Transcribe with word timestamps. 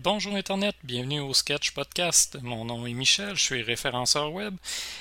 Bonjour 0.00 0.36
Internet, 0.36 0.76
bienvenue 0.84 1.18
au 1.18 1.34
Sketch 1.34 1.72
Podcast. 1.72 2.38
Mon 2.40 2.64
nom 2.64 2.86
est 2.86 2.92
Michel, 2.92 3.34
je 3.34 3.42
suis 3.42 3.62
référenceur 3.62 4.32
web. 4.32 4.54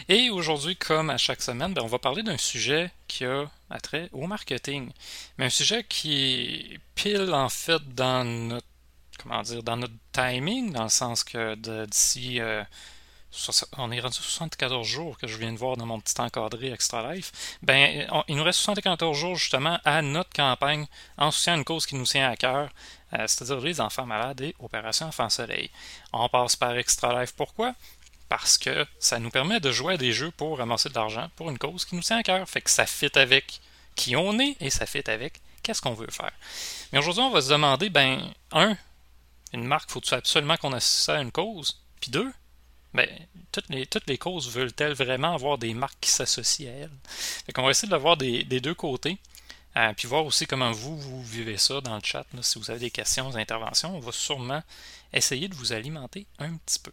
Et 0.09 0.31
aujourd'hui, 0.31 0.75
comme 0.75 1.11
à 1.11 1.17
chaque 1.17 1.43
semaine, 1.43 1.75
ben, 1.75 1.83
on 1.83 1.87
va 1.87 1.99
parler 1.99 2.23
d'un 2.23 2.39
sujet 2.39 2.89
qui 3.07 3.23
a 3.23 3.45
attrait 3.69 4.09
au 4.11 4.25
marketing. 4.25 4.89
Mais 5.37 5.45
un 5.45 5.49
sujet 5.51 5.83
qui 5.83 6.79
pile 6.95 7.31
en 7.31 7.47
fait 7.47 7.93
dans 7.93 8.23
notre 8.25 8.65
comment 9.19 9.43
dans 9.63 9.77
notre 9.77 9.93
timing, 10.11 10.73
dans 10.73 10.85
le 10.85 10.89
sens 10.89 11.23
que 11.23 11.53
d'ici 11.85 12.41
euh, 12.41 12.63
on 13.77 13.91
est 13.91 13.99
rendu 13.99 14.15
74 14.15 14.87
jours 14.87 15.17
que 15.17 15.27
je 15.27 15.37
viens 15.37 15.51
de 15.51 15.57
voir 15.57 15.77
dans 15.77 15.85
mon 15.85 15.99
petit 15.99 16.19
encadré 16.19 16.71
Extra 16.71 17.13
Life. 17.13 17.57
Ben, 17.61 18.07
il 18.27 18.35
nous 18.35 18.43
reste 18.43 18.59
74 18.59 19.17
jours 19.17 19.35
justement 19.35 19.79
à 19.85 20.01
notre 20.01 20.31
campagne 20.31 20.85
en 21.17 21.31
soutien 21.31 21.53
à 21.53 21.57
une 21.57 21.63
cause 21.63 21.85
qui 21.85 21.95
nous 21.95 22.05
tient 22.05 22.29
à 22.29 22.35
cœur, 22.35 22.69
euh, 23.13 23.25
c'est-à-dire 23.27 23.59
les 23.59 23.81
enfants 23.81 24.05
malades 24.05 24.41
et 24.41 24.55
Opération 24.59 25.07
Enfant 25.07 25.29
Soleil. 25.29 25.69
On 26.13 26.27
passe 26.29 26.55
par 26.55 26.75
Extra 26.77 27.19
Life. 27.19 27.33
Pourquoi? 27.35 27.73
Parce 28.29 28.57
que 28.57 28.85
ça 28.99 29.19
nous 29.19 29.29
permet 29.29 29.59
de 29.59 29.71
jouer 29.71 29.93
à 29.93 29.97
des 29.97 30.11
jeux 30.11 30.31
pour 30.31 30.57
ramasser 30.57 30.89
de 30.89 30.95
l'argent 30.95 31.29
pour 31.35 31.49
une 31.49 31.57
cause 31.57 31.85
qui 31.85 31.95
nous 31.95 32.01
tient 32.01 32.17
à 32.17 32.23
cœur. 32.23 32.47
Fait 32.49 32.61
que 32.61 32.69
ça 32.69 32.85
fit 32.85 33.17
avec 33.17 33.61
qui 33.95 34.15
on 34.15 34.37
est 34.39 34.55
et 34.59 34.69
ça 34.69 34.85
fit 34.85 35.09
avec 35.09 35.39
qu'est-ce 35.63 35.81
qu'on 35.81 35.93
veut 35.93 36.09
faire. 36.11 36.31
Mais 36.91 36.99
aujourd'hui, 36.99 37.23
on 37.23 37.29
va 37.29 37.41
se 37.41 37.49
demander, 37.49 37.89
ben, 37.89 38.21
un, 38.51 38.77
une 39.53 39.65
marque, 39.65 39.89
faut-il 39.89 40.13
absolument 40.13 40.57
qu'on 40.57 40.73
associe 40.73 41.05
ça 41.05 41.17
à 41.17 41.21
une 41.21 41.31
cause? 41.31 41.81
Puis 41.99 42.11
deux, 42.11 42.31
ben, 42.97 43.07
toutes 43.51 43.69
les, 43.69 43.85
toutes 43.85 44.07
les 44.07 44.17
causes 44.17 44.49
veulent-elles 44.49 44.93
vraiment 44.93 45.33
avoir 45.33 45.57
des 45.59 45.73
marques 45.73 45.99
qui 46.01 46.09
s'associent 46.09 46.67
à 46.67 46.73
elles? 46.73 46.91
Fait 47.45 47.53
qu'on 47.53 47.63
va 47.63 47.69
essayer 47.69 47.87
de 47.87 47.93
le 47.93 48.01
voir 48.01 48.17
des, 48.17 48.43
deux 48.43 48.73
côtés. 48.73 49.17
Euh, 49.75 49.93
puis 49.95 50.07
voir 50.07 50.25
aussi 50.25 50.47
comment 50.47 50.71
vous, 50.71 50.97
vous 50.97 51.23
vivez 51.23 51.57
ça 51.57 51.79
dans 51.81 51.93
le 51.93 52.01
chat. 52.03 52.25
si 52.41 52.57
vous 52.57 52.71
avez 52.71 52.79
des 52.79 52.89
questions, 52.89 53.29
des 53.29 53.37
interventions, 53.37 53.95
on 53.95 53.99
va 53.99 54.11
sûrement 54.11 54.63
essayer 55.13 55.47
de 55.47 55.53
vous 55.53 55.71
alimenter 55.71 56.25
un 56.39 56.55
petit 56.55 56.79
peu. 56.79 56.91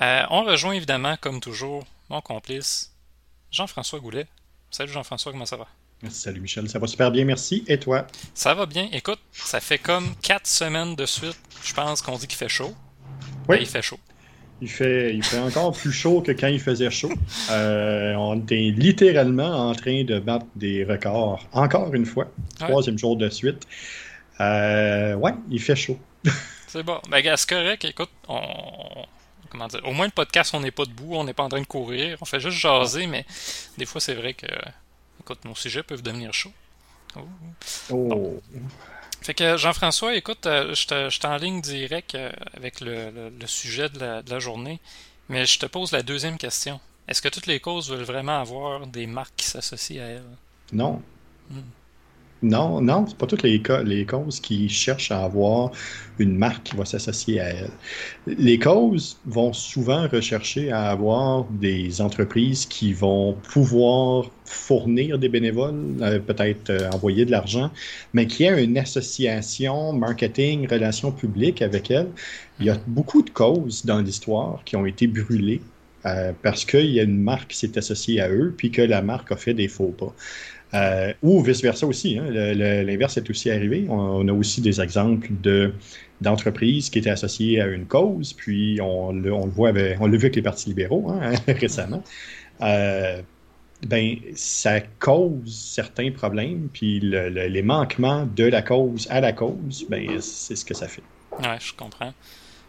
Euh, 0.00 0.22
on 0.30 0.44
rejoint 0.44 0.72
évidemment, 0.72 1.18
comme 1.18 1.40
toujours, 1.40 1.84
mon 2.08 2.22
complice, 2.22 2.94
Jean-François 3.50 4.00
Goulet. 4.00 4.26
Salut 4.70 4.92
Jean-François, 4.92 5.32
comment 5.32 5.44
ça 5.44 5.58
va? 5.58 5.68
Salut 6.08 6.40
Michel, 6.40 6.70
ça 6.70 6.78
va 6.78 6.86
super 6.86 7.10
bien, 7.10 7.26
merci. 7.26 7.62
Et 7.66 7.78
toi? 7.78 8.06
Ça 8.34 8.54
va 8.54 8.64
bien. 8.64 8.88
Écoute, 8.92 9.20
ça 9.32 9.60
fait 9.60 9.78
comme 9.78 10.14
quatre 10.16 10.46
semaines 10.46 10.96
de 10.96 11.04
suite, 11.04 11.38
je 11.62 11.74
pense 11.74 12.00
qu'on 12.00 12.16
dit 12.16 12.26
qu'il 12.26 12.38
fait 12.38 12.48
chaud. 12.48 12.74
Oui. 13.48 13.56
Ben, 13.56 13.60
il 13.60 13.66
fait 13.66 13.82
chaud. 13.82 14.00
Il 14.62 14.70
fait, 14.70 15.14
il 15.14 15.22
fait 15.22 15.38
encore 15.38 15.72
plus 15.72 15.92
chaud 15.92 16.22
que 16.22 16.32
quand 16.32 16.46
il 16.46 16.60
faisait 16.60 16.90
chaud. 16.90 17.12
Euh, 17.50 18.14
on 18.14 18.40
est 18.46 18.70
littéralement 18.70 19.68
en 19.68 19.74
train 19.74 20.04
de 20.04 20.18
battre 20.18 20.46
des 20.56 20.84
records, 20.84 21.46
encore 21.52 21.92
une 21.94 22.06
fois, 22.06 22.26
troisième 22.58 22.98
jour 22.98 23.16
de 23.16 23.28
suite. 23.28 23.66
Euh, 24.40 25.14
ouais, 25.14 25.34
il 25.50 25.60
fait 25.60 25.76
chaud. 25.76 25.98
c'est 26.66 26.82
bon. 26.82 27.00
Ben, 27.10 27.22
c'est 27.36 27.48
correct. 27.48 27.84
Écoute, 27.84 28.10
on... 28.28 29.04
Comment 29.50 29.68
dire? 29.68 29.80
Au 29.84 29.92
moins, 29.92 30.06
le 30.06 30.12
podcast, 30.12 30.54
on 30.54 30.60
n'est 30.60 30.70
pas 30.70 30.84
debout, 30.84 31.14
on 31.14 31.24
n'est 31.24 31.34
pas 31.34 31.44
en 31.44 31.48
train 31.48 31.60
de 31.60 31.66
courir. 31.66 32.16
On 32.20 32.24
fait 32.24 32.40
juste 32.40 32.58
jaser, 32.58 33.06
mais 33.06 33.24
des 33.78 33.86
fois, 33.86 34.00
c'est 34.00 34.14
vrai 34.14 34.34
que 34.34 34.46
écoute, 35.20 35.44
nos 35.44 35.54
sujets 35.54 35.82
peuvent 35.82 36.02
devenir 36.02 36.32
chauds. 36.32 36.52
Oh. 37.16 37.20
oh. 37.90 38.40
Fait 39.22 39.34
que 39.34 39.56
Jean-François, 39.56 40.14
écoute, 40.14 40.46
euh, 40.46 40.74
je 40.74 41.08
suis 41.10 41.26
en 41.26 41.36
ligne 41.36 41.60
direct 41.60 42.14
euh, 42.14 42.30
avec 42.54 42.80
le, 42.80 43.30
sujet 43.46 43.88
de 43.88 43.98
la, 43.98 44.38
journée, 44.38 44.80
mais 45.28 45.46
je 45.46 45.58
te 45.58 45.66
pose 45.66 45.92
la 45.92 46.02
deuxième 46.02 46.38
question. 46.38 46.80
Est-ce 47.08 47.22
que 47.22 47.28
toutes 47.28 47.46
les 47.46 47.60
causes 47.60 47.90
veulent 47.90 48.04
vraiment 48.04 48.40
avoir 48.40 48.86
des 48.86 49.06
marques 49.06 49.34
qui 49.36 49.46
s'associent 49.46 50.02
à 50.02 50.06
elles? 50.06 50.36
Non. 50.72 51.02
Hmm. 51.50 51.60
Non, 52.46 52.80
non, 52.80 53.04
c'est 53.08 53.18
pas 53.18 53.26
toutes 53.26 53.42
les, 53.42 53.60
causes 54.06 54.38
qui 54.38 54.68
cherchent 54.68 55.10
à 55.10 55.24
avoir 55.24 55.72
une 56.20 56.36
marque 56.36 56.62
qui 56.62 56.76
va 56.76 56.84
s'associer 56.84 57.40
à 57.40 57.48
elles. 57.48 57.70
Les 58.26 58.56
causes 58.56 59.18
vont 59.26 59.52
souvent 59.52 60.06
rechercher 60.06 60.70
à 60.70 60.90
avoir 60.90 61.44
des 61.50 62.00
entreprises 62.00 62.64
qui 62.66 62.92
vont 62.92 63.32
pouvoir 63.52 64.30
fournir 64.44 65.18
des 65.18 65.28
bénévoles, 65.28 65.96
euh, 66.02 66.20
peut-être 66.20 66.70
euh, 66.70 66.88
envoyer 66.92 67.24
de 67.24 67.32
l'argent, 67.32 67.72
mais 68.14 68.28
qui 68.28 68.46
a 68.46 68.60
une 68.60 68.78
association 68.78 69.92
marketing, 69.92 70.68
relations 70.68 71.10
publiques 71.10 71.62
avec 71.62 71.90
elles. 71.90 72.10
Il 72.60 72.66
y 72.66 72.70
a 72.70 72.78
beaucoup 72.86 73.22
de 73.22 73.30
causes 73.30 73.84
dans 73.84 73.98
l'histoire 73.98 74.62
qui 74.64 74.76
ont 74.76 74.86
été 74.86 75.08
brûlées 75.08 75.62
euh, 76.06 76.32
parce 76.42 76.64
qu'il 76.64 76.92
y 76.92 77.00
a 77.00 77.02
une 77.02 77.20
marque 77.20 77.50
qui 77.50 77.58
s'est 77.58 77.76
associée 77.76 78.20
à 78.20 78.30
eux, 78.30 78.54
puis 78.56 78.70
que 78.70 78.82
la 78.82 79.02
marque 79.02 79.32
a 79.32 79.36
fait 79.36 79.54
des 79.54 79.66
faux 79.66 79.94
pas. 79.98 80.14
Euh, 80.74 81.12
ou 81.22 81.42
vice-versa 81.42 81.86
aussi. 81.86 82.18
Hein. 82.18 82.28
L'inverse 82.30 83.16
est 83.16 83.30
aussi 83.30 83.50
arrivé. 83.50 83.86
On, 83.88 84.26
a 84.26 84.32
aussi 84.32 84.60
des 84.60 84.80
exemples 84.80 85.28
de 85.42 85.72
d'entreprises 86.22 86.88
qui 86.88 86.98
étaient 86.98 87.10
associées 87.10 87.60
à 87.60 87.66
une 87.66 87.84
cause, 87.84 88.32
puis 88.32 88.80
on 88.80 89.12
le, 89.12 89.34
on 89.34 89.44
le 89.44 89.50
voit 89.50 89.68
avec 89.68 90.34
les 90.34 90.42
partis 90.42 90.70
libéraux 90.70 91.10
hein, 91.10 91.32
récemment. 91.46 92.02
Euh, 92.62 93.20
ben, 93.86 94.16
ça 94.34 94.80
cause 94.80 95.54
certains 95.54 96.10
problèmes, 96.10 96.68
puis 96.72 97.00
les 97.00 97.62
manquements 97.62 98.26
de 98.34 98.44
la 98.44 98.62
cause 98.62 99.06
à 99.10 99.20
la 99.20 99.32
cause, 99.32 99.86
ben, 99.90 100.20
c'est 100.20 100.56
ce 100.56 100.64
que 100.64 100.72
ça 100.72 100.88
fait. 100.88 101.02
Ouais, 101.38 101.58
je 101.60 101.74
comprends. 101.74 102.14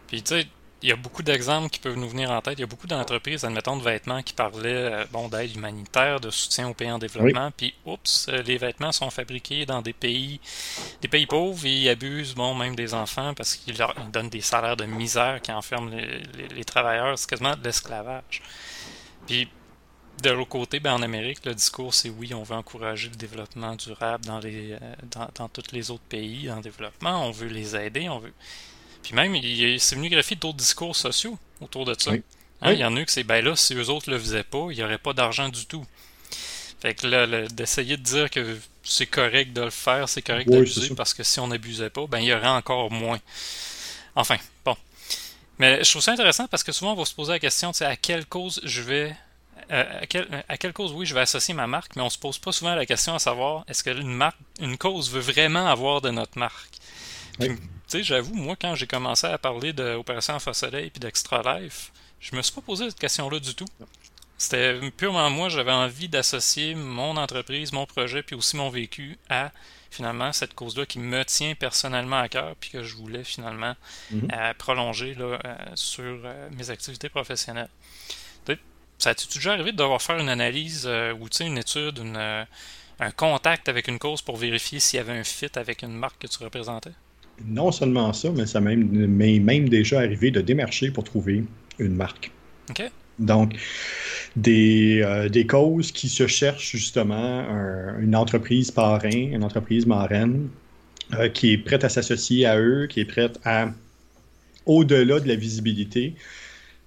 Puis 0.06 0.20
tu 0.20 0.34
sais, 0.34 0.46
il 0.82 0.88
y 0.88 0.92
a 0.92 0.96
beaucoup 0.96 1.24
d'exemples 1.24 1.70
qui 1.70 1.80
peuvent 1.80 1.96
nous 1.96 2.08
venir 2.08 2.30
en 2.30 2.40
tête. 2.40 2.54
Il 2.58 2.60
y 2.60 2.64
a 2.64 2.68
beaucoup 2.68 2.86
d'entreprises, 2.86 3.44
admettons, 3.44 3.76
de 3.76 3.82
vêtements 3.82 4.22
qui 4.22 4.32
parlaient 4.32 4.92
euh, 4.92 5.04
bon, 5.10 5.28
d'aide 5.28 5.54
humanitaire, 5.56 6.20
de 6.20 6.30
soutien 6.30 6.68
aux 6.68 6.74
pays 6.74 6.90
en 6.90 6.98
développement. 6.98 7.50
Puis, 7.56 7.74
oups, 7.84 8.28
euh, 8.28 8.42
les 8.42 8.58
vêtements 8.58 8.92
sont 8.92 9.10
fabriqués 9.10 9.66
dans 9.66 9.82
des 9.82 9.92
pays, 9.92 10.40
des 11.02 11.08
pays 11.08 11.26
pauvres 11.26 11.66
et 11.66 11.72
ils 11.72 11.88
abusent, 11.88 12.34
bon, 12.34 12.54
même 12.54 12.76
des 12.76 12.94
enfants 12.94 13.34
parce 13.34 13.56
qu'ils 13.56 13.76
leur 13.76 13.92
donnent 14.12 14.28
des 14.28 14.40
salaires 14.40 14.76
de 14.76 14.84
misère 14.84 15.40
qui 15.42 15.50
enferment 15.50 15.90
les, 15.90 16.64
travailleurs. 16.64 17.18
C'est 17.18 17.28
quasiment 17.28 17.56
de 17.56 17.64
l'esclavage. 17.64 18.42
Puis, 19.26 19.48
de 20.22 20.30
l'autre 20.30 20.48
côté, 20.48 20.78
ben, 20.78 20.94
en 20.94 21.02
Amérique, 21.02 21.44
le 21.44 21.54
discours, 21.54 21.92
c'est 21.92 22.10
oui, 22.10 22.34
on 22.34 22.44
veut 22.44 22.56
encourager 22.56 23.08
le 23.08 23.16
développement 23.16 23.74
durable 23.74 24.24
dans, 24.24 24.38
les, 24.38 24.72
euh, 24.72 24.78
dans, 25.10 25.28
dans 25.34 25.48
tous 25.48 25.72
les 25.72 25.90
autres 25.90 26.06
pays 26.08 26.48
en 26.50 26.60
développement. 26.60 27.26
On 27.26 27.32
veut 27.32 27.48
les 27.48 27.74
aider. 27.74 28.08
On 28.08 28.18
veut 28.18 28.32
puis 29.08 29.16
même, 29.16 29.34
c'est 29.78 29.96
venu 29.96 30.10
greffer 30.10 30.34
d'autres 30.34 30.58
discours 30.58 30.94
sociaux 30.94 31.38
autour 31.62 31.86
de 31.86 31.96
ça. 31.98 32.10
Hein, 32.60 32.72
il 32.72 32.78
y 32.78 32.84
en 32.84 32.94
a 32.94 33.04
que 33.04 33.10
c'est, 33.10 33.22
ben 33.22 33.42
là, 33.42 33.56
si 33.56 33.74
eux 33.74 33.88
autres 33.88 34.10
le 34.10 34.18
faisaient 34.18 34.44
pas, 34.44 34.66
il 34.70 34.76
n'y 34.76 34.82
aurait 34.82 34.98
pas 34.98 35.14
d'argent 35.14 35.48
du 35.48 35.64
tout. 35.64 35.86
Fait 36.80 36.92
que 36.92 37.06
là, 37.06 37.48
d'essayer 37.48 37.96
de 37.96 38.02
dire 38.02 38.28
que 38.28 38.58
c'est 38.82 39.06
correct 39.06 39.54
de 39.54 39.62
le 39.62 39.70
faire, 39.70 40.10
c'est 40.10 40.20
correct 40.20 40.50
d'abuser, 40.50 40.94
parce 40.94 41.14
que 41.14 41.22
si 41.22 41.40
on 41.40 41.46
n'abusait 41.46 41.88
pas, 41.88 42.06
ben 42.06 42.18
il 42.18 42.26
y 42.26 42.34
aurait 42.34 42.48
encore 42.48 42.90
moins. 42.90 43.18
Enfin, 44.14 44.36
bon. 44.62 44.76
Mais 45.58 45.82
je 45.82 45.90
trouve 45.90 46.02
ça 46.02 46.12
intéressant 46.12 46.46
parce 46.46 46.62
que 46.62 46.72
souvent 46.72 46.92
on 46.92 46.96
va 46.96 47.06
se 47.06 47.14
poser 47.14 47.32
la 47.32 47.38
question, 47.38 47.72
tu 47.72 47.78
sais, 47.78 47.86
à 47.86 47.96
quelle 47.96 48.26
cause 48.26 48.60
je 48.62 48.82
vais 48.82 49.16
euh, 49.70 50.00
à, 50.48 50.56
quelle, 50.56 50.72
cause, 50.74 50.92
oui, 50.92 51.06
je 51.06 51.14
vais 51.14 51.20
associer 51.20 51.54
ma 51.54 51.66
marque, 51.66 51.96
mais 51.96 52.02
on 52.02 52.10
se 52.10 52.18
pose 52.18 52.38
pas 52.38 52.52
souvent 52.52 52.74
la 52.74 52.84
question 52.84 53.14
à 53.14 53.18
savoir 53.18 53.64
est-ce 53.68 53.82
que 53.82 53.90
une 53.90 54.14
marque, 54.14 54.36
une 54.60 54.76
cause 54.76 55.10
veut 55.10 55.20
vraiment 55.20 55.66
avoir 55.66 56.02
de 56.02 56.10
notre 56.10 56.38
marque? 56.38 56.78
Sais, 57.86 58.02
j'avoue, 58.02 58.34
moi, 58.34 58.56
quand 58.60 58.74
j'ai 58.74 58.86
commencé 58.86 59.26
à 59.26 59.38
parler 59.38 59.72
d'Opération 59.72 60.34
Enfant 60.34 60.52
Soleil 60.52 60.92
et 60.94 60.98
d'Extra 60.98 61.60
Life, 61.60 61.92
je 62.20 62.34
me 62.34 62.42
suis 62.42 62.52
pas 62.52 62.60
posé 62.60 62.88
cette 62.90 62.98
question-là 62.98 63.38
du 63.38 63.54
tout. 63.54 63.68
C'était 64.36 64.78
purement 64.96 65.30
moi, 65.30 65.48
j'avais 65.48 65.72
envie 65.72 66.08
d'associer 66.08 66.74
mon 66.74 67.16
entreprise, 67.16 67.72
mon 67.72 67.86
projet, 67.86 68.22
puis 68.22 68.36
aussi 68.36 68.56
mon 68.56 68.70
vécu 68.70 69.18
à 69.28 69.50
finalement 69.90 70.32
cette 70.32 70.54
cause-là 70.54 70.86
qui 70.86 70.98
me 70.98 71.24
tient 71.24 71.54
personnellement 71.54 72.18
à 72.18 72.28
cœur, 72.28 72.54
puis 72.60 72.70
que 72.70 72.82
je 72.82 72.94
voulais 72.94 73.24
finalement 73.24 73.74
mhm. 74.10 74.28
euh, 74.32 74.54
prolonger 74.54 75.14
là, 75.14 75.38
euh, 75.44 75.56
sur 75.74 76.04
euh, 76.04 76.48
mes 76.56 76.70
activités 76.70 77.08
professionnelles. 77.08 77.70
Ça 79.00 79.14
t'est 79.14 79.32
déjà 79.32 79.52
arrivé 79.52 79.70
de 79.70 79.76
devoir 79.76 80.02
faire 80.02 80.18
une 80.18 80.28
analyse 80.28 80.84
ou 80.88 81.28
une 81.38 81.56
étude, 81.56 82.00
un 82.00 83.10
contact 83.12 83.68
avec 83.68 83.86
une 83.86 84.00
cause 84.00 84.22
pour 84.22 84.36
vérifier 84.36 84.80
s'il 84.80 84.96
y 84.96 85.00
avait 85.00 85.16
un 85.16 85.22
fit 85.22 85.52
avec 85.54 85.82
une 85.82 85.92
marque 85.92 86.22
que 86.22 86.26
tu 86.26 86.42
représentais? 86.42 86.90
Non 87.46 87.72
seulement 87.72 88.12
ça, 88.12 88.30
mais 88.34 88.46
ça 88.46 88.60
m'est 88.60 88.76
même, 88.76 89.42
même 89.42 89.68
déjà 89.68 89.98
arrivé 90.00 90.30
de 90.30 90.40
démarcher 90.40 90.90
pour 90.90 91.04
trouver 91.04 91.44
une 91.78 91.94
marque. 91.94 92.30
Donc, 93.18 93.54
des, 94.36 95.00
euh, 95.02 95.28
des, 95.28 95.46
causes 95.46 95.90
qui 95.90 96.08
se 96.08 96.26
cherchent 96.26 96.70
justement 96.70 97.44
une 97.98 98.14
entreprise 98.14 98.70
parrain, 98.70 99.10
une 99.10 99.42
entreprise 99.42 99.86
marraine, 99.86 100.48
euh, 101.14 101.28
qui 101.30 101.52
est 101.52 101.58
prête 101.58 101.84
à 101.84 101.88
s'associer 101.88 102.44
à 102.44 102.60
eux, 102.60 102.86
qui 102.86 103.00
est 103.00 103.06
prête 103.06 103.40
à, 103.44 103.70
au-delà 104.66 105.20
de 105.20 105.28
la 105.28 105.36
visibilité, 105.36 106.14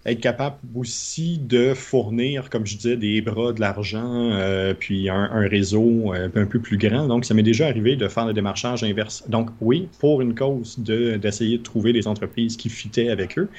être 0.06 0.20
capable 0.20 0.58
aussi 0.76 1.38
de 1.38 1.74
fournir, 1.74 2.50
comme 2.50 2.66
je 2.66 2.76
disais, 2.76 2.98
des 2.98 3.22
bras, 3.22 3.54
de 3.54 3.62
l'argent, 3.62 4.32
euh, 4.32 4.74
puis 4.74 5.10
un, 5.10 5.28
réseau 5.48 6.14
euh, 6.14 6.30
un 6.34 6.46
peu 6.46 6.60
plus 6.60 6.78
grand. 6.78 7.08
Donc, 7.08 7.26
ça 7.26 7.34
m'est 7.34 7.44
déjà 7.44 7.68
arrivé 7.68 7.96
de 7.96 8.08
faire 8.08 8.26
le 8.26 8.34
démarchage 8.34 8.84
inverse. 8.84 9.24
Donc, 9.28 9.50
oui, 9.62 9.90
pour 10.00 10.22
une 10.22 10.34
cause 10.34 10.80
d'essayer 10.80 11.58
de, 11.58 11.64
trouver 11.64 11.94
des 11.94 12.08
entreprises 12.08 12.58
qui 12.58 12.70
fitaient 12.70 13.10
avec 13.10 13.38
eux, 13.38 13.50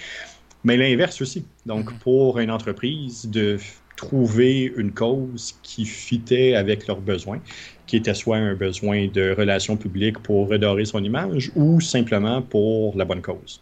mais 0.64 0.76
l'inverse 0.76 1.20
aussi. 1.22 1.44
Donc, 1.66 1.92
mm-hmm. 1.92 1.98
pour 1.98 2.38
une 2.40 2.50
entreprise, 2.50 3.28
de 3.30 3.58
trouver 3.96 4.72
une 4.76 4.92
cause 4.92 5.54
qui 5.62 5.84
fitait 5.84 6.54
avec 6.54 6.88
leurs 6.88 7.00
besoins, 7.00 7.40
qui 7.86 7.96
était 7.96 8.14
soit 8.14 8.38
un 8.38 8.54
besoin 8.54 9.06
de 9.06 9.32
relations 9.36 9.76
publiques 9.76 10.18
pour 10.18 10.48
redorer 10.48 10.86
son 10.86 11.04
image 11.04 11.52
ou 11.54 11.80
simplement 11.80 12.42
pour 12.42 12.96
la 12.96 13.04
bonne 13.04 13.22
cause. 13.22 13.60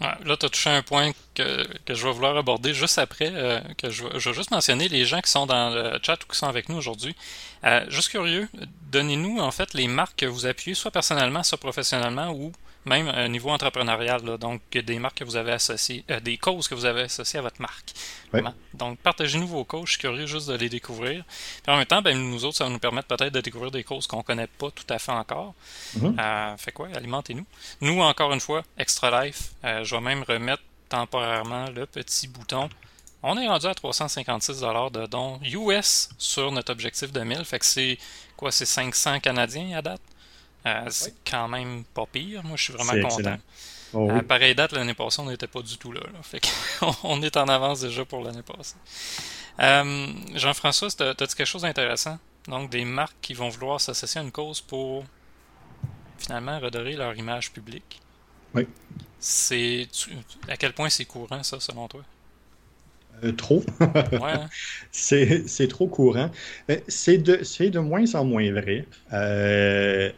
là, 0.00 0.16
tu 0.24 0.46
as 0.46 0.48
touché 0.48 0.70
un 0.70 0.82
point 0.82 1.12
que, 1.36 1.66
je 1.88 2.06
vais 2.06 2.12
vouloir 2.12 2.36
aborder 2.36 2.74
juste 2.74 2.98
après, 2.98 3.30
euh, 3.32 3.60
que 3.78 3.90
je, 3.90 4.04
je, 4.16 4.30
vais 4.30 4.34
juste 4.34 4.50
mentionner 4.50 4.88
les 4.88 5.04
gens 5.04 5.20
qui 5.20 5.30
sont 5.30 5.46
dans 5.46 5.70
le 5.70 5.98
chat 6.02 6.18
ou 6.24 6.32
qui 6.32 6.38
sont 6.38 6.48
avec 6.48 6.68
nous 6.68 6.76
aujourd'hui. 6.76 7.14
Euh, 7.64 7.84
juste 7.88 8.08
curieux, 8.08 8.48
donnez-nous 8.90 9.38
en 9.38 9.50
fait 9.50 9.74
les 9.74 9.88
marques 9.88 10.16
que 10.16 10.26
vous 10.26 10.46
appuyez, 10.46 10.74
soit 10.74 10.90
personnellement, 10.90 11.42
soit 11.42 11.58
professionnellement, 11.58 12.30
ou 12.30 12.52
même 12.86 13.08
au 13.08 13.28
niveau 13.28 13.50
entrepreneurial, 13.50 14.22
donc 14.38 14.62
des 14.70 14.98
marques 14.98 15.18
que 15.18 15.24
vous 15.24 15.36
avez 15.36 15.52
associées, 15.52 16.04
euh, 16.10 16.20
des 16.20 16.38
causes 16.38 16.68
que 16.68 16.74
vous 16.74 16.84
avez 16.84 17.02
associées 17.02 17.40
à 17.40 17.42
votre 17.42 17.60
marque. 17.60 17.92
Donc, 18.74 18.98
partagez-nous 18.98 19.46
vos 19.46 19.64
causes, 19.64 19.86
je 19.86 19.90
suis 19.92 20.00
curieux 20.00 20.26
juste 20.26 20.48
de 20.48 20.54
les 20.54 20.68
découvrir. 20.68 21.24
Puis 21.62 21.72
en 21.72 21.76
même 21.76 21.86
temps, 21.86 22.02
ben, 22.02 22.16
nous 22.16 22.44
autres, 22.44 22.56
ça 22.56 22.64
va 22.64 22.70
nous 22.70 22.78
permettre 22.78 23.08
peut-être 23.08 23.32
de 23.32 23.40
découvrir 23.40 23.70
des 23.70 23.82
causes 23.82 24.06
qu'on 24.06 24.18
ne 24.18 24.22
connaît 24.22 24.46
pas 24.46 24.70
tout 24.70 24.84
à 24.88 24.98
fait 24.98 25.12
encore. 25.12 25.54
Euh, 26.02 26.56
fait 26.56 26.72
quoi, 26.72 26.88
alimentez-nous. 26.94 27.46
Nous, 27.80 28.00
encore 28.00 28.32
une 28.32 28.40
fois, 28.40 28.62
Extra 28.78 29.24
Life, 29.24 29.52
euh, 29.64 29.82
je 29.82 29.94
vais 29.94 30.00
même 30.00 30.22
remettre 30.22 30.62
temporairement 30.88 31.66
le 31.70 31.86
petit 31.86 32.28
bouton. 32.28 32.68
On 33.22 33.36
est 33.38 33.48
rendu 33.48 33.66
à 33.66 33.74
356 33.74 34.60
de 34.60 35.06
dons 35.06 35.40
US 35.42 36.10
sur 36.18 36.52
notre 36.52 36.72
objectif 36.72 37.12
de 37.12 37.20
1000. 37.20 37.44
Fait 37.44 37.58
que 37.58 37.66
c'est 37.66 37.98
quoi, 38.36 38.52
c'est 38.52 38.66
500 38.66 39.20
Canadiens 39.20 39.76
à 39.76 39.82
date? 39.82 40.00
Euh, 40.66 40.84
c'est 40.90 41.14
quand 41.28 41.48
même 41.48 41.84
pas 41.94 42.06
pire. 42.06 42.42
Moi, 42.44 42.56
je 42.56 42.64
suis 42.64 42.72
vraiment 42.72 43.08
content. 43.08 43.36
Oh 43.94 44.10
à 44.10 44.22
pareille 44.22 44.54
date, 44.54 44.72
l'année 44.72 44.94
passée, 44.94 45.20
on 45.20 45.26
n'était 45.26 45.46
pas 45.46 45.62
du 45.62 45.78
tout 45.78 45.92
là. 45.92 46.00
Fait 46.22 46.40
on 47.04 47.22
est 47.22 47.36
en 47.36 47.48
avance 47.48 47.80
déjà 47.80 48.04
pour 48.04 48.22
l'année 48.22 48.42
passée. 48.42 48.74
Euh, 49.60 50.06
Jean-François, 50.34 50.88
as-tu 50.88 51.26
quelque 51.26 51.44
chose 51.44 51.62
d'intéressant? 51.62 52.18
Donc, 52.48 52.70
des 52.70 52.84
marques 52.84 53.16
qui 53.22 53.34
vont 53.34 53.48
vouloir 53.48 53.80
s'associer 53.80 54.20
à 54.20 54.24
une 54.24 54.32
cause 54.32 54.60
pour 54.60 55.04
finalement 56.18 56.58
redorer 56.58 56.94
leur 56.94 57.16
image 57.16 57.52
publique? 57.52 58.00
Oui. 58.54 58.66
C'est 59.18 59.88
à 60.48 60.56
quel 60.56 60.72
point 60.72 60.88
c'est 60.88 61.04
courant, 61.04 61.42
ça, 61.42 61.58
selon 61.60 61.88
toi? 61.88 62.02
Euh, 63.24 63.32
trop. 63.32 63.64
ouais. 63.80 64.18
Hein? 64.22 64.48
c'est 64.90 65.68
trop 65.68 65.88
courant. 65.88 66.30
C'est 66.88 67.18
de, 67.18 67.68
de 67.68 67.78
moins 67.78 68.14
en 68.14 68.24
moins 68.24 68.52
vrai. 68.52 68.86
Euh, 69.12 70.10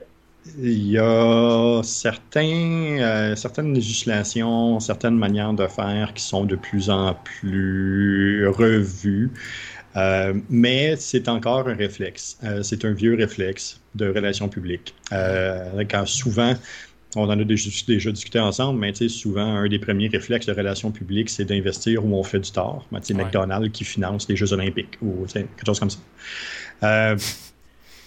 il 0.56 0.88
y 0.90 0.98
a 0.98 1.80
certains, 1.82 2.98
euh, 3.00 3.36
certaines 3.36 3.74
législations, 3.74 4.80
certaines 4.80 5.16
manières 5.16 5.52
de 5.52 5.66
faire 5.66 6.14
qui 6.14 6.22
sont 6.22 6.44
de 6.44 6.56
plus 6.56 6.90
en 6.90 7.14
plus 7.14 8.46
revues, 8.48 9.30
euh, 9.96 10.34
mais 10.48 10.96
c'est 10.96 11.28
encore 11.28 11.68
un 11.68 11.74
réflexe. 11.74 12.38
Euh, 12.44 12.62
c'est 12.62 12.84
un 12.84 12.92
vieux 12.92 13.14
réflexe 13.16 13.80
de 13.94 14.08
relations 14.08 14.48
publiques. 14.48 14.94
quand 15.10 16.06
souvent, 16.06 16.54
on 17.16 17.24
en 17.24 17.30
a 17.30 17.44
déjà, 17.44 17.70
déjà 17.86 18.12
discuté 18.12 18.38
ensemble, 18.38 18.78
mais 18.78 18.92
souvent, 19.08 19.56
un 19.56 19.68
des 19.68 19.78
premiers 19.78 20.08
réflexes 20.08 20.46
de 20.46 20.52
relations 20.52 20.90
publiques, 20.90 21.30
c'est 21.30 21.44
d'investir 21.44 22.04
où 22.04 22.14
on 22.14 22.22
fait 22.22 22.40
du 22.40 22.50
tort. 22.50 22.86
C'est 23.02 23.14
McDonald's 23.14 23.70
qui 23.72 23.84
finance 23.84 24.28
les 24.28 24.36
Jeux 24.36 24.52
olympiques 24.52 24.98
ou 25.00 25.24
quelque 25.26 25.64
chose 25.64 25.80
comme 25.80 25.90
ça. 25.90 27.16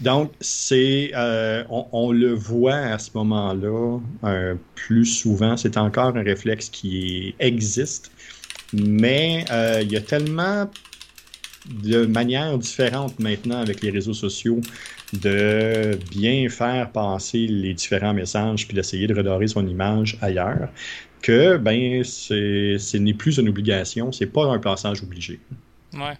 Donc, 0.01 0.31
c'est, 0.39 1.11
euh, 1.15 1.63
on, 1.69 2.11
le 2.11 2.33
voit 2.33 2.73
à 2.73 2.97
ce 2.97 3.11
moment-là 3.13 3.99
euh, 4.23 4.55
plus 4.73 5.05
souvent. 5.05 5.55
C'est 5.57 5.77
encore 5.77 6.17
un 6.17 6.23
réflexe 6.23 6.69
qui 6.69 7.35
existe, 7.37 8.11
mais 8.73 9.45
euh, 9.51 9.81
il 9.83 9.91
y 9.91 9.97
a 9.97 10.01
tellement 10.01 10.67
de 11.83 12.07
manières 12.07 12.57
différentes 12.57 13.19
maintenant 13.19 13.59
avec 13.59 13.81
les 13.81 13.91
réseaux 13.91 14.15
sociaux 14.15 14.61
de 15.13 15.99
bien 16.09 16.47
faire 16.49 16.91
passer 16.91 17.47
les 17.47 17.73
différents 17.73 18.13
messages 18.13 18.67
puis 18.67 18.75
d'essayer 18.75 19.07
de 19.07 19.15
redorer 19.15 19.47
son 19.47 19.67
image 19.67 20.17
ailleurs 20.21 20.69
que 21.21 21.57
ben 21.57 22.03
c'est, 22.03 22.77
ce 22.79 22.97
n'est 22.97 23.13
plus 23.13 23.37
une 23.37 23.49
obligation, 23.49 24.11
c'est 24.11 24.25
pas 24.25 24.45
un 24.45 24.59
passage 24.59 25.03
obligé. 25.03 25.39
Ouais. 25.93 26.17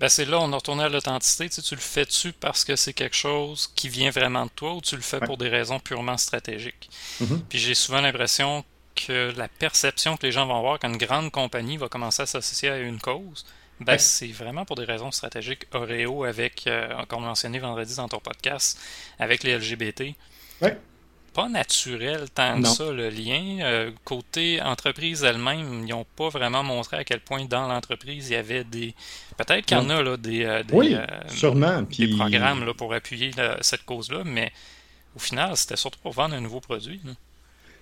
Ben 0.00 0.08
c'est 0.08 0.24
là, 0.24 0.40
on 0.40 0.52
a 0.52 0.56
retourné 0.56 0.84
à 0.84 0.88
l'authenticité. 0.88 1.48
Tu, 1.50 1.62
tu 1.62 1.74
le 1.74 1.80
fais-tu 1.80 2.32
parce 2.32 2.64
que 2.64 2.74
c'est 2.74 2.94
quelque 2.94 3.16
chose 3.16 3.70
qui 3.74 3.88
vient 3.88 4.10
vraiment 4.10 4.46
de 4.46 4.50
toi 4.50 4.74
ou 4.74 4.80
tu 4.80 4.96
le 4.96 5.02
fais 5.02 5.20
pour 5.20 5.36
des 5.36 5.48
raisons 5.48 5.78
purement 5.78 6.16
stratégiques? 6.16 6.88
Mm-hmm. 7.20 7.40
Puis 7.48 7.58
j'ai 7.58 7.74
souvent 7.74 8.00
l'impression 8.00 8.64
que 8.94 9.32
la 9.36 9.48
perception 9.48 10.16
que 10.16 10.26
les 10.26 10.32
gens 10.32 10.46
vont 10.46 10.56
avoir 10.56 10.78
quand 10.78 10.88
une 10.88 10.96
grande 10.96 11.30
compagnie 11.30 11.76
va 11.76 11.88
commencer 11.88 12.22
à 12.22 12.26
s'associer 12.26 12.70
à 12.70 12.78
une 12.78 12.98
cause, 12.98 13.44
ben 13.80 13.98
c'est 13.98 14.28
vraiment 14.28 14.64
pour 14.64 14.76
des 14.76 14.84
raisons 14.84 15.10
stratégiques. 15.10 15.66
Oreo 15.72 16.24
avec, 16.24 16.66
euh, 16.66 17.04
comme 17.08 17.22
mentionné 17.24 17.58
vendredi 17.58 17.96
dans 17.96 18.08
ton 18.08 18.20
podcast, 18.20 18.78
avec 19.18 19.42
les 19.42 19.56
LGBT. 19.56 20.14
Ouais 20.60 20.76
pas 21.32 21.48
naturel 21.48 22.28
tant 22.34 22.60
que 22.60 22.68
ça, 22.68 22.90
le 22.90 23.08
lien. 23.08 23.58
Euh, 23.60 23.90
côté 24.04 24.60
entreprise 24.60 25.22
elle-même, 25.22 25.84
ils 25.86 25.90
n'ont 25.90 26.06
pas 26.16 26.28
vraiment 26.28 26.62
montré 26.62 26.96
à 26.96 27.04
quel 27.04 27.20
point 27.20 27.44
dans 27.44 27.68
l'entreprise 27.68 28.28
il 28.28 28.32
y 28.32 28.36
avait 28.36 28.64
des. 28.64 28.94
Peut-être 29.36 29.64
qu'il 29.64 29.76
y 29.76 29.80
en 29.80 29.90
a 29.90 30.02
là, 30.02 30.16
des, 30.16 30.44
euh, 30.44 30.62
oui, 30.72 30.94
euh, 30.94 31.06
sûrement. 31.28 31.82
des 31.82 32.08
programmes 32.08 32.64
là, 32.64 32.74
pour 32.74 32.92
appuyer 32.92 33.30
cette 33.60 33.84
cause-là, 33.84 34.22
mais 34.24 34.52
au 35.14 35.18
final, 35.18 35.56
c'était 35.56 35.76
surtout 35.76 35.98
pour 36.00 36.12
vendre 36.12 36.34
un 36.34 36.40
nouveau 36.40 36.60
produit. 36.60 37.00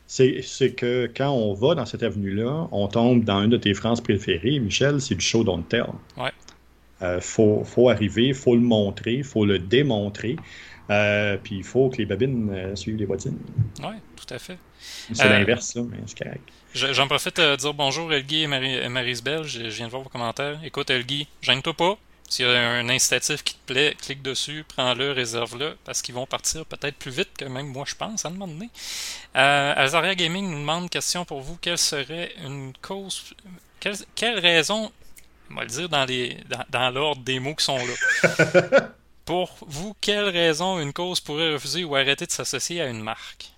C'est 0.09 0.75
que 0.75 1.09
quand 1.15 1.31
on 1.31 1.53
va 1.55 1.75
dans 1.75 1.87
cette 1.87 2.03
avenue-là, 2.03 2.69
on 2.73 2.89
tombe 2.89 3.25
dans 3.25 3.43
une 3.43 3.51
de 3.51 3.59
tes 3.59 3.75
phrases 3.75 4.01
préférées, 4.01 4.59
Michel, 4.59 5.01
c'est 5.01 5.15
du 5.15 5.25
show 5.25 5.45
don't 5.45 5.63
tell. 5.69 5.87
Ouais. 6.17 6.33
faut, 7.21 7.63
faut 7.65 7.91
arriver, 7.91 8.33
faut 8.33 8.55
le 8.55 8.63
montrer, 8.63 9.23
faut 9.23 9.45
le 9.45 9.59
démontrer. 9.59 10.37
Euh, 10.91 11.37
puis 11.43 11.57
il 11.57 11.65
faut 11.65 11.91
que 11.91 11.99
les 11.99 12.07
babines 12.07 12.51
euh, 12.51 12.75
suivent 12.77 12.97
les 12.97 13.07
bottines. 13.07 13.39
Oui, 13.81 13.95
tout 14.17 14.33
à 14.33 14.39
fait. 14.39 14.59
C'est 14.79 15.27
euh, 15.27 15.29
l'inverse, 15.29 15.75
là, 15.75 15.83
mais 15.91 15.99
c'est 16.07 16.19
correct. 16.19 16.49
J'en 16.75 17.07
profite 17.07 17.37
de 17.37 17.57
dire 17.57 17.75
bonjour 17.75 18.13
Elgui 18.13 18.43
et 18.43 18.47
Marie, 18.47 18.89
Marisbel. 18.89 19.45
Je, 19.45 19.65
viens 19.65 19.87
de 19.87 19.91
voir 19.91 20.03
vos 20.03 20.09
commentaires. 20.09 20.59
Écoute, 20.65 20.89
Elgui, 20.91 21.29
gêne-toi 21.43 21.75
pas. 21.75 21.99
S'il 22.29 22.47
y 22.47 22.49
a 22.49 22.71
un 22.71 22.89
incitatif 22.91 23.43
qui 23.43 23.55
te 23.55 23.73
plaît, 23.73 23.97
clique 24.01 24.23
dessus, 24.23 24.65
prends-le, 24.69 25.13
réserve-le, 25.13 25.77
parce 25.85 26.03
qu'ils 26.03 26.15
vont 26.15 26.27
partir 26.27 26.67
peut-être 26.67 26.97
plus 26.97 27.11
vite 27.11 27.31
que 27.37 27.47
même 27.47 27.69
moi 27.69 27.85
je 27.87 27.95
pense 27.95 28.25
à 28.25 28.29
un 28.29 28.33
moment 28.33 28.49
donné. 28.49 28.69
Azaria 29.35 30.15
Gaming 30.15 30.51
nous 30.51 30.59
demande 30.59 30.91
question 30.91 31.25
pour 31.25 31.41
vous 31.41 31.57
quelle 31.57 31.79
serait 31.79 32.35
une 32.45 32.75
cause. 32.83 33.35
Quelle, 33.81 33.97
quelle 34.15 34.39
raison, 34.41 34.93
on 35.51 35.55
va 35.55 35.63
le 35.63 35.69
dire 35.69 35.89
dans 35.89 36.05
les 36.05 36.37
dans, 36.49 36.65
dans 36.69 36.91
l'ordre 36.91 37.23
des 37.23 37.41
mots 37.41 37.55
qui 37.55 37.65
sont 37.65 37.79
là. 37.79 38.91
Pour 39.25 39.55
vous, 39.67 39.95
quelle 40.01 40.31
raison 40.31 40.79
une 40.79 40.95
cause 40.95 41.21
pourrait 41.21 41.53
refuser 41.53 41.85
ou 41.85 41.95
arrêter 41.95 42.25
de 42.25 42.31
s'associer 42.31 42.81
à 42.81 42.87
une 42.87 43.03
marque? 43.03 43.53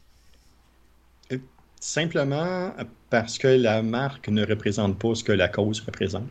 Simplement 1.81 2.75
parce 3.09 3.39
que 3.39 3.49
la 3.49 3.83
marque 3.83 4.29
ne 4.29 4.45
représente 4.45 4.99
pas 4.99 5.15
ce 5.15 5.25
que 5.25 5.33
la 5.33 5.49
cause 5.49 5.81
représente. 5.81 6.29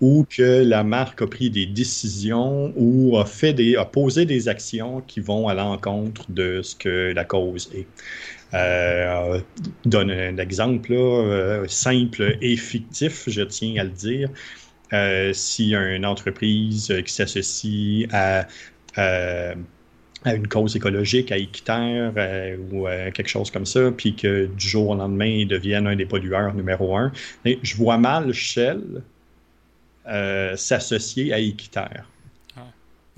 Ou 0.00 0.26
que 0.28 0.64
la 0.64 0.82
marque 0.82 1.20
a 1.20 1.26
pris 1.26 1.50
des 1.50 1.66
décisions 1.66 2.72
ou 2.74 3.18
a, 3.18 3.26
fait 3.26 3.52
des, 3.52 3.76
a 3.76 3.84
posé 3.84 4.24
des 4.24 4.48
actions 4.48 5.02
qui 5.02 5.20
vont 5.20 5.46
à 5.46 5.54
l'encontre 5.54 6.24
de 6.30 6.62
ce 6.62 6.74
que 6.74 7.12
la 7.12 7.24
cause 7.24 7.70
est. 7.74 7.86
Euh, 8.54 9.40
donne 9.84 10.10
un 10.10 10.38
exemple 10.38 10.94
euh, 10.94 11.68
simple 11.68 12.38
et 12.40 12.56
fictif, 12.56 13.24
je 13.28 13.42
tiens 13.42 13.74
à 13.78 13.84
le 13.84 13.90
dire. 13.90 14.30
Euh, 14.94 15.34
si 15.34 15.74
une 15.74 16.06
entreprise 16.06 16.94
qui 17.04 17.12
s'associe 17.12 18.08
à, 18.10 18.46
euh, 18.96 19.54
à 20.24 20.34
une 20.34 20.48
cause 20.48 20.74
écologique, 20.76 21.30
à 21.32 21.36
équitaire 21.36 22.12
euh, 22.16 22.56
ou 22.72 22.86
quelque 23.12 23.28
chose 23.28 23.50
comme 23.50 23.66
ça, 23.66 23.90
puis 23.90 24.14
que 24.14 24.46
du 24.46 24.68
jour 24.68 24.88
au 24.90 24.94
lendemain, 24.94 25.26
ils 25.26 25.48
deviennent 25.48 25.86
un 25.86 25.96
des 25.96 26.06
pollueurs 26.06 26.54
numéro 26.54 26.96
un. 26.96 27.12
je 27.44 27.76
vois 27.76 27.98
mal 27.98 28.32
Shell 28.32 29.02
s'associer 30.56 31.32
à 31.32 31.38
équitaire. 31.38 32.04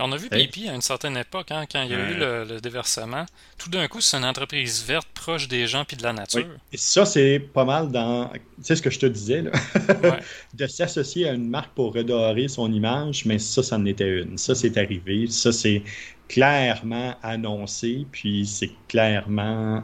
On 0.03 0.13
a 0.13 0.17
vu 0.17 0.29
BP 0.29 0.69
à 0.69 0.75
une 0.75 0.81
certaine 0.81 1.17
époque, 1.17 1.51
hein, 1.51 1.65
quand 1.71 1.83
il 1.83 1.91
y 1.91 1.95
a 1.95 2.11
eu 2.11 2.15
le, 2.15 2.61
déversement. 2.61 3.27
Tout 3.59 3.69
d'un 3.69 3.87
coup, 3.87 4.01
c'est 4.01 4.17
une 4.17 4.25
entreprise 4.25 4.83
verte 4.87 5.09
proche 5.13 5.47
des 5.47 5.67
gens 5.67 5.85
puis 5.85 5.97
de 5.97 6.03
la 6.03 6.13
nature. 6.13 6.47
Et 6.73 6.77
ça, 6.77 7.05
c'est 7.05 7.39
pas 7.39 7.65
mal 7.65 7.91
dans. 7.91 8.29
Tu 8.29 8.41
sais 8.63 8.77
ce 8.77 8.83
que 8.83 8.91
je 8.91 8.99
te 8.99 9.07
disais, 9.07 9.43
là? 9.43 9.53
de 10.55 10.67
s'associer 10.67 11.29
à 11.29 11.33
une 11.33 11.49
marque 11.49 11.75
pour 11.75 11.95
redorer 11.95 12.49
son 12.49 12.73
image, 12.73 13.27
mais 13.27 13.39
ça, 13.39 13.63
ça 13.63 13.77
en 13.77 13.85
était 13.85 14.23
une. 14.23 14.39
Ça, 14.39 14.55
c'est 14.55 14.77
arrivé. 14.79 15.27
Ça, 15.29 15.53
c'est 15.53 15.83
clairement 16.31 17.17
annoncé, 17.25 18.07
puis 18.13 18.47
c'est 18.47 18.71
clairement 18.87 19.83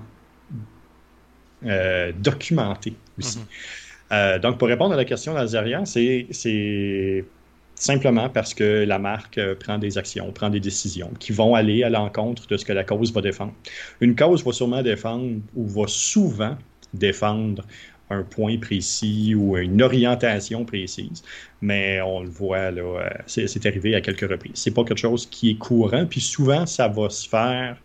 euh, 1.65 2.12
documenté 2.17 2.95
aussi. 3.19 3.38
Mm-hmm. 3.38 4.12
Euh, 4.12 4.38
donc, 4.38 4.57
pour 4.59 4.69
répondre 4.69 4.95
à 4.95 4.97
la 4.97 5.05
question 5.05 5.35
d'Alzarian, 5.35 5.85
c'est 5.85 7.25
simplement 7.75 8.29
parce 8.29 8.55
que 8.55 8.85
la 8.87 9.00
marque 9.00 9.38
euh, 9.38 9.57
prend 9.57 9.76
des 9.76 9.99
actions, 9.99 10.31
prend 10.31 10.49
des 10.49 10.61
décisions 10.61 11.11
qui 11.19 11.33
vont 11.33 11.57
aller 11.57 11.83
à 11.83 11.91
l'encontre 11.91 12.47
de 12.47 12.57
ce 12.57 12.65
que 12.65 12.73
la 12.73 12.85
cause 12.85 13.12
va 13.12 13.21
défendre. 13.23 13.53
Une 14.00 14.15
cause 14.15 14.45
va 14.45 14.53
sûrement 14.53 14.83
défendre 14.83 15.41
ou 15.57 15.67
va 15.67 15.88
souvent 15.88 16.57
défendre 16.95 17.65
un 18.10 18.22
point 18.22 18.58
précis 18.58 19.34
ou 19.34 19.56
une 19.56 19.82
orientation 19.82 20.64
précise, 20.64 21.22
mais 21.60 22.00
on 22.00 22.22
le 22.22 22.28
voit 22.28 22.70
là, 22.70 22.82
euh, 22.82 23.10
c'est 23.26 23.66
arrivé 23.66 23.94
à 23.94 24.00
quelques 24.00 24.28
reprises. 24.28 24.52
C'est 24.54 24.75
pas 24.75 24.84
quelque 24.84 24.98
chose 24.98 25.26
qui 25.26 25.50
est 25.50 25.58
courant, 25.58 26.06
puis 26.06 26.20
souvent 26.20 26.66
ça 26.66 26.88
va 26.88 27.10
se 27.10 27.28
faire 27.28 27.76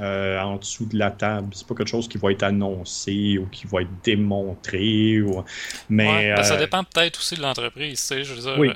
euh, 0.00 0.40
en 0.40 0.56
dessous 0.56 0.86
de 0.86 0.96
la 0.96 1.10
table. 1.10 1.50
C'est 1.52 1.66
pas 1.66 1.74
quelque 1.74 1.88
chose 1.88 2.08
qui 2.08 2.18
va 2.18 2.32
être 2.32 2.42
annoncé 2.42 3.38
ou 3.38 3.46
qui 3.46 3.66
va 3.66 3.82
être 3.82 4.02
démontré. 4.02 5.20
Ou... 5.20 5.44
Mais 5.90 6.34
ben, 6.34 6.42
ça 6.42 6.56
dépend 6.56 6.82
peut-être 6.82 7.18
aussi 7.18 7.34
de 7.34 7.42
l'entreprise. 7.42 8.10
Je 8.10 8.32
veux 8.32 8.56
dire, 8.56 8.74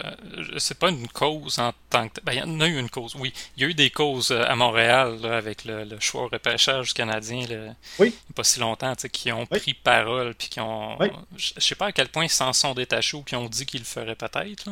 c'est 0.59 0.79
pas 0.79 0.91
une 0.91 1.09
cause 1.09 1.59
en 1.59 1.73
tant 1.89 2.09
que. 2.09 2.21
Ben, 2.23 2.33
il 2.35 2.39
y 2.39 2.43
en 2.43 2.61
a 2.61 2.69
eu 2.69 2.79
une 2.79 2.91
cause. 2.91 3.17
Oui, 3.19 3.33
il 3.57 3.63
y 3.63 3.67
a 3.67 3.69
eu 3.69 3.75
des 3.75 3.91
causes 3.91 4.31
à 4.31 4.55
Montréal 4.55 5.19
avec 5.25 5.65
le, 5.65 5.87
choix 6.01 6.25
au 6.25 6.29
repêchage 6.29 6.93
canadien. 6.93 7.47
Le... 7.49 7.69
Oui. 7.99 8.09
Il 8.09 8.11
n'y 8.11 8.33
a 8.33 8.35
pas 8.35 8.45
si 8.45 8.61
longtemps, 8.61 8.93
qui 9.11 9.33
ont 9.33 9.47
pris 9.47 9.75
parole 9.75 10.35
puis 10.35 10.49
qui 10.49 10.61
ont. 10.61 10.99
Je 11.37 11.53
sais 11.59 11.75
pas 11.75 11.87
à 11.87 11.93
quel 11.93 12.09
point 12.09 12.25
ils 12.25 12.31
s'en 12.31 12.53
sont 12.53 12.75
détachés 12.75 13.17
ou 13.17 13.23
qui 13.23 13.35
ont 13.37 13.49
dit 13.49 13.65
qu'ils 13.65 13.81
le 13.81 13.87
feraient 13.87 14.15
peut-être. 14.15 14.69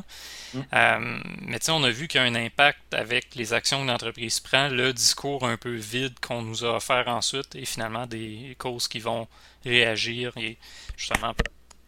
Mm. 0.52 0.60
Euh, 0.72 1.18
mais 1.40 1.70
on 1.70 1.82
a 1.84 1.90
vu 1.90 2.06
qu'il 2.08 2.20
y 2.20 2.24
a 2.24 2.26
un 2.26 2.34
impact 2.34 2.92
avec 2.92 3.34
les 3.34 3.52
actions 3.52 3.82
que 3.82 3.90
l'entreprise 3.90 4.40
prend, 4.40 4.68
le 4.68 4.92
discours 4.92 5.46
un 5.46 5.56
peu 5.56 5.74
vide 5.74 6.14
qu'on 6.20 6.33
nous 6.42 6.64
a 6.64 6.76
offert 6.76 7.08
ensuite 7.08 7.54
et 7.54 7.64
finalement 7.64 8.06
des 8.06 8.56
causes 8.58 8.88
qui 8.88 9.00
vont 9.00 9.28
réagir 9.64 10.32
et 10.36 10.58
justement 10.96 11.34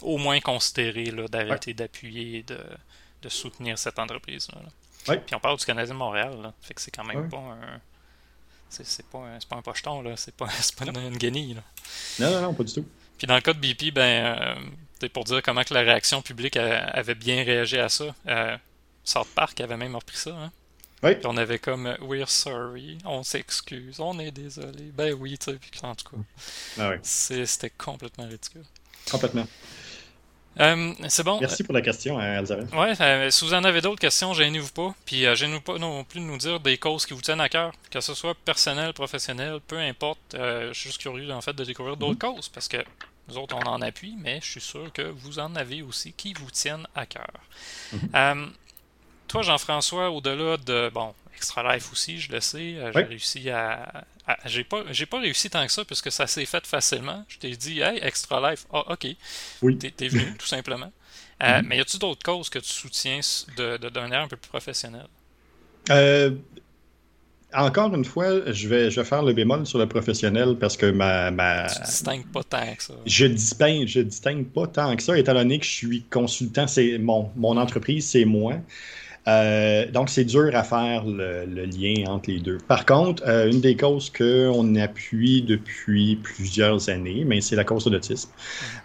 au 0.03 0.19
moins 0.19 0.41
considérer 0.41 1.11
d'arrêter 1.29 1.75
d'appuyer 1.75 2.39
et 2.39 2.43
de, 2.43 2.59
soutenir 3.29 3.77
cette 3.77 3.99
entreprise. 3.99 4.47
Là. 4.53 5.17
Puis 5.19 5.35
on 5.35 5.41
parle 5.41 5.59
du 5.59 5.65
Canadien 5.65 5.95
de 5.95 5.99
Montréal, 5.99 6.39
là. 6.41 6.55
fait 6.61 6.75
que 6.75 6.81
c'est 6.81 6.93
quand 6.93 7.03
même 7.03 7.29
pas 7.29 7.39
un. 7.39 7.81
C'est 8.69 9.07
pas, 9.07 9.19
un, 9.19 9.39
pas 9.49 9.57
un 9.57 9.63
pocheton, 9.63 10.01
là. 10.03 10.17
C'est 10.17 10.35
pas, 10.35 10.47
pas 10.79 10.85
une, 10.85 11.19
guenille. 11.19 11.55
Là. 11.55 11.63
Non, 12.21 12.31
non, 12.31 12.41
non, 12.43 12.55
pas 12.55 12.63
du 12.63 12.73
tout. 12.73 12.87
Puis 13.19 13.27
dans 13.27 13.35
le 13.35 13.41
cas 13.41 13.53
de 13.53 13.59
BP, 13.59 13.93
ben, 13.93 14.03
euh, 14.03 14.55
c'est 15.01 15.09
pour 15.09 15.25
dire 15.25 15.43
comment 15.43 15.65
que 15.65 15.75
la 15.75 15.81
réaction 15.81 16.23
publique 16.23 16.57
avait 16.57 17.15
bien 17.17 17.43
réagi 17.43 17.79
à 17.79 17.89
ça. 17.89 18.15
Euh, 18.29 18.57
South 19.03 19.29
Park 19.35 19.61
avait 19.61 19.77
même 19.77 19.97
repris 19.97 20.17
ça. 20.17 20.31
Hein? 20.31 20.53
Oui. 21.03 21.15
Puis 21.15 21.27
on 21.27 21.37
avait 21.37 21.59
comme 21.59 21.95
We're 22.01 22.29
sorry, 22.29 22.99
on 23.05 23.23
s'excuse, 23.23 24.01
on 24.01 24.19
est 24.19 24.31
désolé. 24.31 24.91
Ben 24.95 25.15
oui, 25.15 25.37
tu 25.39 25.53
sais, 25.53 25.59
puis 25.59 25.71
en 25.83 25.95
tout 25.95 26.09
cas. 26.11 26.17
Ah 26.79 26.91
oui. 26.91 26.97
C'était 27.03 27.71
complètement 27.71 28.27
ridicule. 28.27 28.65
Complètement. 29.11 29.47
Euh, 30.59 30.95
c'est 31.09 31.23
bon. 31.23 31.39
Merci 31.39 31.65
pour 31.65 31.75
la 31.75 31.83
question, 31.83 32.19
hein, 32.19 32.39
Elizabeth. 32.39 32.73
Ouais, 32.73 32.95
euh, 33.01 33.31
si 33.31 33.45
vous 33.45 33.53
en 33.53 33.63
avez 33.65 33.83
d'autres 33.83 34.01
questions, 34.01 34.33
gênez-vous 34.33 34.73
pas. 34.73 34.95
Puis 35.05 35.27
euh, 35.27 35.35
gênez-vous 35.35 35.61
pas 35.61 35.79
non 35.79 36.03
plus 36.05 36.21
de 36.21 36.25
nous 36.25 36.39
dire 36.39 36.61
des 36.61 36.79
causes 36.79 37.05
qui 37.05 37.13
vous 37.13 37.21
tiennent 37.21 37.41
à 37.41 37.49
cœur, 37.49 37.73
que 37.91 38.01
ce 38.01 38.15
soit 38.15 38.35
personnel, 38.35 38.93
professionnel, 38.95 39.61
peu 39.67 39.79
importe. 39.79 40.19
je 40.33 40.71
suis 40.73 40.89
juste 40.89 41.01
curieux 41.01 41.31
en 41.31 41.41
fait 41.41 41.53
de 41.53 41.65
découvrir 41.65 41.97
d'autres 41.97 42.15
mm-hmm. 42.15 42.37
causes 42.37 42.49
parce 42.49 42.69
que 42.69 42.79
nous 43.29 43.37
autres 43.37 43.55
on 43.55 43.69
en 43.69 43.83
appuie, 43.83 44.17
mais 44.19 44.41
je 44.43 44.53
suis 44.53 44.61
sûr 44.61 44.91
que 44.93 45.03
vous 45.03 45.39
en 45.39 45.55
avez 45.57 45.83
aussi 45.83 46.13
qui 46.13 46.33
vous 46.33 46.51
tiennent 46.51 46.87
à 46.95 47.05
cœur. 47.05 47.33
Mm-hmm. 47.95 48.49
Toi, 49.29 49.43
Jean-François, 49.43 50.11
au-delà 50.11 50.57
de 50.57 50.91
bon, 50.93 51.15
Extra 51.37 51.75
Life 51.75 51.93
aussi, 51.93 52.19
je 52.19 52.33
le 52.33 52.41
sais. 52.41 52.75
Euh, 52.77 52.91
j'ai 52.95 53.03
réussi 53.03 53.51
à. 53.51 54.05
j'ai 54.47 54.65
pas, 54.65 54.85
j'ai 54.91 55.07
pas 55.07 55.21
réussi 55.21 55.51
tant 55.51 55.65
que 55.67 55.73
ça 55.73 55.85
puisque 55.85 56.11
ça 56.11 56.27
s'est 56.27 56.47
fait 56.47 56.67
facilement. 56.67 57.25
Je 57.29 57.39
t'ai 57.39 57.57
dit, 57.57 57.81
hey, 57.81 57.99
Extra 58.03 58.51
Life, 58.51 58.67
ah, 58.73 58.93
ok. 58.93 59.07
Oui. 59.63 59.79
T'es, 59.79 60.09
venu, 60.09 60.35
tout 60.39 60.47
simplement. 60.47 60.91
Euh, 61.43 61.47
mm-hmm. 61.47 61.63
Mais 61.67 61.77
y 61.77 61.81
a-tu 61.81 61.99
d'autres 61.99 62.23
causes 62.23 62.49
que 62.49 62.59
tu 62.59 62.71
soutiens 62.71 63.21
de, 63.57 63.79
air 64.13 64.21
un 64.21 64.29
peu 64.29 64.37
plus 64.37 64.49
professionnel? 64.49 65.07
Euh, 65.91 66.31
encore 67.53 67.95
une 67.95 68.05
fois, 68.05 68.51
je 68.53 68.69
vais, 68.69 68.91
je 68.91 69.01
vais 69.01 69.07
faire 69.07 69.23
le 69.23 69.33
bémol 69.33 69.67
sur 69.67 69.79
le 69.79 69.87
professionnel 69.87 70.57
parce 70.59 70.77
que 70.77 70.87
ma. 70.87 71.31
ma... 71.31 71.67
Tu 71.67 71.83
distingues 71.83 72.27
pas 72.27 72.43
tant 72.43 72.75
que 72.75 72.83
ça. 72.83 72.95
Je 73.05 73.27
distingue, 73.27 73.87
je 73.87 74.01
distingue 74.01 74.47
pas 74.47 74.67
tant 74.67 74.97
que 74.97 75.03
ça, 75.03 75.19
étant 75.19 75.35
donné 75.35 75.59
que 75.59 75.67
je 75.67 75.71
suis 75.71 76.03
consultant, 76.05 76.67
c'est 76.67 76.99
mon, 76.99 77.31
mon 77.37 77.57
entreprise, 77.57 78.09
c'est 78.09 78.25
moi. 78.25 78.55
Euh, 79.29 79.91
donc, 79.91 80.09
c'est 80.09 80.25
dur 80.25 80.51
à 80.55 80.63
faire 80.63 81.05
le, 81.05 81.45
lien 81.47 82.05
entre 82.09 82.31
les 82.31 82.39
deux. 82.39 82.59
Par 82.69 82.87
contre, 82.87 83.23
euh, 83.27 83.51
une 83.51 83.61
des 83.61 83.77
causes 83.77 84.11
qu'on 84.11 84.75
appuie 84.77 85.43
depuis 85.43 86.17
plusieurs 86.17 86.89
années, 86.89 87.25
mais 87.27 87.41
c'est 87.41 87.57
la 87.57 87.65
cause 87.65 87.85
de 87.85 87.91
l'autisme. 87.91 88.31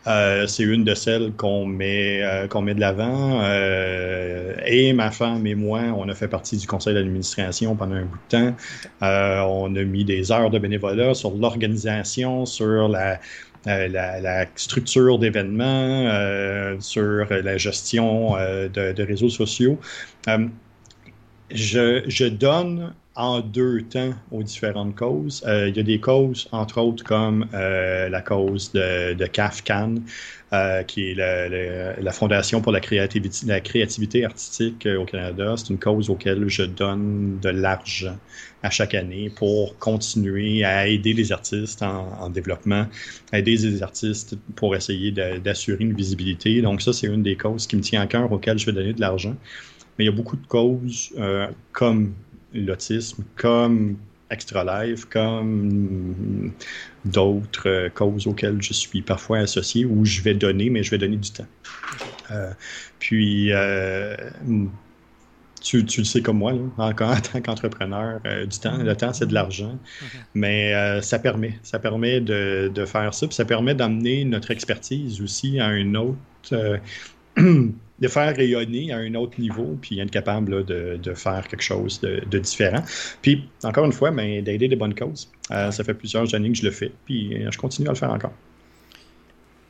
Euh, 0.08 0.48
c'est 0.48 0.64
une 0.64 0.84
de 0.84 0.96
celles 0.96 1.32
qu'on 1.34 1.66
met, 1.66 2.22
qu'on 2.50 2.62
met 2.62 2.74
de 2.74 2.80
l'avant. 2.80 3.42
et 4.66 4.94
ma 4.94 5.12
femme 5.12 5.46
et 5.46 5.56
moi, 5.56 5.82
on 5.96 6.10
a 6.10 6.16
fait 6.16 6.28
partie 6.28 6.58
du 6.58 6.68
conseil 6.68 6.94
d'administration 6.94 7.76
pendant 7.76 7.96
un 7.96 8.06
bout 8.06 8.20
de 8.32 8.38
temps. 8.38 8.56
on 9.02 9.76
a 9.76 9.84
mis 9.84 10.06
des 10.06 10.32
heures 10.32 10.50
de 10.50 10.60
bénévolat 10.60 11.14
sur 11.14 11.32
l'organisation, 11.32 12.46
sur 12.46 12.88
la 12.88 13.20
euh, 13.68 13.88
la, 13.88 14.46
structure 14.56 15.20
d'événements, 15.20 16.08
euh, 16.10 16.76
sur 16.80 17.28
la 17.30 17.58
gestion 17.58 18.36
euh, 18.36 18.68
de, 18.68 19.04
réseaux 19.04 19.30
sociaux. 19.30 19.80
Je, 21.52 22.28
donne 22.28 22.94
en 23.16 23.42
deux 23.42 23.84
temps 23.84 24.14
aux 24.32 24.42
différentes 24.42 24.96
causes. 24.96 25.44
il 25.46 25.76
y 25.76 25.80
a 25.80 25.84
des 25.84 26.00
causes, 26.00 26.48
entre 26.52 26.80
autres, 26.80 27.04
comme 27.04 27.46
la 27.52 28.22
cause 28.22 28.72
de, 28.72 29.14
de 29.14 29.26
qui 30.88 31.12
est 31.12 31.16
la, 31.16 32.12
Fondation 32.12 32.62
pour 32.62 32.72
la 32.72 32.82
créativité, 32.82 33.46
la 33.48 33.62
créativité 33.62 34.26
artistique 34.26 34.86
au 34.86 35.06
Canada. 35.06 35.56
C'est 35.56 35.70
une 35.70 35.80
cause 35.80 36.10
auquel 36.10 36.48
je 36.50 36.64
donne 36.64 37.40
de 37.42 37.50
l'argent 37.50 38.18
à 38.64 38.70
chaque 38.70 38.94
année 38.94 39.32
pour 39.36 39.78
continuer 39.80 40.64
à 40.64 40.88
aider 40.88 41.14
les 41.14 41.32
artistes 41.32 41.82
en, 41.82 42.30
développement, 42.30 42.86
aider 43.34 43.56
les 43.56 43.82
artistes 43.82 44.36
pour 44.56 44.76
essayer 44.76 45.12
d'assurer 45.12 45.84
une 45.84 45.94
visibilité. 45.94 46.62
Donc 46.62 46.82
ça, 46.82 46.94
c'est 46.94 47.08
une 47.08 47.24
des 47.24 47.36
causes 47.36 47.66
qui 47.66 47.76
me 47.76 47.82
tient 47.82 48.02
à 48.02 48.08
cœur 48.08 48.32
auxquelles 48.32 48.60
je 48.60 48.66
vais 48.66 48.74
donner 48.74 48.94
de 48.94 49.02
l'argent. 49.02 49.36
Mais 49.98 50.06
il 50.06 50.08
y 50.08 50.12
a 50.12 50.16
beaucoup 50.16 50.38
de 50.38 50.46
causes 50.48 51.12
euh, 51.18 51.48
comme 51.72 52.14
l'autisme, 52.54 53.24
comme 53.36 53.98
Extra 54.32 54.86
Life, 54.86 55.06
comme 55.06 56.52
d'autres 57.06 57.70
euh, 57.70 57.90
causes 57.90 58.28
auxquelles 58.28 58.62
je 58.62 58.74
suis 58.74 59.02
parfois 59.02 59.40
associé, 59.40 59.86
où 59.86 60.06
je 60.06 60.22
vais 60.22 60.34
donner, 60.34 60.70
mais 60.70 60.84
je 60.84 60.92
vais 60.92 60.98
donner 60.98 61.18
du 61.18 61.32
temps. 61.32 61.48
Euh, 62.32 62.52
puis, 63.00 63.52
tu, 65.62 65.86
tu, 65.86 66.02
le 66.02 66.06
sais 66.06 66.22
comme 66.22 66.40
moi, 66.40 66.54
là, 66.54 66.60
en, 66.78 66.94
tant 66.94 67.42
qu'entrepreneur, 67.42 68.20
euh, 68.26 68.46
du 68.46 68.60
temps. 68.60 68.78
Le 68.78 68.96
temps, 68.96 69.14
c'est 69.14 69.28
de 69.28 69.34
l'argent. 69.34 69.78
Mais 70.34 70.74
euh, 70.74 71.02
ça 71.02 71.20
permet. 71.20 71.60
Ça 71.64 71.80
permet 71.80 72.20
de, 72.20 72.72
de, 72.74 72.86
faire 72.86 73.14
ça. 73.14 73.28
Puis 73.28 73.36
ça 73.36 73.46
permet 73.46 73.76
d'amener 73.76 74.26
notre 74.26 74.52
expertise 74.52 75.22
aussi 75.22 75.60
à 75.60 75.68
un 75.68 75.96
autre. 75.96 76.18
Euh, 76.52 76.78
de 77.38 78.08
faire 78.08 78.36
rayonner 78.36 78.92
à 78.92 78.98
un 78.98 79.14
autre 79.16 79.40
niveau, 79.40 79.78
puis 79.82 80.00
être 80.00 80.12
capable 80.12 80.66
de, 80.66 81.00
de, 81.02 81.14
faire 81.14 81.48
quelque 81.48 81.64
chose 81.64 82.00
de, 82.02 82.24
de, 82.30 82.40
différent. 82.40 82.84
Puis, 83.22 83.48
encore 83.64 83.86
une 83.86 83.94
fois, 83.94 84.12
ben, 84.12 84.44
d'aider 84.44 84.68
des 84.68 84.76
bonnes 84.76 84.96
causes. 84.96 85.30
ça 85.50 85.84
fait 85.84 85.94
plusieurs 85.94 86.34
années 86.34 86.52
que 86.52 86.58
je 86.58 86.66
le 86.66 86.72
fais, 86.72 86.92
puis 87.06 87.38
je 87.50 87.58
continue 87.58 87.88
à 87.88 87.92
le 87.92 87.98
faire 87.98 88.12
encore. 88.12 88.34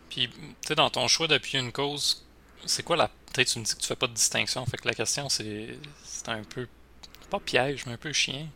Puis, 0.09 0.27
tu 0.27 0.37
sais, 0.67 0.75
dans 0.75 0.89
ton 0.89 1.07
choix 1.07 1.27
d'appuyer 1.27 1.63
une 1.63 1.71
cause, 1.71 2.25
c'est 2.65 2.83
quoi 2.83 2.95
la. 2.95 3.09
Peut-être 3.33 3.47
tu 3.47 3.59
me 3.59 3.63
dis 3.63 3.73
que 3.73 3.79
tu 3.79 3.87
fais 3.87 3.95
pas 3.95 4.07
de 4.07 4.13
distinction. 4.13 4.65
Fait 4.65 4.77
que 4.77 4.87
la 4.87 4.93
question, 4.93 5.29
c'est 5.29 5.77
un 6.27 6.43
peu. 6.43 6.67
Pas 7.29 7.39
piège, 7.39 7.85
mais 7.85 7.93
un 7.93 7.97
peu 7.97 8.11
chien. 8.11 8.47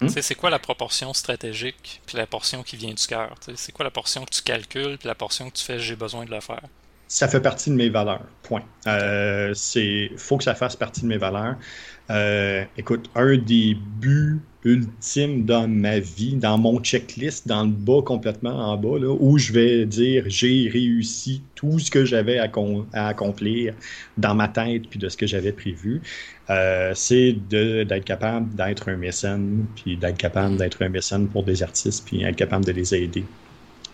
Hmm? 0.00 0.08
C'est 0.08 0.34
quoi 0.34 0.50
la 0.50 0.58
proportion 0.58 1.12
stratégique 1.14 2.02
puis 2.06 2.16
la 2.18 2.26
portion 2.26 2.62
qui 2.62 2.76
vient 2.76 2.92
du 2.92 3.06
cœur? 3.06 3.34
C'est 3.56 3.72
quoi 3.72 3.84
la 3.84 3.90
portion 3.90 4.24
que 4.24 4.30
tu 4.30 4.42
calcules 4.42 4.98
puis 4.98 5.08
la 5.08 5.14
portion 5.14 5.50
que 5.50 5.56
tu 5.56 5.64
fais 5.64 5.78
j'ai 5.78 5.96
besoin 5.96 6.24
de 6.24 6.30
le 6.30 6.40
faire? 6.40 6.62
Ça 7.08 7.26
fait 7.26 7.40
partie 7.40 7.70
de 7.70 7.74
mes 7.74 7.88
valeurs. 7.88 8.26
Point. 8.42 8.62
Euh, 8.86 9.52
c'est 9.54 10.10
faut 10.16 10.36
que 10.36 10.44
ça 10.44 10.54
fasse 10.54 10.76
partie 10.76 11.02
de 11.02 11.06
mes 11.06 11.16
valeurs. 11.16 11.56
Euh, 12.10 12.64
écoute, 12.76 13.10
un 13.14 13.36
des 13.36 13.74
buts 13.74 14.40
ultimes 14.64 15.46
dans 15.46 15.68
ma 15.68 16.00
vie, 16.00 16.34
dans 16.34 16.58
mon 16.58 16.80
checklist, 16.80 17.48
dans 17.48 17.64
le 17.64 17.70
bas, 17.70 18.02
complètement 18.04 18.72
en 18.72 18.76
bas, 18.76 18.98
là, 18.98 19.14
où 19.18 19.38
je 19.38 19.52
vais 19.52 19.86
dire 19.86 20.24
j'ai 20.26 20.68
réussi 20.68 21.42
tout 21.54 21.78
ce 21.78 21.90
que 21.90 22.04
j'avais 22.04 22.38
à, 22.38 22.50
accomplir 23.06 23.74
dans 24.18 24.34
ma 24.34 24.48
tête 24.48 24.88
puis 24.90 24.98
de 24.98 25.08
ce 25.08 25.16
que 25.16 25.26
j'avais 25.26 25.52
prévu, 25.52 26.02
euh, 26.50 26.92
c'est 26.94 27.32
d'être 27.32 28.04
capable 28.04 28.54
d'être 28.54 28.88
un 28.90 28.96
mécène, 28.96 29.66
puis 29.76 29.96
d'être 29.96 30.18
capable 30.18 30.56
d'être 30.56 30.82
un 30.82 30.88
mécène 30.88 31.28
pour 31.28 31.44
des 31.44 31.62
artistes, 31.62 32.04
puis 32.06 32.22
être 32.22 32.36
capable 32.36 32.64
de 32.64 32.72
les 32.72 32.94
aider. 32.94 33.24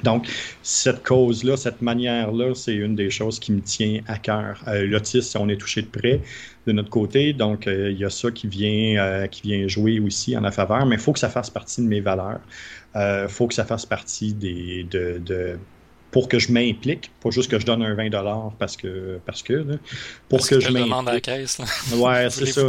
Donc, 0.05 0.29
cette 0.63 1.03
cause-là, 1.03 1.57
cette 1.57 1.83
manière-là, 1.83 2.55
c'est 2.55 2.75
une 2.75 2.95
des 2.95 3.11
choses 3.11 3.39
qui 3.41 3.53
me 3.53 3.61
tient 3.61 4.01
à 4.07 4.19
cœur. 4.19 4.63
Euh, 4.69 4.87
L'autisme, 4.87 5.39
on 5.41 5.49
est 5.49 5.57
touché 5.57 5.83
de 5.83 5.89
près 5.89 6.21
de 6.67 6.73
notre 6.73 6.91
côté, 6.91 7.33
donc 7.33 7.67
euh, 7.67 7.91
il 7.91 7.99
y 7.99 8.05
a 8.05 8.11
ça 8.11 8.31
qui 8.31 8.47
vient, 8.47 9.03
euh, 9.03 9.27
qui 9.27 9.43
vient 9.43 9.67
jouer 9.67 9.99
aussi 10.01 10.37
en 10.37 10.41
la 10.43 10.51
faveur, 10.51 10.87
mais 10.87 10.97
il 10.97 11.01
faut 11.01 11.13
que 11.13 11.19
ça 11.19 11.29
fasse 11.29 11.51
partie 11.51 11.83
de 11.83 11.87
mes 11.87 12.01
valeurs. 12.01 12.41
Il 12.97 13.27
faut 13.29 13.49
que 13.49 13.55
ça 13.55 13.65
fasse 13.65 13.85
partie 13.85 14.35
des, 14.35 14.85
de, 14.85 15.59
pour 16.15 16.29
que 16.29 16.39
je 16.39 16.53
m'implique, 16.53 17.11
pas 17.21 17.31
juste 17.31 17.51
que 17.51 17.59
je 17.59 17.67
donne 17.67 17.83
un 17.83 17.95
20 17.95 18.09
parce 18.57 18.77
que 18.77 19.19
parce 19.27 19.43
que 19.43 19.67
pour 20.29 20.47
que, 20.47 20.61
je 20.61 20.69
m'implique. 20.69 20.85
demande 20.85 21.09
à 21.09 21.15
la 21.15 21.21
caisse. 21.21 21.59
Ouais, 21.93 22.31
c'est 22.31 22.47
ça. 22.47 22.63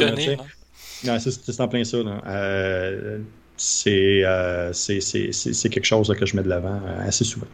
c'est 1.29 1.61
en 1.61 1.67
plein 1.67 1.83
ça. 1.83 1.97
Euh, 1.97 3.19
c'est 3.57 4.21
quelque 5.69 5.85
chose 5.85 6.13
que 6.17 6.25
je 6.25 6.35
mets 6.35 6.43
de 6.43 6.49
l'avant 6.49 6.81
euh, 6.85 7.07
assez 7.07 7.23
souvent. 7.23 7.47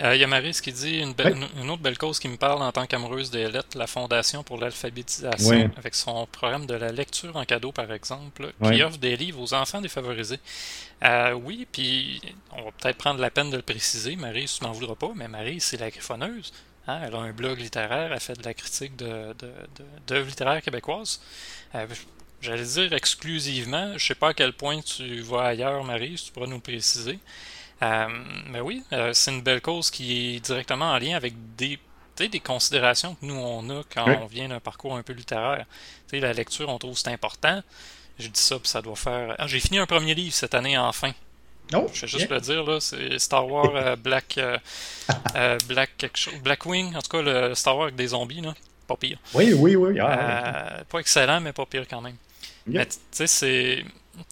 Euh, 0.00 0.14
il 0.14 0.20
y 0.20 0.24
a 0.24 0.26
Marise 0.26 0.60
qui 0.60 0.72
dit 0.72 0.98
une, 0.98 1.14
une, 1.58 1.70
autre 1.70 1.80
belle 1.80 1.96
cause 1.96 2.18
qui 2.18 2.28
me 2.28 2.36
parle 2.36 2.60
en 2.60 2.70
tant 2.70 2.86
qu'amoureuse 2.86 3.30
des 3.30 3.48
lettres, 3.48 3.78
la 3.78 3.86
Fondation 3.86 4.42
pour 4.42 4.58
l'alphabétisation, 4.58 5.70
avec 5.78 5.94
son 5.94 6.26
programme 6.26 6.66
de 6.66 6.74
la 6.74 6.92
lecture 6.92 7.34
en 7.34 7.44
cadeau, 7.46 7.72
par 7.72 7.90
exemple, 7.90 8.52
qui 8.62 8.82
offre 8.82 8.98
des 8.98 9.16
livres 9.16 9.40
aux 9.40 9.54
enfants 9.54 9.80
défavorisés. 9.80 10.40
Euh, 11.02 11.32
oui, 11.32 11.66
puis 11.70 12.20
on 12.52 12.64
va 12.64 12.70
peut-être 12.72 12.98
prendre 12.98 13.20
la 13.20 13.30
peine 13.30 13.50
de 13.50 13.56
le 13.56 13.62
préciser. 13.62 14.16
Marie, 14.16 14.44
tu 14.46 14.62
m'en 14.64 14.72
voudras 14.72 14.96
pas, 14.96 15.12
mais 15.14 15.28
Marie, 15.28 15.60
c'est 15.60 15.78
la 15.78 15.90
griffonneuse. 15.90 16.52
Hein? 16.88 17.00
Elle 17.06 17.14
a 17.14 17.18
un 17.18 17.32
blog 17.32 17.58
littéraire, 17.58 18.12
elle 18.12 18.20
fait 18.20 18.38
de 18.38 18.44
la 18.44 18.54
critique 18.54 18.96
d'œuvres 18.96 19.34
de, 20.06 20.20
littéraires 20.20 20.62
québécoises. 20.62 21.20
Euh, 21.74 21.86
j'allais 22.40 22.64
dire 22.64 22.92
exclusivement. 22.92 23.96
Je 23.96 24.06
sais 24.06 24.14
pas 24.14 24.28
à 24.28 24.34
quel 24.34 24.52
point 24.52 24.80
tu 24.80 25.20
vas 25.20 25.42
ailleurs, 25.42 25.82
Marie, 25.84 26.18
si 26.18 26.26
tu 26.26 26.32
pourras 26.32 26.46
nous 26.46 26.60
préciser. 26.60 27.18
Euh, 27.82 28.06
mais 28.48 28.60
oui, 28.60 28.82
c'est 29.12 29.32
une 29.32 29.42
belle 29.42 29.60
cause 29.60 29.90
qui 29.90 30.36
est 30.36 30.40
directement 30.40 30.92
en 30.92 30.98
lien 30.98 31.16
avec 31.16 31.34
des 31.56 31.78
des 32.24 32.40
considérations 32.40 33.14
que 33.14 33.26
nous 33.26 33.34
on 33.34 33.68
a 33.68 33.82
quand 33.92 34.06
on 34.22 34.24
vient 34.26 34.48
d'un 34.48 34.58
parcours 34.60 34.96
un 34.96 35.02
peu 35.02 35.12
littéraire. 35.12 35.66
la 36.12 36.32
lecture, 36.32 36.68
on 36.68 36.78
trouve 36.78 36.96
c'est 36.96 37.10
important. 37.10 37.62
J'ai 38.18 38.30
dit 38.30 38.40
ça, 38.40 38.58
puis 38.58 38.68
ça 38.68 38.80
doit 38.80 38.96
faire. 38.96 39.34
Ah, 39.38 39.46
j'ai 39.46 39.60
fini 39.60 39.78
un 39.78 39.86
premier 39.86 40.14
livre 40.14 40.34
cette 40.34 40.54
année 40.54 40.78
enfin. 40.78 41.12
Oh, 41.74 41.86
je 41.92 42.02
vais 42.02 42.06
juste 42.06 42.30
le 42.30 42.40
dire, 42.40 42.62
là, 42.64 42.78
c'est 42.80 43.18
Star 43.18 43.46
Wars 43.48 43.74
euh, 43.74 43.96
Black, 43.96 44.38
euh, 44.38 44.56
euh, 45.34 45.58
Black 45.66 45.90
quelque 45.98 46.16
chose, 46.16 46.34
Blackwing, 46.36 46.94
en 46.94 47.02
tout 47.02 47.08
cas 47.08 47.22
le 47.22 47.54
Star 47.56 47.76
Wars 47.76 47.86
avec 47.86 47.96
des 47.96 48.08
zombies, 48.08 48.40
là. 48.40 48.54
Pas 48.86 48.96
pire. 48.96 49.18
Oui, 49.34 49.52
oui, 49.52 49.76
oui. 49.76 49.98
Ah, 50.00 50.82
pas 50.88 50.98
excellent, 51.00 51.40
mais 51.40 51.52
pas 51.52 51.66
pire 51.66 51.86
quand 51.88 52.00
même. 52.00 52.16
Mais 52.66 52.86
tu 52.86 52.96
sais, 53.10 53.26
c'est 53.26 53.84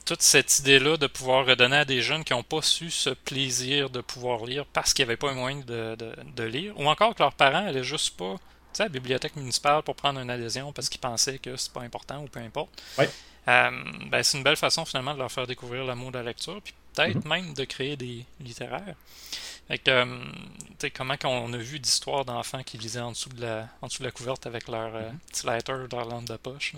toute 0.04 0.22
cette 0.22 0.58
idée-là 0.58 0.96
de 0.96 1.06
pouvoir 1.06 1.46
redonner 1.46 1.76
à 1.76 1.84
des 1.84 2.00
jeunes 2.00 2.24
qui 2.24 2.32
n'ont 2.32 2.42
pas 2.42 2.62
su 2.62 2.90
ce 2.90 3.10
plaisir 3.10 3.90
de 3.90 4.00
pouvoir 4.00 4.44
lire 4.44 4.64
parce 4.72 4.94
qu'il 4.94 5.04
n'y 5.04 5.10
avait 5.10 5.16
pas 5.16 5.30
un 5.30 5.34
moyen 5.34 5.58
de, 5.58 5.94
de, 5.96 6.12
de, 6.34 6.44
lire, 6.44 6.78
ou 6.78 6.88
encore 6.88 7.14
que 7.14 7.22
leurs 7.22 7.34
parents 7.34 7.62
n'allaient 7.62 7.84
juste 7.84 8.16
pas 8.16 8.34
à 8.78 8.82
la 8.84 8.88
bibliothèque 8.88 9.36
municipale 9.36 9.82
pour 9.82 9.94
prendre 9.94 10.20
une 10.20 10.30
adhésion 10.30 10.72
parce 10.72 10.88
qu'ils 10.88 11.00
pensaient 11.00 11.38
que 11.38 11.56
c'est 11.56 11.72
pas 11.72 11.82
important 11.82 12.22
ou 12.22 12.26
peu 12.26 12.40
importe. 12.40 12.70
Oui. 12.98 13.04
Euh, 13.46 13.70
ben, 14.10 14.22
c'est 14.22 14.38
une 14.38 14.44
belle 14.44 14.56
façon 14.56 14.84
finalement 14.84 15.14
de 15.14 15.18
leur 15.18 15.30
faire 15.30 15.46
découvrir 15.46 15.84
l'amour 15.84 16.10
de 16.10 16.18
la 16.18 16.24
lecture, 16.24 16.60
puis 16.62 16.74
peut-être 16.94 17.24
mhm. 17.24 17.28
même 17.28 17.54
de 17.54 17.64
créer 17.64 17.96
des 17.96 18.24
littéraires. 18.40 18.94
Fait 19.68 19.78
que, 19.78 19.90
euh, 19.90 20.90
comment 20.94 21.16
on 21.24 21.52
a 21.52 21.56
vu 21.56 21.78
d'histoires 21.78 22.24
d'enfants 22.24 22.62
qui 22.62 22.76
lisaient 22.76 23.00
en 23.00 23.12
dessous 23.12 23.30
de 23.30 23.42
la, 23.42 23.68
en 23.80 23.86
dessous 23.86 24.00
de 24.00 24.04
la 24.04 24.12
couverte 24.12 24.46
avec 24.46 24.68
leur 24.68 24.94
euh, 24.94 25.10
mhm. 25.10 25.18
petit 25.30 25.46
lighter 25.46 25.86
dans 25.88 25.98
leur 25.98 26.08
lampe 26.08 26.28
de 26.28 26.36
poche. 26.36 26.74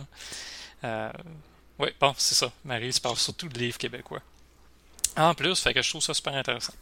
oui, 1.78 1.88
bon, 2.00 2.14
c'est 2.16 2.34
ça. 2.34 2.52
Marie 2.64 2.92
se 2.92 3.00
parle 3.00 3.16
surtout 3.16 3.48
de 3.48 3.58
livres 3.58 3.78
québécois. 3.78 4.22
En 5.16 5.34
plus, 5.34 5.58
fait 5.58 5.72
que 5.72 5.80
je 5.80 5.88
trouve 5.88 6.02
ça 6.02 6.12
super 6.12 6.34
intéressant. 6.34 6.74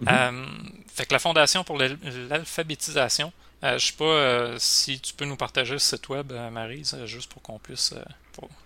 Mhm. 0.00 0.82
fait 0.92 1.06
que 1.06 1.12
la 1.12 1.18
Fondation 1.18 1.64
pour 1.64 1.78
l'alphabétisation, 1.78 3.32
je 3.62 3.78
sais 3.78 3.92
pas 3.92 4.58
si 4.58 5.00
tu 5.00 5.12
peux 5.14 5.24
nous 5.24 5.36
partager 5.36 5.74
le 5.74 5.78
site 5.78 6.08
web, 6.08 6.32
Marie, 6.50 6.84
juste 7.04 7.30
pour 7.30 7.42
qu'on 7.42 7.58
puisse 7.58 7.94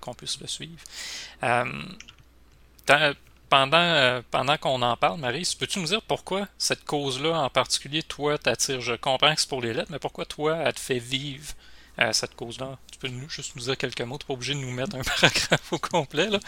qu'on 0.00 0.14
puisse 0.14 0.40
le 0.40 0.46
suivre. 0.46 0.80
Euh, 3.48 3.56
pendant 3.56 3.76
euh, 3.78 4.22
pendant 4.30 4.56
qu'on 4.58 4.82
en 4.82 4.96
parle, 4.96 5.18
Marie, 5.20 5.48
peux-tu 5.58 5.78
nous 5.80 5.86
dire 5.86 6.02
pourquoi 6.02 6.48
cette 6.58 6.84
cause-là 6.84 7.40
en 7.40 7.50
particulier, 7.50 8.02
toi, 8.02 8.38
t'attire? 8.38 8.80
Je 8.80 8.94
comprends 8.94 9.34
que 9.34 9.40
c'est 9.40 9.48
pour 9.48 9.62
les 9.62 9.72
lettres, 9.72 9.90
mais 9.90 9.98
pourquoi 9.98 10.24
toi, 10.26 10.56
elle 10.64 10.74
te 10.74 10.80
fait 10.80 10.98
vivre 10.98 11.52
euh, 12.00 12.12
cette 12.12 12.34
cause-là? 12.34 12.78
Tu 12.92 12.98
peux 12.98 13.08
nous, 13.08 13.28
juste 13.28 13.56
nous 13.56 13.62
dire 13.62 13.76
quelques 13.76 14.02
mots. 14.02 14.18
Tu 14.18 14.24
n'es 14.24 14.26
pas 14.28 14.34
obligé 14.34 14.54
de 14.54 14.60
nous 14.60 14.70
mettre 14.70 14.96
un 14.96 15.02
paragraphe 15.20 15.72
au 15.72 15.78
complet, 15.78 16.28
là, 16.28 16.38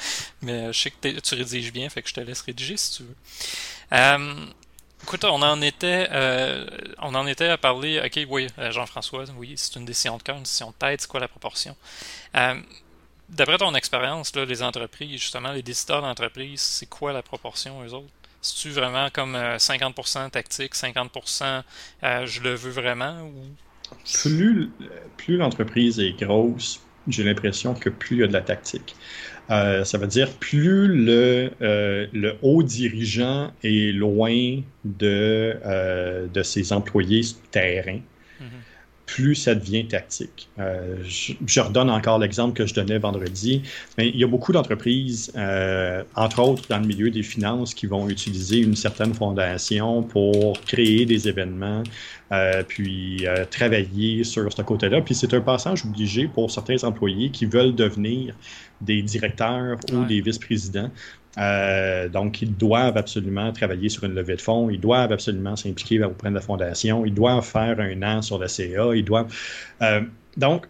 mais 0.43 0.73
je 0.73 0.79
sais 0.79 0.91
que 0.91 1.21
tu 1.21 1.35
rédiges 1.35 1.73
bien, 1.73 1.89
fait 1.89 2.03
que 2.03 2.09
je 2.09 2.15
te 2.15 2.21
laisse 2.21 2.43
rédiger 2.43 2.77
si 2.77 2.99
tu 2.99 3.03
veux. 3.05 3.17
Écoute, 5.03 5.25
on 5.25 5.41
en 5.41 5.63
était, 5.63 6.09
on 6.99 7.15
en 7.15 7.27
était 7.27 7.49
à 7.49 7.57
parler. 7.57 8.03
Ok, 8.05 8.27
oui, 8.29 8.49
Jean-François, 8.59 9.25
oui, 9.39 9.55
c'est 9.57 9.77
une 9.77 9.87
décision 9.87 10.19
de 10.19 10.23
cœur, 10.23 10.37
une 10.37 10.43
décision 10.43 10.69
de 10.69 10.75
tête. 10.75 11.01
C'est 11.01 11.09
quoi 11.09 11.21
la 11.21 11.29
proportion? 11.29 11.75
D'après 13.31 13.59
ton 13.59 13.75
expérience, 13.75 14.35
les 14.35 14.63
entreprises, 14.63 15.21
justement, 15.21 15.53
les 15.53 15.63
décideurs 15.63 16.03
d'entreprise, 16.03 16.61
c'est 16.61 16.87
quoi 16.87 17.13
la 17.13 17.23
proportion, 17.23 17.83
eux 17.85 17.95
autres? 17.95 18.09
C'est-tu 18.43 18.71
vraiment 18.71 19.09
comme 19.13 19.37
50% 19.37 20.19
euh, 20.19 20.29
tactique, 20.31 20.75
50% 20.75 21.63
euh, 22.03 22.27
je 22.27 22.41
le 22.41 22.55
veux 22.55 22.71
vraiment? 22.71 23.23
Ou... 23.23 23.33
Plus, 24.25 24.71
plus 25.17 25.37
l'entreprise 25.37 26.01
est 26.01 26.19
grosse, 26.19 26.81
j'ai 27.07 27.23
l'impression 27.23 27.75
que 27.75 27.89
plus 27.89 28.17
il 28.17 28.21
y 28.21 28.25
a 28.25 28.27
de 28.27 28.33
la 28.33 28.41
tactique. 28.41 28.97
Euh, 29.51 29.85
ça 29.85 29.99
veut 29.99 30.07
dire 30.07 30.31
plus 30.39 30.89
le, 30.89 31.51
le 31.61 32.37
haut 32.43 32.63
dirigeant 32.63 33.53
est 33.65 33.93
loin 33.93 34.61
de, 34.85 35.59
de 36.33 36.43
ses 36.43 36.73
employés 36.73 37.23
terrain, 37.51 37.99
plus 39.11 39.35
ça 39.35 39.57
devient 39.57 39.87
tactique. 39.87 40.49
Euh, 40.61 40.97
je, 41.05 41.61
redonne 41.61 41.91
encore 41.91 42.21
l'exemple 42.21 42.55
que 42.55 42.65
je 42.65 42.75
donnais 42.75 42.99
vendredi, 42.99 43.63
mais 43.99 44.09
il 44.09 44.17
y 44.17 44.23
a 44.23 44.29
beaucoup 44.29 44.53
d'entreprises, 44.53 45.33
euh, 45.37 46.05
entre 46.15 46.39
autres 46.41 46.69
dans 46.69 46.79
le 46.79 46.87
milieu 46.87 47.11
des 47.11 47.25
finances, 47.25 47.75
qui 47.75 47.87
vont 47.87 48.09
utiliser 48.09 48.59
une 48.59 48.77
certaine 48.77 49.13
fondation 49.13 50.05
pour 50.05 50.61
créer 50.61 51.07
des 51.07 51.27
événements, 51.27 51.83
euh, 52.31 52.63
puis 52.63 53.25
travailler 53.51 54.23
sur 54.23 54.53
ce 54.53 54.63
côté-là. 54.63 55.01
Puis 55.01 55.17
c'est 55.17 55.35
un 55.35 55.41
passage 55.41 55.85
obligé 55.85 56.29
pour 56.29 56.51
certains 56.51 56.85
employés 56.85 57.31
qui 57.31 57.47
veulent 57.47 57.75
devenir 57.75 58.35
des 58.81 59.03
directeurs 59.03 59.77
ou 59.93 60.05
des 60.05 60.21
vice-présidents. 60.21 60.91
Euh, 61.39 62.09
donc, 62.09 62.43
ils 62.43 62.57
doivent 62.57 62.97
absolument 62.97 63.53
travailler 63.53 63.89
sur 63.89 64.05
une 64.05 64.15
levée 64.15 64.37
de 64.37 64.41
fonds, 64.41 64.69
ils 64.71 64.81
doivent 64.81 65.13
absolument 65.13 65.57
s'impliquer 65.57 66.03
auprès 66.03 66.31
de 66.31 66.35
la 66.35 66.41
fondation, 66.41 67.05
ils 67.05 67.15
doivent 67.15 67.45
faire 67.45 67.79
un 67.79 68.03
an 68.03 68.23
sur 68.23 68.39
la 68.39 68.49
CA, 68.49 68.95
ils 68.95 69.05
doivent. 69.05 69.33
Euh, 69.83 70.03
donc, 70.37 70.67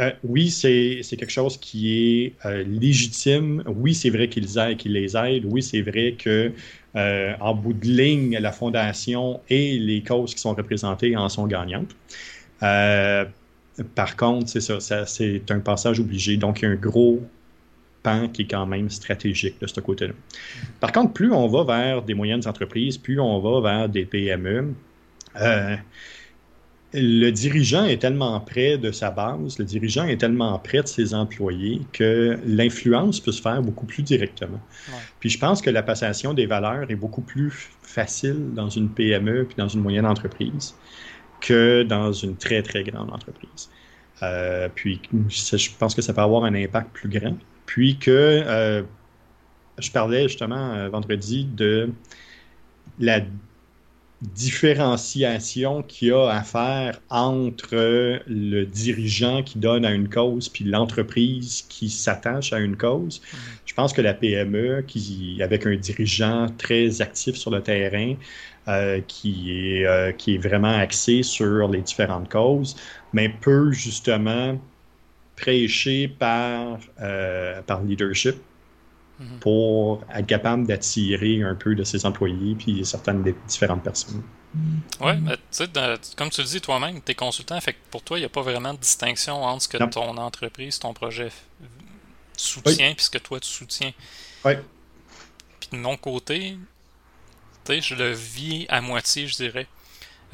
euh, 0.00 0.10
oui, 0.24 0.50
c'est 0.50 1.02
quelque 1.10 1.30
chose 1.30 1.56
qui 1.56 1.92
est 1.92 2.64
légitime. 2.66 3.62
Oui, 3.66 3.94
c'est 3.94 4.10
vrai 4.10 4.28
qu'ils 4.28 4.58
aident, 4.58 4.76
qu'ils 4.76 4.92
les 4.92 5.16
aident. 5.16 5.44
Oui, 5.46 5.62
c'est 5.62 5.82
vrai 5.82 6.16
que 6.18 6.52
en 7.40 7.54
bout 7.54 7.72
de 7.74 7.86
ligne, 7.86 8.38
la 8.38 8.52
fondation 8.52 9.40
et 9.48 9.78
les 9.78 10.02
causes 10.02 10.34
qui 10.34 10.40
sont 10.40 10.54
représentées 10.54 11.16
en 11.16 11.28
sont 11.28 11.46
gagnantes. 11.46 11.94
par 13.94 14.16
contre, 14.16 14.48
c'est 14.48 14.60
ça 14.60 15.06
c'est 15.06 15.50
un 15.50 15.60
passage 15.60 16.00
obligé. 16.00 16.36
Donc, 16.36 16.62
il 16.62 16.64
y 16.64 16.68
a 16.68 16.70
un 16.70 16.76
gros 16.76 17.20
qui 18.32 18.42
est 18.42 18.46
quand 18.46 18.66
même 18.66 18.90
stratégique 18.90 19.60
de 19.60 19.66
ce 19.66 19.80
côté-là. 19.80 20.12
Par 20.80 20.92
contre, 20.92 21.12
plus 21.12 21.32
on 21.32 21.48
va 21.48 21.64
vers 21.64 22.02
des 22.02 22.14
moyennes 22.14 22.46
entreprises, 22.46 22.98
plus 22.98 23.18
on 23.18 23.40
va 23.40 23.60
vers 23.60 23.88
des 23.88 24.04
PME, 24.04 24.74
euh, 25.40 25.76
le 26.96 27.30
dirigeant 27.30 27.84
est 27.86 28.00
tellement 28.00 28.38
près 28.40 28.78
de 28.78 28.92
sa 28.92 29.10
base, 29.10 29.58
le 29.58 29.64
dirigeant 29.64 30.04
est 30.06 30.18
tellement 30.18 30.56
près 30.60 30.82
de 30.82 30.86
ses 30.86 31.12
employés 31.12 31.80
que 31.92 32.38
l'influence 32.46 33.18
peut 33.18 33.32
se 33.32 33.42
faire 33.42 33.60
beaucoup 33.62 33.86
plus 33.86 34.02
directement. 34.02 34.60
Puis 35.18 35.30
je 35.30 35.38
pense 35.38 35.60
que 35.60 35.70
la 35.70 35.82
passation 35.82 36.34
des 36.34 36.46
valeurs 36.46 36.88
est 36.90 36.96
beaucoup 36.96 37.22
plus 37.22 37.70
facile 37.82 38.52
dans 38.54 38.68
une 38.68 38.90
PME 38.90 39.44
puis 39.44 39.56
dans 39.56 39.66
une 39.66 39.80
moyenne 39.80 40.06
entreprise 40.06 40.74
que 41.40 41.82
dans 41.82 42.12
une 42.12 42.36
très, 42.36 42.62
très 42.62 42.84
grande 42.84 43.12
entreprise. 43.12 43.70
Euh, 44.22 44.68
puis 44.72 45.00
je 45.28 45.68
pense 45.76 45.96
que 45.96 46.02
ça 46.02 46.12
peut 46.14 46.20
avoir 46.20 46.44
un 46.44 46.54
impact 46.54 46.92
plus 46.92 47.08
grand. 47.08 47.36
Puis 47.66 47.96
que 47.98 48.10
euh, 48.10 48.82
je 49.78 49.90
parlais 49.90 50.28
justement 50.28 50.74
euh, 50.74 50.88
vendredi 50.88 51.44
de 51.44 51.90
la 52.98 53.20
différenciation 54.22 55.82
qu'il 55.82 56.08
y 56.08 56.12
a 56.12 56.28
à 56.28 56.42
faire 56.42 57.00
entre 57.10 58.22
le 58.26 58.64
dirigeant 58.64 59.42
qui 59.42 59.58
donne 59.58 59.84
à 59.84 59.90
une 59.90 60.08
cause 60.08 60.48
puis 60.48 60.64
l'entreprise 60.64 61.66
qui 61.68 61.90
s'attache 61.90 62.52
à 62.52 62.58
une 62.58 62.76
cause. 62.76 63.18
Mm-hmm. 63.20 63.36
Je 63.66 63.74
pense 63.74 63.92
que 63.92 64.00
la 64.00 64.14
PME, 64.14 64.82
qui, 64.86 65.40
avec 65.42 65.66
un 65.66 65.76
dirigeant 65.76 66.46
très 66.56 67.02
actif 67.02 67.34
sur 67.34 67.50
le 67.50 67.60
terrain, 67.60 68.14
euh, 68.68 69.02
qui, 69.06 69.50
est, 69.50 70.16
qui 70.16 70.36
est 70.36 70.38
vraiment 70.38 70.74
axé 70.74 71.22
sur 71.22 71.68
les 71.68 71.82
différentes 71.82 72.30
causes, 72.30 72.76
mais 73.12 73.28
peut 73.28 73.72
justement 73.72 74.58
prêcher 75.36 76.08
par, 76.08 76.78
euh, 77.00 77.60
par 77.62 77.82
leadership 77.82 78.36
mhm. 79.18 79.38
pour 79.40 80.04
être 80.14 80.26
capable 80.26 80.66
d'attirer 80.66 81.42
un 81.42 81.54
peu 81.54 81.74
de 81.74 81.84
ses 81.84 82.06
employés 82.06 82.54
puis 82.54 82.84
certaines 82.84 83.22
des 83.22 83.34
différentes 83.46 83.82
personnes. 83.82 84.22
Oui, 85.00 85.12
mais 85.20 85.36
tu 85.36 85.42
sais, 85.50 85.68
comme 86.16 86.30
tu 86.30 86.40
le 86.40 86.46
dis 86.46 86.60
toi-même, 86.60 87.02
tu 87.02 87.10
es 87.10 87.14
consultant, 87.16 87.60
fait 87.60 87.72
que 87.72 87.78
pour 87.90 88.02
toi, 88.02 88.18
il 88.18 88.20
n'y 88.20 88.26
a 88.26 88.28
pas 88.28 88.42
vraiment 88.42 88.72
de 88.72 88.78
distinction 88.78 89.42
entre 89.42 89.62
ce 89.62 89.68
que 89.68 89.78
ton 89.78 90.16
entreprise, 90.16 90.78
ton 90.78 90.94
projet 90.94 91.30
soutient 92.36 92.90
et 92.90 92.94
ce 92.96 93.10
que 93.10 93.18
toi 93.18 93.40
tu 93.40 93.48
soutiens. 93.48 93.92
Oui. 94.44 94.52
Puis 95.58 95.70
de 95.72 95.76
mon 95.76 95.96
côté, 95.96 96.56
tu 97.64 97.72
sais, 97.72 97.80
je 97.80 97.94
le 97.96 98.12
vis 98.12 98.66
à 98.68 98.80
moitié, 98.80 99.26
je 99.26 99.36
dirais. 99.36 99.66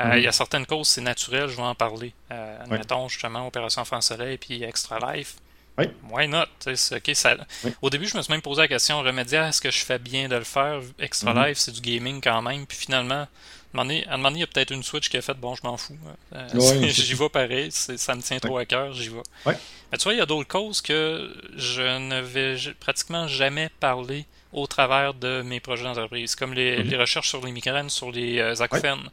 Euh, 0.00 0.04
mhm. 0.04 0.18
Il 0.18 0.22
y 0.24 0.26
a 0.26 0.32
certaines 0.32 0.66
causes, 0.66 0.88
c'est 0.88 1.00
naturel, 1.00 1.48
je 1.48 1.56
vais 1.56 1.62
en 1.62 1.74
parler. 1.74 2.12
Euh, 2.30 2.62
admettons 2.62 3.08
justement 3.08 3.46
Opération 3.46 3.84
France 3.84 4.06
Soleil 4.06 4.38
puis 4.38 4.62
Extra 4.62 5.14
Life. 5.14 5.36
Oui. 5.78 5.86
Why 6.10 6.28
not? 6.28 6.46
ça... 6.74 7.36
Au 7.80 7.90
début, 7.90 8.06
je 8.06 8.16
me 8.16 8.22
suis 8.22 8.32
même 8.32 8.42
posé 8.42 8.62
la 8.62 8.68
question 8.68 9.00
remédiaire 9.00 9.44
est-ce 9.44 9.60
que 9.60 9.70
je 9.70 9.78
fais 9.78 9.98
bien 9.98 10.28
de 10.28 10.36
le 10.36 10.44
faire 10.44 10.80
Extra 10.98 11.32
mhm. 11.32 11.44
Life, 11.44 11.58
c'est 11.58 11.72
du 11.72 11.80
gaming 11.80 12.20
quand 12.22 12.42
même. 12.42 12.66
Puis 12.66 12.78
finalement, 12.78 13.26
À 13.26 13.80
un 13.80 13.84
moment 13.84 13.84
donné, 13.84 14.04
il 14.34 14.38
y 14.38 14.42
a 14.42 14.46
peut-être 14.46 14.72
une 14.72 14.82
Switch 14.82 15.08
qui 15.08 15.16
a 15.16 15.22
fait 15.22 15.34
bon, 15.34 15.54
je 15.54 15.62
m'en 15.64 15.76
fous. 15.76 15.96
Euh, 16.34 16.48
j'y 16.88 17.14
vais 17.14 17.28
pareil, 17.28 17.70
ça 17.70 18.14
me 18.14 18.22
tient 18.22 18.38
trop 18.38 18.58
à 18.58 18.64
cœur, 18.64 18.92
j'y 18.92 19.08
vais. 19.08 19.22
Mais 19.46 19.98
tu 19.98 20.04
vois, 20.04 20.14
il 20.14 20.18
y 20.18 20.22
a 20.22 20.26
d'autres 20.26 20.48
causes 20.48 20.80
que 20.80 21.34
je 21.56 21.82
ne 21.82 22.20
vais 22.20 22.56
pratiquement 22.78 23.26
jamais 23.28 23.70
parler 23.80 24.26
au 24.52 24.66
travers 24.66 25.14
de 25.14 25.42
mes 25.42 25.60
projets 25.60 25.84
d'entreprise, 25.84 26.34
comme 26.34 26.54
les, 26.54 26.82
mm-hmm. 26.82 27.00
recherches 27.00 27.28
sur 27.28 27.44
les 27.44 27.52
migraines, 27.52 27.90
sur 27.90 28.10
les 28.10 28.38
euh, 28.38 28.60
acouphènes. 28.60 29.10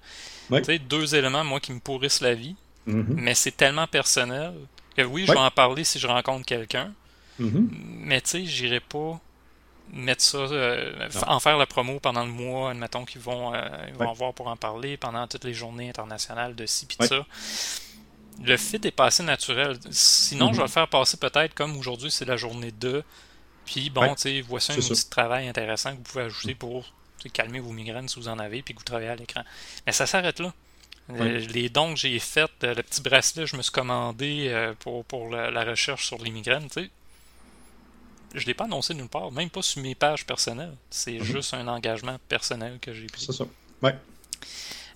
Tu 0.52 0.63
sais, 0.63 0.80
deux 0.80 1.15
éléments, 1.15 1.43
moi, 1.43 1.60
qui 1.60 1.71
me 1.71 1.80
pourrissent 1.80 2.21
la 2.21 2.34
vie, 2.34 2.56
mm-hmm. 2.88 3.06
mais 3.10 3.36
c'est 3.36 3.56
tellement 3.56 3.88
personnel 3.88 4.54
que 4.95 5.04
oui, 5.04 5.26
je 5.28 5.32
vais 5.32 5.38
en 5.38 5.52
parler 5.52 5.84
si 5.84 6.00
je 6.00 6.08
rencontre 6.08 6.45
quelqu'un, 6.45 6.93
mm-hmm. 7.39 7.67
mais 8.00 8.21
tu 8.21 8.30
sais, 8.30 8.45
j'irai 8.45 8.80
pas 8.80 9.19
mettre 9.93 10.21
ça, 10.21 10.38
euh, 10.38 11.10
en 11.28 11.39
faire 11.39 11.58
la 11.58 11.65
promo 11.65 12.00
pendant 12.00 12.26
le 12.26 12.32
mois, 12.32 12.71
admettons 12.71 13.06
qu'ils 13.06 13.21
vont, 13.21 13.54
euh, 13.54 13.62
ils 13.88 13.93
vont 13.93 14.10
avoir 14.10 14.34
pour 14.34 14.47
en 14.47 14.58
parler 14.58 14.97
pendant 14.97 15.28
toutes 15.28 15.45
les 15.45 15.54
journées 15.54 15.89
internationales 15.89 16.56
de 16.56 16.65
ci 16.65 16.86
pis 16.86 16.97
de 16.97 17.06
ça. 17.06 17.26
Le 18.43 18.56
fit 18.58 18.80
est 18.84 18.91
pas 18.91 19.06
assez 19.06 19.23
naturel. 19.23 19.78
Sinon, 19.89 20.47
je 20.47 20.52
vais 20.52 20.58
mhm. 20.58 20.63
le 20.63 20.71
faire 20.71 20.88
passer 20.88 21.17
peut-être 21.17 21.54
comme 21.56 21.76
aujourd'hui, 21.78 22.12
c'est 22.12 22.26
la 22.26 22.38
journée 22.38 22.71
2. 22.71 23.04
Puis 23.67 23.91
bon, 23.91 24.15
tu 24.15 24.21
sais, 24.21 24.41
voici 24.41 24.71
un 24.71 24.75
petit 24.75 25.10
travail 25.10 25.47
intéressant 25.47 25.91
que 25.91 25.97
vous 25.97 26.03
pouvez 26.03 26.23
ajouter 26.23 26.53
mhm. 26.53 26.58
pour 26.58 26.91
calmer 27.34 27.60
vos 27.60 27.71
migraines 27.71 28.08
si 28.08 28.19
vous 28.19 28.30
en 28.30 28.39
avez, 28.39 28.63
puis 28.63 28.73
que 28.73 28.80
vous 28.80 28.86
travaillez 28.86 29.10
à 29.10 29.15
l'écran. 29.15 29.43
Mais 29.86 29.91
ça 29.91 30.08
s'arrête 30.08 30.39
là. 30.39 30.53
Euh, 31.10 31.39
les 31.39 31.69
dons 31.69 31.93
que 31.93 31.99
j'ai 31.99 32.17
faits, 32.19 32.51
le 32.63 32.82
petit 32.82 33.01
bracelet, 33.01 33.45
je 33.45 33.56
me 33.56 33.62
suis 33.62 33.71
commandé 33.71 34.73
pour, 34.80 35.06
pour 35.06 35.30
la, 35.30 35.63
recherche 35.63 36.08
sur 36.08 36.17
les 36.17 36.32
migraines, 36.32 36.67
tu 36.69 36.84
sais 36.86 36.89
je 38.34 38.41
ne 38.41 38.45
l'ai 38.45 38.53
pas 38.53 38.65
annoncé 38.65 38.93
nulle 38.93 39.08
part, 39.08 39.32
même 39.32 39.49
pas 39.49 39.62
sur 39.62 39.82
mes 39.82 39.95
pages 39.95 40.25
personnelles. 40.25 40.75
C'est 40.89 41.13
mhm. 41.13 41.23
juste 41.23 41.53
un 41.53 41.67
engagement 41.67 42.17
personnel 42.27 42.77
que 42.82 42.93
j'ai 42.93 43.08
pris. 43.08 43.25
C'est 43.25 43.34
ça. 43.34 43.45
Ouais. 43.82 43.95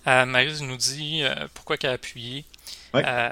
Euh, 0.06 0.24
Marie 0.26 0.62
nous 0.62 0.76
dit 0.76 1.22
euh, 1.22 1.46
pourquoi 1.54 1.76
qu'elle 1.76 1.90
a 1.90 1.94
appuyé? 1.94 2.44
Euh, 2.94 3.30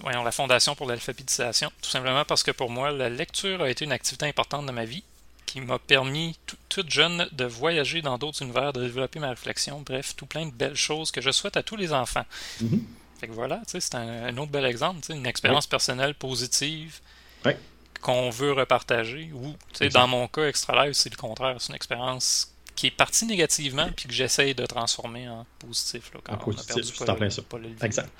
voyons, 0.00 0.22
la 0.22 0.32
Fondation 0.32 0.74
pour 0.74 0.86
l'alphabétisation. 0.86 1.70
Tout 1.82 1.90
simplement 1.90 2.24
parce 2.24 2.42
que 2.42 2.50
pour 2.50 2.70
moi, 2.70 2.90
la 2.90 3.08
lecture 3.08 3.62
a 3.62 3.68
été 3.68 3.84
une 3.84 3.92
activité 3.92 4.26
importante 4.26 4.66
de 4.66 4.72
ma 4.72 4.84
vie 4.84 5.04
qui 5.44 5.60
m'a 5.60 5.78
permis, 5.78 6.38
toute 6.70 6.90
jeune, 6.90 7.28
de 7.32 7.44
voyager 7.44 8.00
dans 8.00 8.16
d'autres 8.16 8.40
univers, 8.40 8.72
de 8.72 8.82
développer 8.82 9.18
ma 9.18 9.28
réflexion. 9.28 9.82
Bref, 9.84 10.16
tout 10.16 10.24
plein 10.24 10.46
de 10.46 10.50
belles 10.50 10.76
choses 10.76 11.10
que 11.10 11.20
je 11.20 11.30
souhaite 11.30 11.58
à 11.58 11.62
tous 11.62 11.76
les 11.76 11.92
enfants. 11.92 12.24
Mhm. 12.62 12.86
Fait 13.20 13.28
que 13.28 13.32
voilà, 13.32 13.60
c'est 13.66 13.94
un, 13.94 14.36
autre 14.38 14.50
bel 14.50 14.64
exemple, 14.64 15.00
une 15.10 15.26
expérience 15.26 15.66
personnelle 15.66 16.14
positive. 16.14 17.00
Ouais 17.44 17.58
qu'on 18.02 18.30
veut 18.30 18.52
repartager. 18.52 19.30
Ou, 19.32 19.54
dans 19.88 20.08
mon 20.08 20.28
cas, 20.28 20.48
Extra 20.48 20.84
Live, 20.84 20.92
c'est 20.92 21.10
le 21.10 21.16
contraire. 21.16 21.56
C'est 21.58 21.68
une 21.68 21.76
expérience 21.76 22.51
qui 22.74 22.86
est 22.88 22.90
partie 22.90 23.26
négativement 23.26 23.88
puis 23.94 24.06
que 24.06 24.14
j'essaye 24.14 24.54
de 24.54 24.66
transformer 24.66 25.28
en 25.28 25.46
positif. 25.58 26.12
Là, 26.14 26.20
quand 26.24 26.34
en 26.34 26.38
positif, 26.38 26.84
c'est 26.94 27.10
en 27.10 27.30
ça. 27.30 27.42
exact. 27.82 28.10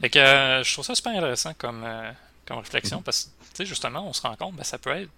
Fait 0.00 0.10
que, 0.10 0.18
euh, 0.18 0.64
je 0.64 0.72
trouve 0.72 0.84
ça 0.84 0.94
super 0.94 1.12
intéressant 1.12 1.54
comme, 1.54 1.84
euh, 1.84 2.10
comme 2.46 2.58
réflexion 2.58 3.00
mm-hmm. 3.00 3.04
parce 3.04 3.30
que, 3.56 3.64
justement, 3.64 4.06
on 4.08 4.12
se 4.12 4.22
rend 4.22 4.36
compte, 4.36 4.56
ben, 4.56 4.64
ça 4.64 4.78
peut 4.78 4.90
être 4.90 5.10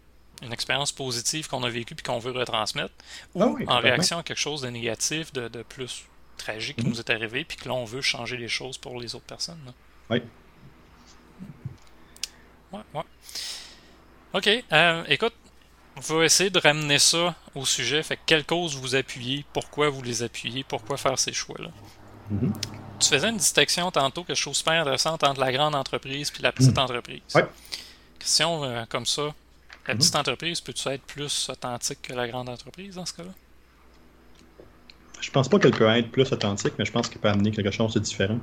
une 0.43 0.53
expérience 0.53 0.93
positive 0.93 1.49
qu'on 1.49 1.63
a 1.63 1.71
vécue 1.71 1.95
puis 1.95 2.05
qu'on 2.05 2.19
veut 2.19 2.33
retransmettre, 2.33 2.93
ou 3.35 3.43
ah 3.43 3.73
en 3.73 3.79
réaction 3.81 4.19
à 4.19 4.23
quelque 4.23 4.39
chose 4.39 4.61
de 4.61 4.69
négatif, 4.69 5.33
de, 5.33 5.49
de 5.49 5.63
plus 5.63 6.05
tragique 6.37 6.77
qui 6.77 6.85
mm-hmm. 6.85 6.89
nous 6.89 6.99
est 6.99 7.11
arrivé, 7.11 7.45
puis 7.45 7.57
que 7.57 7.69
là, 7.69 7.75
on 7.75 7.87
veut 7.87 8.03
changer 8.03 8.37
les 8.37 8.49
choses 8.49 8.77
pour 8.77 9.01
les 9.01 9.15
autres 9.15 9.25
personnes. 9.25 9.73
Oui. 10.11 10.23
Ouais, 12.73 12.81
ouais. 12.95 13.03
OK. 14.35 14.65
Euh, 14.73 15.05
écoute, 15.09 15.33
on 15.97 16.01
va 16.01 16.25
essayer 16.25 16.51
de 16.51 16.59
ramener 16.59 16.99
ça 16.99 17.35
au 17.55 17.65
sujet. 17.65 18.03
Fait 18.03 18.19
quelle 18.27 18.45
cause 18.45 18.77
vous 18.77 18.95
appuyez, 18.95 19.45
pourquoi 19.53 19.89
vous 19.89 20.03
les 20.03 20.23
appuyez, 20.23 20.65
pourquoi 20.65 20.97
faire 20.97 21.19
ces 21.19 21.33
choix-là? 21.33 21.71
Mm-hmm. 22.33 22.53
Tu 23.01 23.09
faisais 23.09 23.29
une 23.29 23.37
distinction 23.37 23.91
tantôt, 23.91 24.25
quelque 24.25 24.37
chose 24.37 24.57
super 24.57 24.75
intéressante 24.75 25.25
entre 25.25 25.41
la 25.41 25.53
grande 25.53 25.75
entreprise 25.75 26.33
et 26.39 26.43
la 26.43 26.53
petite 26.53 26.77
mm. 26.77 26.81
entreprise. 26.81 27.23
Ouais. 27.35 27.47
Question 28.19 28.65
euh, 28.65 28.85
comme 28.89 29.07
ça. 29.07 29.23
La 29.87 29.95
mm-hmm. 29.95 29.99
petite 29.99 30.17
entreprise 30.17 30.61
peut-tu 30.61 30.89
être 30.89 31.03
plus 31.03 31.49
authentique 31.51 32.03
que 32.03 32.13
la 32.13 32.29
grande 32.29 32.49
entreprise 32.49 32.97
dans 32.97 33.07
ce 33.07 33.15
cas-là? 33.15 33.33
Je 35.21 35.31
pense 35.31 35.49
pas 35.49 35.59
qu'elle 35.59 35.73
peut 35.73 35.89
être 35.89 36.11
plus 36.11 36.31
authentique, 36.31 36.75
mais 36.79 36.85
je 36.85 36.93
pense 36.93 37.09
qu'elle 37.09 37.21
peut 37.21 37.29
amener 37.29 37.51
quelque 37.51 37.71
chose 37.71 37.95
de 37.95 38.01
différent. 38.01 38.39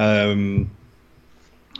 Euh, 0.00 0.64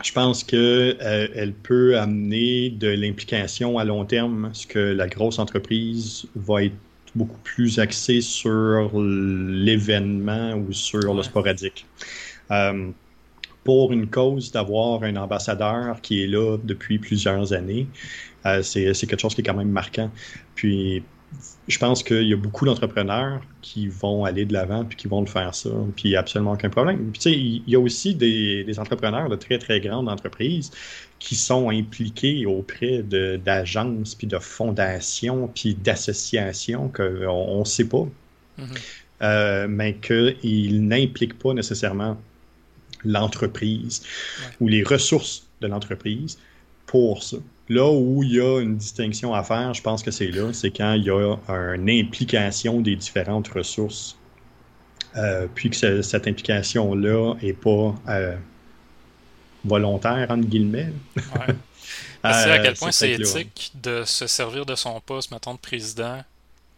je 0.02 0.12
pense 0.12 0.44
qu'elle 0.44 0.96
euh, 1.00 1.50
peut 1.62 1.98
amener 1.98 2.70
de 2.70 2.88
l'implication 2.88 3.78
à 3.78 3.85
long 3.85 4.04
terme, 4.04 4.50
ce 4.52 4.66
que 4.66 4.78
la 4.78 5.09
grosse 5.09 5.38
entreprise 5.38 6.26
va 6.35 6.64
être 6.64 6.74
beaucoup 7.14 7.38
plus 7.42 7.78
axée 7.78 8.20
sur 8.20 8.90
l'événement 8.94 10.54
ou 10.54 10.72
sur 10.72 11.14
le 11.14 11.22
sporadique. 11.22 11.87
Euh, 12.50 12.90
pour 13.64 13.92
une 13.92 14.06
cause 14.06 14.52
d'avoir 14.52 15.02
un 15.02 15.16
ambassadeur 15.16 16.00
qui 16.00 16.22
est 16.22 16.26
là 16.26 16.56
depuis 16.62 16.98
plusieurs 16.98 17.52
années, 17.52 17.88
euh, 18.44 18.62
c'est 18.62 18.94
quelque 19.06 19.20
chose 19.20 19.35
qui 19.35 19.40
est 19.40 19.44
quand 19.44 19.54
même 19.54 19.70
marquant. 19.70 20.11
Puis 20.54 21.02
je 21.68 21.79
pense 21.79 22.03
qu'il 22.03 22.22
y 22.22 22.33
a 22.33 22.37
beaucoup 22.37 22.64
d'entrepreneurs 22.64 23.40
qui 23.62 23.88
vont 23.88 24.25
aller 24.25 24.44
de 24.44 24.53
l'avant 24.53 24.85
puis 24.85 24.96
qui 24.96 25.09
vont 25.09 25.20
le 25.20 25.27
faire 25.27 25.55
ça, 25.55 25.70
puis 25.96 26.09
il 26.09 26.11
n'y 26.11 26.16
a 26.16 26.20
absolument 26.20 26.53
aucun 26.53 26.70
problème. 26.70 27.11
Puis 27.11 27.20
tu 27.20 27.31
sais, 27.31 27.33
il 27.33 27.62
y 27.66 27.75
a 27.75 27.81
aussi 27.81 28.14
des, 28.14 28.79
entrepreneurs 28.79 29.29
de 29.29 29.37
très, 29.37 29.59
très 29.59 29.81
grandes 29.81 30.09
entreprises 30.09 30.70
qui 31.18 31.35
sont 31.35 31.70
impliqués 31.70 32.46
auprès 32.46 33.03
d'agences, 33.03 34.14
puis 34.14 34.27
de 34.27 34.38
fondations, 34.38 35.49
puis 35.49 35.75
d'associations 35.75 36.88
qu'on 36.88 37.61
ne 37.61 37.64
sait 37.64 37.88
pas, 37.88 38.07
mm-hmm. 38.59 38.64
euh, 39.22 39.66
mais 39.68 39.94
qu'ils 39.94 40.87
n'impliquent 40.87 41.38
pas 41.38 41.55
nécessairement 41.55 42.16
l'entreprise 43.05 44.03
ou 44.61 44.68
les 44.68 44.83
ressources 44.83 45.46
de 45.61 45.66
l'entreprise 45.66 46.38
pour 46.87 47.22
ça. 47.22 47.38
Là 47.68 47.90
où 47.90 48.22
il 48.22 48.35
y 48.35 48.40
a 48.40 48.61
une 48.61 48.76
distinction 48.76 49.35
à 49.35 49.42
faire, 49.42 49.74
je 49.74 49.83
pense 49.83 50.02
que 50.02 50.11
c'est 50.11 50.29
là, 50.29 50.52
c'est 50.52 50.70
quand 50.70 50.94
il 50.94 51.05
y 51.05 51.11
a 51.11 51.37
une 51.48 51.90
implication 51.90 52.81
des 52.81 52.94
différentes 52.94 53.48
ressources, 53.48 54.16
euh, 55.16 55.48
puis 55.52 55.70
que 55.70 56.02
cette 56.02 56.29
implication-là 56.29 57.35
n'est 57.42 57.52
pas 57.52 57.94
euh, 58.09 58.37
volontaire, 59.64 60.31
entre 60.31 60.46
guillemets. 60.46 60.92
Ouais. 61.16 61.55
à 62.22 62.46
euh, 62.46 62.59
quel 62.62 62.74
point 62.74 62.92
c'est 62.92 63.12
éthique 63.12 63.72
de 63.83 64.05
se 64.05 64.26
servir 64.26 64.64
de 64.64 64.74
son 64.74 65.00
poste, 65.00 65.33
mettons, 65.33 65.55
de 65.55 65.59
président 65.59 66.22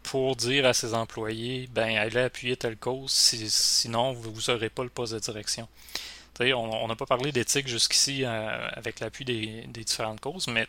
pour 0.03 0.37
dire 0.37 0.65
à 0.65 0.73
ses 0.73 0.95
employés, 0.95 1.69
ben, 1.75 1.97
allez 1.99 2.21
appuyer 2.21 2.57
telle 2.57 2.77
cause, 2.77 3.11
sinon 3.11 4.15
vous 4.15 4.33
n'aurez 4.49 4.71
pas 4.71 4.83
le 4.83 4.89
poste 4.89 5.13
de 5.13 5.19
direction 5.19 5.69
on 6.41 6.89
n'a 6.89 6.97
pas 6.97 7.07
parlé 7.07 7.33
d'éthique 7.33 7.69
jusqu'ici 7.69 8.25
euh, 8.25 8.69
avec 8.73 9.01
l'appui 9.01 9.25
des, 9.25 9.67
différentes 9.85 10.21
causes, 10.21 10.47
mais 10.49 10.67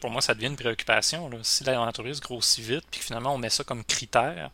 pour 0.00 0.10
moi, 0.10 0.22
ça 0.22 0.34
devient 0.34 0.46
une 0.46 0.56
préoccupation. 0.56 1.30
Si 1.42 1.64
l'entreprise 1.64 2.20
grossit 2.20 2.64
vite, 2.64 2.84
puis 2.90 3.00
finalement 3.00 3.34
on 3.34 3.38
met 3.38 3.50
ça 3.50 3.64
comme 3.64 3.84
critère, 3.84 4.50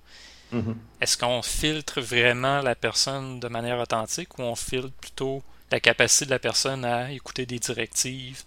mm-hmm. 0.53 0.74
est-ce 1.01 1.16
qu'on 1.16 1.42
filtre 1.42 2.01
vraiment 2.01 2.61
la 2.61 2.74
personne 2.74 3.38
de 3.38 3.48
manière 3.48 3.79
authentique 3.79 4.38
ou 4.38 4.42
on 4.42 4.57
filtre 4.57 4.90
plutôt 5.01 5.42
la 5.70 5.81
capacité 5.81 6.24
de 6.24 6.31
la 6.31 6.38
personne 6.38 6.85
à 6.85 7.12
écouter 7.12 7.46
des 7.46 7.59
directives, 7.59 8.42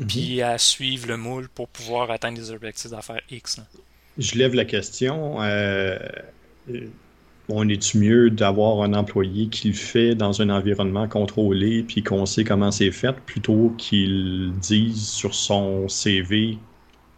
mm-hmm. 0.00 0.06
puis 0.06 0.42
à 0.42 0.56
suivre 0.56 1.08
le 1.08 1.16
moule 1.16 1.48
pour 1.48 1.68
pouvoir 1.68 2.10
atteindre 2.10 2.38
des 2.38 2.50
objectifs 2.50 2.90
d'affaires 2.90 3.20
X? 3.30 3.60
Je 4.16 4.34
lève 4.36 4.54
la 4.54 4.64
question. 4.64 5.42
Euh, 5.42 5.98
on 7.50 7.68
est-tu 7.68 7.98
mieux 7.98 8.30
d'avoir 8.30 8.82
un 8.82 8.94
employé 8.94 9.48
qui 9.48 9.68
le 9.68 9.74
fait 9.74 10.14
dans 10.14 10.40
un 10.40 10.50
environnement 10.50 11.08
contrôlé 11.08 11.82
puis 11.82 12.02
qu'on 12.02 12.26
sait 12.26 12.44
comment 12.44 12.70
c'est 12.70 12.90
fait 12.90 13.14
plutôt 13.26 13.74
qu'il 13.76 14.52
dise 14.60 15.08
sur 15.08 15.34
son 15.34 15.88
CV 15.88 16.58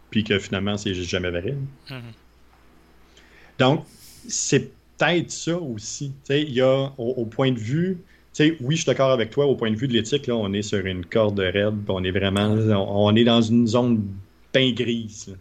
puis 0.09 0.23
que 0.23 0.39
finalement 0.39 0.77
c'est 0.77 0.93
jamais 0.93 1.29
vrai? 1.29 1.55
Mm-hmm. 1.89 2.01
Donc, 3.59 3.85
c'est 4.27 4.71
peut-être 4.97 5.31
ça 5.31 5.57
aussi. 5.57 6.13
Il 6.29 6.51
y 6.51 6.61
a 6.61 6.91
au, 6.97 7.25
point 7.25 7.51
de 7.51 7.59
vue, 7.59 7.97
oui, 8.39 8.55
je 8.71 8.75
suis 8.75 8.85
d'accord 8.85 9.11
avec 9.11 9.29
toi, 9.29 9.45
au 9.45 9.55
point 9.55 9.71
de 9.71 9.75
vue 9.75 9.87
de 9.87 9.93
l'éthique, 9.93 10.27
là, 10.27 10.35
on 10.35 10.51
est 10.53 10.61
sur 10.61 10.85
une 10.85 11.05
corde 11.05 11.39
raide, 11.39 11.75
on 11.87 12.03
est 12.03 12.11
vraiment, 12.11 12.49
on, 12.49 13.15
est 13.15 13.23
dans 13.23 13.41
une 13.41 13.67
zone 13.67 14.03
bien 14.53 14.71
grise. 14.71 15.35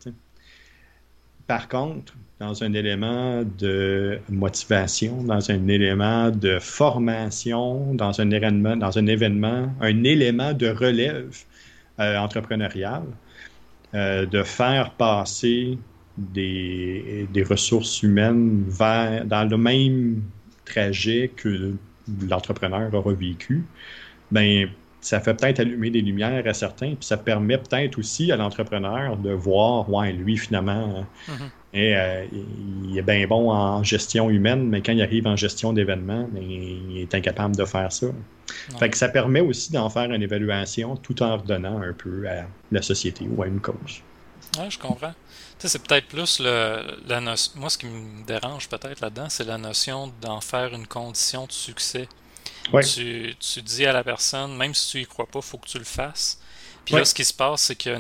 Par 1.47 1.69
contre, 1.69 2.15
dans 2.43 2.65
un 2.65 2.73
élément 2.73 3.45
de 3.59 4.19
motivation, 4.29 5.23
dans 5.23 5.49
un 5.53 5.69
élément 5.69 6.31
de 6.31 6.59
formation, 6.59 7.95
dans 7.95 8.21
un 8.21 8.31
événement, 8.33 8.77
dans 8.77 8.99
un, 8.99 9.07
événement 9.07 9.73
un 9.81 10.03
élément 10.03 10.53
de 10.53 10.69
relève 10.69 11.37
euh, 12.01 12.19
entrepreneuriale, 12.19 13.05
euh, 13.95 14.27
de 14.27 14.43
faire 14.43 14.91
passer 14.91 15.79
des, 16.19 17.29
ressources 17.49 18.03
humaines 18.03 18.65
vers, 18.67 19.25
dans 19.25 19.45
le 19.45 19.57
même 19.57 20.23
trajet 20.65 21.31
que 21.37 21.75
l'entrepreneur 22.29 22.93
aura 22.93 23.13
vécu, 23.13 23.65
ben, 24.33 24.69
ça 25.01 25.21
fait 25.21 25.35
peut-être 25.35 25.61
allumer 25.61 25.91
des 25.91 26.01
lumières 26.01 26.45
à 26.45 26.55
certains, 26.55 26.95
puis 26.95 27.07
ça 27.07 27.17
permet 27.17 27.59
peut-être 27.59 27.99
aussi 28.01 28.33
à 28.33 28.37
l'entrepreneur 28.37 29.17
de 29.17 29.31
voir, 29.31 29.89
ouais, 29.89 30.13
lui, 30.13 30.37
finalement, 30.37 31.07
mm-hmm 31.29 31.62
Et, 31.75 31.97
euh, 31.97 32.27
il 32.33 32.99
est 32.99 33.03
bien 33.03 33.27
bon 33.27 33.51
en 33.51 33.83
gestion 33.83 34.29
humaine, 34.29 34.69
mais 34.69 34.83
quand 34.83 34.93
il 34.93 35.03
arrive 35.03 35.27
en 35.27 35.37
gestion 35.37 35.73
d'événements, 35.73 36.29
ben, 36.31 36.43
il 36.43 36.99
est 36.99 37.15
incapable 37.15 37.57
de 37.57 37.65
faire 37.65 37.91
ça. 37.91 38.09
Fait 38.79 38.91
que 38.91 38.97
ça 38.97 39.09
permet 39.09 39.41
aussi 39.41 39.73
d'en 39.73 39.89
faire 39.89 40.13
une 40.13 40.23
évaluation 40.23 40.97
tout 40.97 41.23
en 41.23 41.39
redonnant 41.39 41.81
un 41.81 41.93
peu 41.93 42.29
à 42.29 42.45
la 42.71 42.83
société 42.83 43.27
ou 43.29 43.43
à 43.43 43.47
une 43.47 43.61
cause. 43.61 44.03
Oui, 44.59 44.65
je 44.69 44.79
comprends. 44.79 45.15
c'est 45.59 45.83
peut-être 45.83 46.09
plus 46.09 46.41
le, 46.41 46.83
la 47.07 47.21
notion. 47.21 47.53
Moi, 47.57 47.71
ce 47.71 47.79
qui 47.79 47.87
me 47.87 48.25
dérange 48.27 48.69
peut-être 48.69 49.01
là-dedans, 49.01 49.29
c'est 49.31 49.45
la 49.45 49.57
notion 49.57 50.13
d'en 50.21 50.41
faire 50.41 50.75
une 50.75 50.87
condition 50.87 51.47
de 51.47 51.53
succès. 51.53 52.09
Tu, 52.83 53.35
tu, 53.39 53.63
dis 53.63 53.87
à 53.87 53.93
la 53.93 54.05
personne, 54.05 54.57
même 54.57 54.75
si 54.75 54.91
tu 54.91 55.01
y 55.01 55.07
crois 55.07 55.27
pas, 55.27 55.41
il 55.41 55.45
faut 55.45 55.59
que 55.59 55.69
tu 55.69 55.79
le 55.79 55.85
fasses. 55.85 56.41
Puis 56.85 56.95
là, 56.95 57.05
ce 57.05 57.15
qui 57.15 57.25
se 57.25 57.35
passe, 57.35 57.63
c'est 57.63 57.77
que 57.77 57.97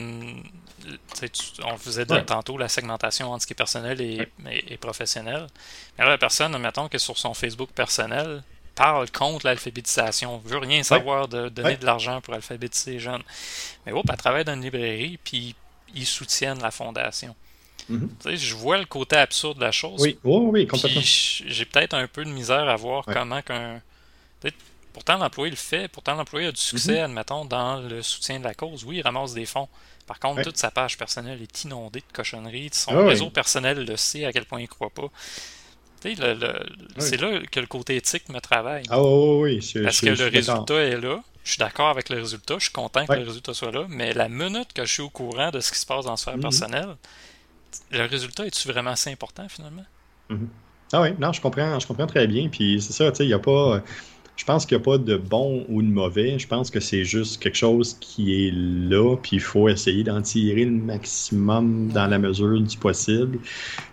on 1.64 1.76
faisait 1.78 2.06
tantôt 2.06 2.58
la 2.58 2.68
segmentation 2.68 3.30
entre 3.30 3.42
ce 3.42 3.46
qui 3.46 3.52
est 3.52 3.56
personnel 3.56 4.00
et, 4.00 4.28
et, 4.68 4.76
professionnel. 4.76 5.46
Mais 5.96 6.04
là, 6.04 6.10
la 6.10 6.18
personne, 6.18 6.56
mettons 6.58 6.88
que 6.88 6.98
sur 6.98 7.18
son 7.18 7.34
Facebook 7.34 7.70
personnel, 7.70 8.42
parle 8.74 9.10
contre 9.10 9.46
l'alphabétisation, 9.46 10.42
veut 10.44 10.58
rien 10.58 10.82
savoir 10.82 11.28
de 11.28 11.48
donner 11.48 11.76
de 11.76 11.84
l'argent 11.84 12.20
pour 12.20 12.34
alphabétiser 12.34 12.92
les 12.92 13.00
jeunes. 13.00 13.22
Mais 13.86 13.92
hop, 13.92 14.04
elle 14.10 14.16
travaille 14.16 14.44
dans 14.44 14.54
une 14.54 14.62
librairie, 14.62 15.18
puis 15.22 15.54
ils 15.94 16.06
soutiennent 16.06 16.60
la 16.60 16.70
fondation. 16.70 17.34
Mm-hmm. 17.90 18.36
Je 18.36 18.54
vois 18.54 18.78
le 18.78 18.84
côté 18.84 19.16
absurde 19.16 19.58
de 19.58 19.64
la 19.64 19.72
chose. 19.72 20.00
Oui, 20.00 20.18
oui, 20.24 20.66
complètement. 20.66 21.00
J'ai 21.02 21.64
peut-être 21.64 21.94
un 21.94 22.06
peu 22.06 22.24
de 22.24 22.30
misère 22.30 22.68
à 22.68 22.76
voir 22.76 23.04
comment 23.04 23.42
qu'un. 23.42 23.80
Pourtant, 24.92 25.16
l'employé 25.16 25.50
le 25.50 25.56
fait, 25.56 25.88
pourtant, 25.88 26.14
l'employé 26.14 26.48
a 26.48 26.52
du 26.52 26.60
succès, 26.60 26.94
mm-hmm. 26.94 27.04
admettons, 27.04 27.44
dans 27.44 27.76
le 27.80 28.02
soutien 28.02 28.38
de 28.38 28.44
la 28.44 28.54
cause. 28.54 28.84
Oui, 28.84 28.98
il 28.98 29.02
ramasse 29.02 29.32
des 29.34 29.46
fonds. 29.46 29.68
Par 30.06 30.18
contre, 30.18 30.42
toute 30.42 30.58
sa 30.58 30.70
page 30.70 30.98
personnelle 30.98 31.40
est 31.40 31.64
inondée 31.64 32.00
de 32.00 32.12
cochonneries. 32.12 32.70
Son 32.72 32.96
ah 32.96 33.06
réseau 33.06 33.30
personnel 33.30 33.84
le 33.86 33.96
sait 33.96 34.24
à 34.24 34.32
quel 34.32 34.44
point 34.44 34.58
il 34.58 34.64
ne 34.64 34.68
croit 34.68 34.90
pas. 34.90 35.08
C'est 36.02 37.20
là 37.20 37.40
que 37.50 37.60
le 37.60 37.66
côté 37.66 37.96
éthique 37.96 38.28
me 38.28 38.40
travaille. 38.40 38.82
Ah 38.90 39.02
oui, 39.02 39.60
oui. 39.74 39.82
Parce 39.82 40.00
que 40.00 40.10
le 40.10 40.28
résultat 40.28 40.82
est 40.82 41.00
là. 41.00 41.22
Je 41.44 41.50
suis 41.50 41.58
d'accord 41.58 41.88
avec 41.88 42.08
le 42.08 42.20
résultat. 42.20 42.56
Je 42.58 42.64
suis 42.64 42.72
content 42.72 43.06
que 43.06 43.12
le 43.12 43.24
résultat 43.24 43.54
soit 43.54 43.72
là. 43.72 43.86
Mais 43.88 44.12
la 44.12 44.28
minute 44.28 44.72
que 44.72 44.84
je 44.84 44.92
suis 44.92 45.02
au 45.02 45.10
courant 45.10 45.50
de 45.50 45.60
ce 45.60 45.72
qui 45.72 45.78
se 45.78 45.86
passe 45.86 46.04
dans 46.04 46.12
la 46.12 46.16
sphère 46.16 46.36
mm-hmm. 46.36 46.40
personnelle, 46.40 46.96
le 47.90 48.04
résultat 48.04 48.46
est-tu 48.46 48.68
vraiment 48.68 48.90
assez 48.90 49.10
important 49.10 49.48
finalement? 49.48 49.84
Mm-hmm. 50.30 50.48
Ah 50.94 51.00
oui, 51.00 51.14
non, 51.18 51.32
je 51.32 51.40
comprends, 51.40 51.78
je 51.78 51.86
comprends 51.86 52.06
très 52.06 52.26
bien. 52.26 52.48
Puis 52.48 52.82
c'est 52.82 52.92
ça, 52.92 53.10
tu 53.10 53.18
sais, 53.18 53.24
il 53.24 53.28
n'y 53.28 53.34
a 53.34 53.38
pas. 53.38 53.80
Je 54.36 54.44
pense 54.44 54.66
qu'il 54.66 54.76
n'y 54.76 54.82
a 54.82 54.84
pas 54.84 54.98
de 54.98 55.16
bon 55.16 55.64
ou 55.68 55.82
de 55.82 55.86
mauvais. 55.88 56.38
Je 56.38 56.48
pense 56.48 56.70
que 56.70 56.80
c'est 56.80 57.04
juste 57.04 57.40
quelque 57.40 57.56
chose 57.56 57.96
qui 58.00 58.46
est 58.46 58.50
là, 58.52 59.16
puis 59.16 59.36
il 59.36 59.40
faut 59.40 59.68
essayer 59.68 60.02
d'en 60.04 60.22
tirer 60.22 60.64
le 60.64 60.72
maximum 60.72 61.88
dans 61.88 62.06
la 62.06 62.18
mesure 62.18 62.60
du 62.60 62.76
possible. 62.76 63.38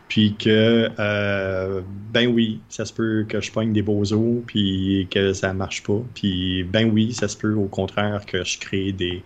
Puis 0.08 0.36
que, 0.36 0.90
euh, 0.98 1.82
ben 2.12 2.28
oui, 2.28 2.62
ça 2.68 2.84
se 2.86 2.94
peut 2.94 3.26
que 3.30 3.42
je 3.42 3.52
pogne 3.52 3.74
des 3.74 3.84
beaux 3.84 4.12
os, 4.12 4.42
puis 4.48 5.08
que 5.12 5.34
ça 5.34 5.54
marche 5.54 5.84
pas. 5.84 6.02
Puis 6.16 6.64
ben 6.64 6.90
oui, 6.90 7.14
ça 7.14 7.28
se 7.28 7.38
peut 7.38 7.54
au 7.54 7.68
contraire 7.68 8.26
que 8.26 8.44
je 8.44 8.60
crée 8.60 8.92
des, 8.92 9.22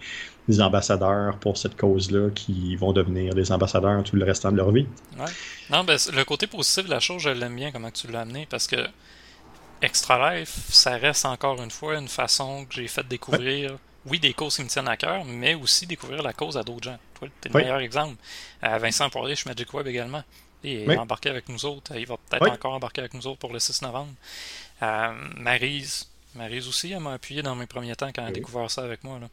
ambassadeurs 0.59 1.37
pour 1.37 1.57
cette 1.57 1.77
cause-là 1.77 2.29
qui 2.35 2.75
vont 2.75 2.91
devenir 2.91 3.33
des 3.33 3.53
ambassadeurs 3.53 4.03
tout 4.03 4.17
le 4.17 4.25
restant 4.25 4.51
de 4.51 4.57
leur 4.57 4.71
vie. 4.71 4.85
Non, 5.69 5.85
ben, 5.85 5.97
le 6.13 6.23
côté 6.25 6.47
positif 6.47 6.83
de 6.83 6.89
la 6.89 6.99
chose, 6.99 7.21
je 7.21 7.29
l'aime 7.29 7.55
bien 7.55 7.71
comment 7.71 7.91
tu 7.91 8.07
l'as 8.07 8.21
amené 8.21 8.45
parce 8.49 8.67
que 8.67 8.75
Extra 9.83 10.35
Life, 10.35 10.69
ça 10.69 10.95
reste 10.95 11.25
encore 11.25 11.61
une 11.61 11.69
fois 11.69 11.97
une 11.97 12.07
façon 12.07 12.65
que 12.65 12.75
j'ai 12.75 12.87
fait 12.87 13.05
découvrir, 13.05 13.77
oui, 14.05 14.17
des 14.17 14.33
causes 14.33 14.55
qui 14.55 14.63
me 14.63 14.69
tiennent 14.69 14.87
à 14.87 14.95
cœur, 14.95 15.25
mais 15.25 15.55
aussi 15.55 15.85
découvrir 15.85 16.23
la 16.23 16.31
cause 16.31 16.57
à 16.57 16.63
d'autres 16.63 16.85
gens. 16.85 16.97
Toi, 17.19 17.27
tu 17.41 17.49
es 17.49 17.51
le 17.51 17.59
meilleur 17.59 17.79
exemple. 17.79 18.15
Euh, 18.63 18.77
Vincent 18.77 19.09
Poirier, 19.09 19.35
je 19.35 19.45
Magic 19.45 19.73
Web 19.73 19.87
également. 19.87 20.23
Il 20.63 20.89
est 20.89 20.97
embarqué 20.97 21.29
avec 21.29 21.49
nous 21.49 21.65
autres. 21.65 21.93
Il 21.97 22.05
va 22.07 22.15
peut-être 22.15 22.49
encore 22.49 22.73
embarquer 22.73 23.01
avec 23.01 23.13
nous 23.13 23.27
autres 23.27 23.39
pour 23.39 23.51
le 23.51 23.59
6 23.59 23.81
novembre. 23.81 24.13
Euh, 24.81 25.11
Maryse. 25.35 26.09
Maryse 26.35 26.69
aussi, 26.69 26.93
elle 26.93 27.01
m'a 27.01 27.13
appuyé 27.13 27.41
dans 27.41 27.55
mes 27.55 27.67
premiers 27.67 27.97
temps 27.97 28.09
quand 28.15 28.21
elle 28.21 28.29
a 28.29 28.31
découvert 28.31 28.71
ça 28.71 28.83
avec 28.83 29.03
moi. 29.03 29.19
Là. 29.19 29.27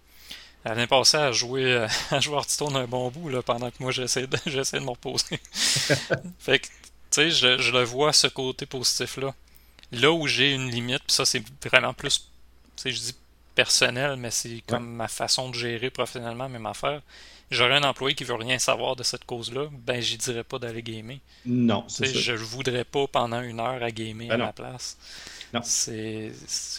Elle 0.64 0.74
vient 0.74 0.88
passer 0.88 1.16
à 1.16 1.30
jouer 1.30 1.86
à 2.10 2.18
jouer 2.18 2.34
Hearthstone 2.34 2.74
un 2.74 2.88
bon 2.88 3.08
bout 3.10 3.28
là, 3.28 3.40
pendant 3.42 3.70
que 3.70 3.76
moi 3.78 3.92
j'essaie 3.92 4.26
de, 4.26 4.36
de 4.46 4.78
me 4.80 4.90
reposer. 4.90 5.38
fait 6.40 6.58
que, 6.58 6.66
tu 6.66 6.72
sais, 7.10 7.30
je, 7.30 7.58
je, 7.58 7.70
le 7.70 7.84
vois 7.84 8.12
ce 8.12 8.26
côté 8.26 8.66
positif-là. 8.66 9.32
Là 9.92 10.12
où 10.12 10.26
j'ai 10.26 10.52
une 10.52 10.70
limite, 10.70 11.02
puis 11.06 11.14
ça 11.14 11.24
c'est 11.24 11.42
vraiment 11.64 11.94
plus, 11.94 12.28
je 12.84 12.90
dis 12.90 13.14
personnel, 13.54 14.16
mais 14.16 14.30
c'est 14.30 14.62
comme 14.66 14.88
ma 14.88 15.08
façon 15.08 15.50
de 15.50 15.54
gérer 15.54 15.90
professionnellement 15.90 16.48
même 16.48 16.66
affaire. 16.66 17.02
J'aurais 17.50 17.74
un 17.74 17.82
employé 17.82 18.14
qui 18.14 18.22
veut 18.22 18.34
rien 18.34 18.60
savoir 18.60 18.94
de 18.94 19.02
cette 19.02 19.24
cause-là, 19.24 19.68
ben 19.72 20.00
j'y 20.00 20.16
dirais 20.16 20.44
pas 20.44 20.60
d'aller 20.60 20.82
gamer. 20.82 21.18
Non, 21.44 21.84
c'est 21.88 22.06
ça. 22.06 22.20
Je 22.20 22.32
voudrais 22.34 22.84
pas 22.84 23.08
pendant 23.08 23.42
une 23.42 23.58
heure 23.58 23.82
à 23.82 23.90
gamer 23.90 24.28
ben 24.28 24.34
à 24.40 24.46
la 24.46 24.52
place. 24.52 24.96
Non. 25.52 25.60
C'est, 25.64 26.32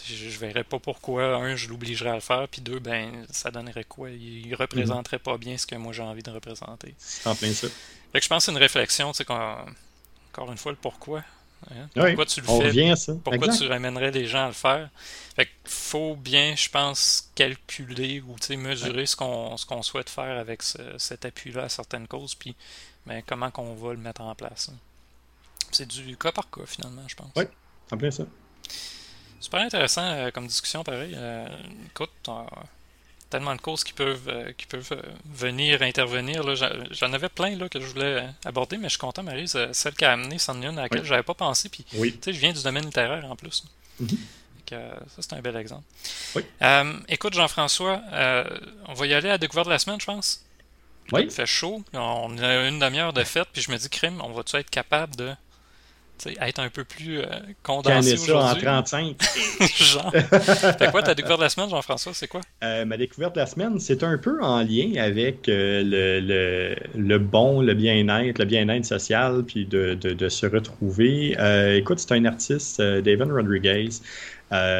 je, 0.06 0.38
verrais 0.38 0.64
pas 0.64 0.78
pourquoi, 0.78 1.36
un, 1.36 1.56
je 1.56 1.68
l'obligerais 1.68 2.10
à 2.10 2.14
le 2.14 2.20
faire, 2.20 2.48
puis 2.48 2.62
deux, 2.62 2.78
ben, 2.78 3.26
ça 3.30 3.50
donnerait 3.50 3.84
quoi? 3.84 4.08
Il, 4.10 4.54
représenterait 4.54 5.18
pas 5.18 5.36
bien 5.36 5.58
ce 5.58 5.66
que 5.66 5.74
moi 5.74 5.92
j'ai 5.92 6.02
envie 6.02 6.22
de 6.22 6.30
représenter. 6.30 6.94
En 7.26 7.34
plein 7.34 7.52
ça. 7.52 7.68
Fait 8.12 8.18
que 8.18 8.24
je 8.24 8.28
pense 8.28 8.38
que 8.38 8.44
c'est 8.46 8.52
une 8.52 8.58
réflexion, 8.58 9.12
tu 9.12 9.24
sais, 9.24 9.30
encore 9.30 10.50
une 10.50 10.56
fois, 10.56 10.72
le 10.72 10.78
pourquoi. 10.78 11.22
Hein? 11.70 11.88
Pourquoi 11.94 12.26
tu 12.26 12.40
le 12.40 12.46
fais? 12.46 13.14
Pourquoi 13.22 13.48
tu 13.48 13.66
ramènerais 13.66 14.10
les 14.10 14.26
gens 14.26 14.44
à 14.44 14.48
le 14.48 14.52
faire? 14.52 14.90
Fait 15.36 15.48
faut 15.64 16.16
bien, 16.16 16.54
je 16.56 16.68
pense, 16.68 17.30
calculer 17.34 18.20
ou 18.20 18.36
mesurer 18.56 19.06
ce 19.06 19.16
qu'on 19.16 19.56
ce 19.56 19.64
qu'on 19.64 19.82
souhaite 19.82 20.10
faire 20.10 20.38
avec 20.38 20.62
cet 20.98 21.24
appui-là 21.24 21.64
à 21.64 21.68
certaines 21.68 22.06
causes, 22.06 22.34
puis 22.34 22.54
ben, 23.06 23.22
comment 23.26 23.50
qu'on 23.50 23.74
va 23.74 23.92
le 23.92 23.98
mettre 23.98 24.20
en 24.20 24.34
place. 24.34 24.70
Hein? 24.72 24.76
C'est 25.70 25.88
du 25.88 26.16
cas 26.16 26.32
par 26.32 26.50
cas, 26.50 26.66
finalement, 26.66 27.02
je 27.08 27.14
pense. 27.14 27.30
Oui, 27.36 27.44
en 27.90 27.96
plein 27.96 28.10
ça. 28.10 28.24
Super 29.40 29.60
intéressant 29.60 30.04
euh, 30.04 30.30
comme 30.30 30.46
discussion, 30.46 30.84
pareil. 30.84 31.14
Euh, 31.16 31.48
écoute, 31.86 32.10
tellement 33.32 33.56
de 33.56 33.60
causes 33.62 33.82
qui 33.82 33.94
peuvent, 33.94 34.28
euh, 34.28 34.52
qui 34.58 34.66
peuvent 34.66 34.92
euh, 34.92 35.02
venir 35.24 35.80
intervenir. 35.80 36.44
J'en 36.90 37.12
avais 37.14 37.30
plein 37.30 37.56
là, 37.56 37.66
que 37.68 37.80
je 37.80 37.86
voulais 37.86 38.20
euh, 38.20 38.26
aborder, 38.44 38.76
mais 38.76 38.84
je 38.84 38.90
suis 38.90 38.98
content, 38.98 39.22
Marie, 39.22 39.48
celle 39.48 39.94
qui 39.94 40.04
a 40.04 40.12
amené 40.12 40.38
c'en 40.38 40.60
une 40.60 40.78
à 40.78 40.82
laquelle 40.82 41.04
je 41.04 41.10
n'avais 41.10 41.22
pas 41.22 41.34
pensé. 41.34 41.70
Puis, 41.70 41.84
oui. 41.94 42.18
je 42.24 42.30
viens 42.32 42.52
du 42.52 42.62
domaine 42.62 42.84
littéraire 42.84 43.24
en 43.24 43.34
plus. 43.34 43.64
Mm-hmm. 44.02 44.16
ça, 44.68 45.20
c'est 45.20 45.32
un 45.32 45.40
bel 45.40 45.56
exemple. 45.56 45.84
Oui. 46.34 46.42
écoute, 47.08 47.32
Jean-François, 47.32 48.02
on 48.86 48.92
va 48.92 49.06
y 49.06 49.14
aller 49.14 49.28
à 49.28 49.32
la 49.32 49.38
découverte 49.38 49.66
de 49.66 49.72
la 49.72 49.78
semaine, 49.78 50.00
je 50.00 50.06
pense. 50.06 50.44
Oui. 51.10 51.22
Il 51.24 51.30
fait 51.30 51.46
chaud. 51.46 51.82
On 51.94 52.38
a 52.38 52.68
une 52.68 52.78
demi-heure 52.78 53.12
de 53.12 53.24
fête, 53.24 53.48
puis 53.52 53.62
je 53.62 53.70
me 53.70 53.78
dis, 53.78 53.88
crime, 53.88 54.20
on 54.22 54.32
va-tu 54.32 54.56
être 54.56 54.70
capable 54.70 55.16
de 55.16 55.34
être 56.40 56.58
un 56.60 56.68
peu 56.68 56.84
plus 56.84 57.18
euh, 57.18 57.24
condensé 57.62 58.14
aujourd'hui. 58.14 58.66
en 58.68 58.82
35. 58.82 59.16
Genre. 59.60 60.12
Fait 60.12 60.90
quoi 60.90 61.02
ta 61.02 61.14
découverte 61.14 61.40
de 61.40 61.44
la 61.44 61.48
semaine, 61.48 61.68
Jean-François, 61.70 62.12
c'est 62.14 62.28
quoi? 62.28 62.40
Euh, 62.62 62.84
ma 62.84 62.96
découverte 62.96 63.34
de 63.34 63.40
la 63.40 63.46
semaine, 63.46 63.80
c'est 63.80 64.02
un 64.02 64.18
peu 64.18 64.42
en 64.42 64.62
lien 64.62 64.92
avec 64.98 65.48
euh, 65.48 65.82
le, 65.84 66.20
le, 66.20 66.76
le, 66.96 67.18
bon, 67.18 67.60
le 67.60 67.74
bien-être, 67.74 68.38
le 68.38 68.44
bien-être 68.44 68.84
social, 68.84 69.44
puis 69.46 69.66
de, 69.66 69.94
de, 69.94 70.12
de 70.12 70.28
se 70.28 70.46
retrouver. 70.46 71.36
écoute, 71.76 71.98
c'est 71.98 72.12
un 72.12 72.24
artiste, 72.24 72.80
David 72.80 73.30
Rodriguez, 73.30 73.88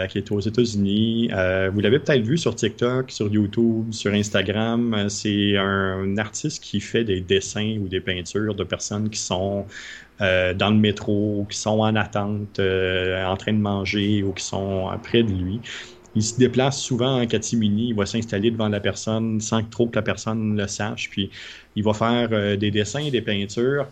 qui 0.08 0.18
est 0.18 0.30
aux 0.30 0.40
États-Unis. 0.40 1.28
vous 1.72 1.80
l'avez 1.80 1.98
peut-être 1.98 2.22
vu 2.22 2.36
sur 2.36 2.54
TikTok, 2.54 3.10
sur 3.10 3.32
YouTube, 3.32 3.92
sur 3.92 4.12
Instagram. 4.12 5.06
C'est 5.08 5.56
un 5.56 6.18
artiste 6.18 6.62
qui 6.62 6.80
fait 6.80 7.04
des 7.04 7.20
dessins 7.20 7.78
ou 7.80 7.88
des 7.88 8.00
peintures 8.00 8.54
de 8.54 8.64
personnes 8.64 9.08
qui 9.08 9.18
sont 9.18 9.66
euh, 10.22 10.54
dans 10.54 10.70
le 10.70 10.76
métro, 10.76 11.46
qui 11.50 11.58
sont 11.58 11.80
en 11.80 11.96
attente, 11.96 12.60
euh, 12.60 13.24
en 13.24 13.36
train 13.36 13.52
de 13.52 13.58
manger 13.58 14.22
ou 14.22 14.32
qui 14.32 14.44
sont 14.44 14.88
près 15.02 15.24
de 15.24 15.30
lui. 15.30 15.60
Il 16.14 16.22
se 16.22 16.38
déplace 16.38 16.80
souvent 16.80 17.20
en 17.20 17.26
catimini, 17.26 17.88
il 17.88 17.94
va 17.94 18.06
s'installer 18.06 18.50
devant 18.50 18.68
la 18.68 18.78
personne 18.78 19.40
sans 19.40 19.64
trop 19.64 19.88
que 19.88 19.96
la 19.96 20.02
personne 20.02 20.56
le 20.56 20.68
sache, 20.68 21.08
puis 21.10 21.30
il 21.74 21.82
va 21.82 21.94
faire 21.94 22.28
euh, 22.30 22.56
des 22.56 22.70
dessins, 22.70 23.08
des 23.08 23.22
peintures. 23.22 23.88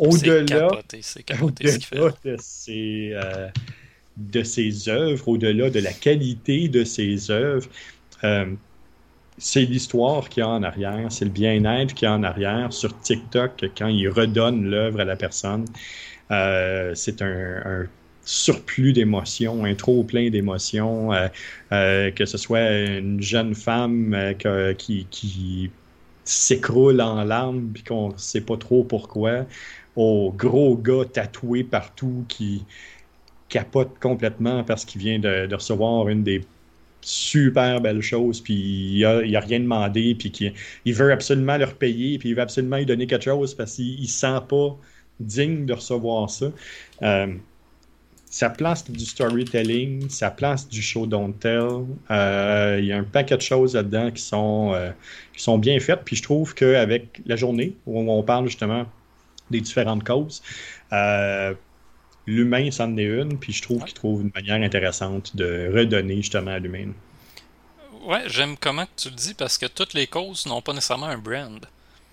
au-delà 0.00 0.42
de, 0.42 2.36
ses, 2.40 3.14
de 4.18 4.42
ses 4.42 4.88
œuvres, 4.88 5.28
au-delà 5.28 5.70
de 5.70 5.80
la 5.80 5.92
qualité 5.92 6.68
de 6.68 6.84
ses 6.84 7.30
œuvres, 7.30 7.68
c'est 9.38 9.64
l'histoire 9.64 10.28
qu'il 10.28 10.42
y 10.42 10.44
a 10.44 10.48
en 10.48 10.62
arrière, 10.62 11.10
c'est 11.10 11.24
le 11.24 11.30
bien-être 11.30 11.94
qu'il 11.94 12.06
y 12.06 12.10
a 12.10 12.14
en 12.14 12.22
arrière. 12.24 12.72
Sur 12.72 12.98
TikTok, 13.00 13.70
quand 13.76 13.86
il 13.86 14.08
redonne 14.08 14.68
l'œuvre 14.68 15.00
à 15.00 15.04
la 15.04 15.16
personne, 15.16 15.64
euh, 16.30 16.92
c'est 16.94 17.22
un, 17.22 17.86
surplus 18.24 18.92
d'émotions, 18.92 19.64
un 19.64 19.74
trop 19.74 20.02
plein 20.04 20.28
d'émotions, 20.28 21.12
euh, 21.14 21.28
euh, 21.72 22.10
que 22.10 22.26
ce 22.26 22.36
soit 22.36 22.68
une 22.70 23.22
jeune 23.22 23.54
femme 23.54 24.34
qui, 24.76 25.06
qui 25.10 25.70
s'écroule 26.24 27.00
en 27.00 27.24
larmes 27.24 27.70
puis 27.72 27.84
qu'on 27.84 28.08
ne 28.10 28.18
sait 28.18 28.42
pas 28.42 28.58
trop 28.58 28.84
pourquoi, 28.84 29.46
au 29.96 30.30
gros 30.36 30.76
gars 30.76 31.06
tatoué 31.10 31.64
partout 31.64 32.24
qui 32.28 32.64
capote 33.48 33.98
complètement 34.00 34.64
parce 34.64 34.84
qu'il 34.84 35.00
vient 35.00 35.18
de, 35.18 35.52
recevoir 35.54 36.08
une 36.08 36.22
des 36.22 36.42
super 37.00 37.80
belle 37.80 38.02
chose, 38.02 38.40
puis 38.40 38.54
il 38.54 39.04
a, 39.04 39.18
a 39.18 39.40
rien 39.40 39.60
demandé, 39.60 40.14
puis 40.14 40.52
il 40.84 40.94
veut 40.94 41.12
absolument 41.12 41.56
leur 41.56 41.74
payer, 41.74 42.18
puis 42.18 42.30
il 42.30 42.34
veut 42.34 42.42
absolument 42.42 42.76
lui 42.76 42.86
donner 42.86 43.06
quelque 43.06 43.24
chose 43.24 43.54
parce 43.54 43.76
qu'il 43.76 44.00
ne 44.00 44.06
se 44.06 44.12
sent 44.12 44.40
pas 44.48 44.76
digne 45.20 45.66
de 45.66 45.72
recevoir 45.72 46.30
ça. 46.30 46.46
Euh, 47.02 47.34
ça 48.30 48.50
place 48.50 48.90
du 48.90 49.04
storytelling, 49.06 50.08
ça 50.10 50.30
place 50.30 50.68
du 50.68 50.82
show 50.82 51.06
don't 51.06 51.32
tell. 51.38 51.86
Euh, 52.10 52.76
il 52.78 52.86
y 52.86 52.92
a 52.92 52.98
un 52.98 53.04
paquet 53.04 53.36
de 53.36 53.42
choses 53.42 53.74
là-dedans 53.74 54.10
qui 54.10 54.22
sont, 54.22 54.72
euh, 54.74 54.90
qui 55.32 55.42
sont 55.42 55.58
bien 55.58 55.80
faites. 55.80 56.02
Puis 56.04 56.16
je 56.16 56.22
trouve 56.22 56.54
qu'avec 56.54 57.22
la 57.24 57.36
journée 57.36 57.74
où 57.86 57.98
on 57.98 58.22
parle 58.22 58.46
justement 58.46 58.84
des 59.50 59.60
différentes 59.62 60.04
causes, 60.04 60.42
l'humain 62.28 62.70
s'en 62.70 62.96
est 62.96 63.04
une, 63.04 63.38
puis 63.38 63.52
je 63.52 63.62
trouve 63.62 63.84
qu'il 63.84 63.94
trouve 63.94 64.20
une 64.20 64.30
manière 64.34 64.62
intéressante 64.62 65.34
de 65.34 65.70
redonner 65.74 66.16
justement 66.16 66.52
à 66.52 66.58
l'humain. 66.58 66.92
Ouais, 68.04 68.22
j'aime 68.26 68.56
comment 68.56 68.86
tu 68.96 69.08
le 69.08 69.16
dis 69.16 69.34
parce 69.34 69.58
que 69.58 69.66
toutes 69.66 69.94
les 69.94 70.06
causes 70.06 70.46
n'ont 70.46 70.62
pas 70.62 70.72
nécessairement 70.72 71.06
un 71.06 71.18
brand. 71.18 71.66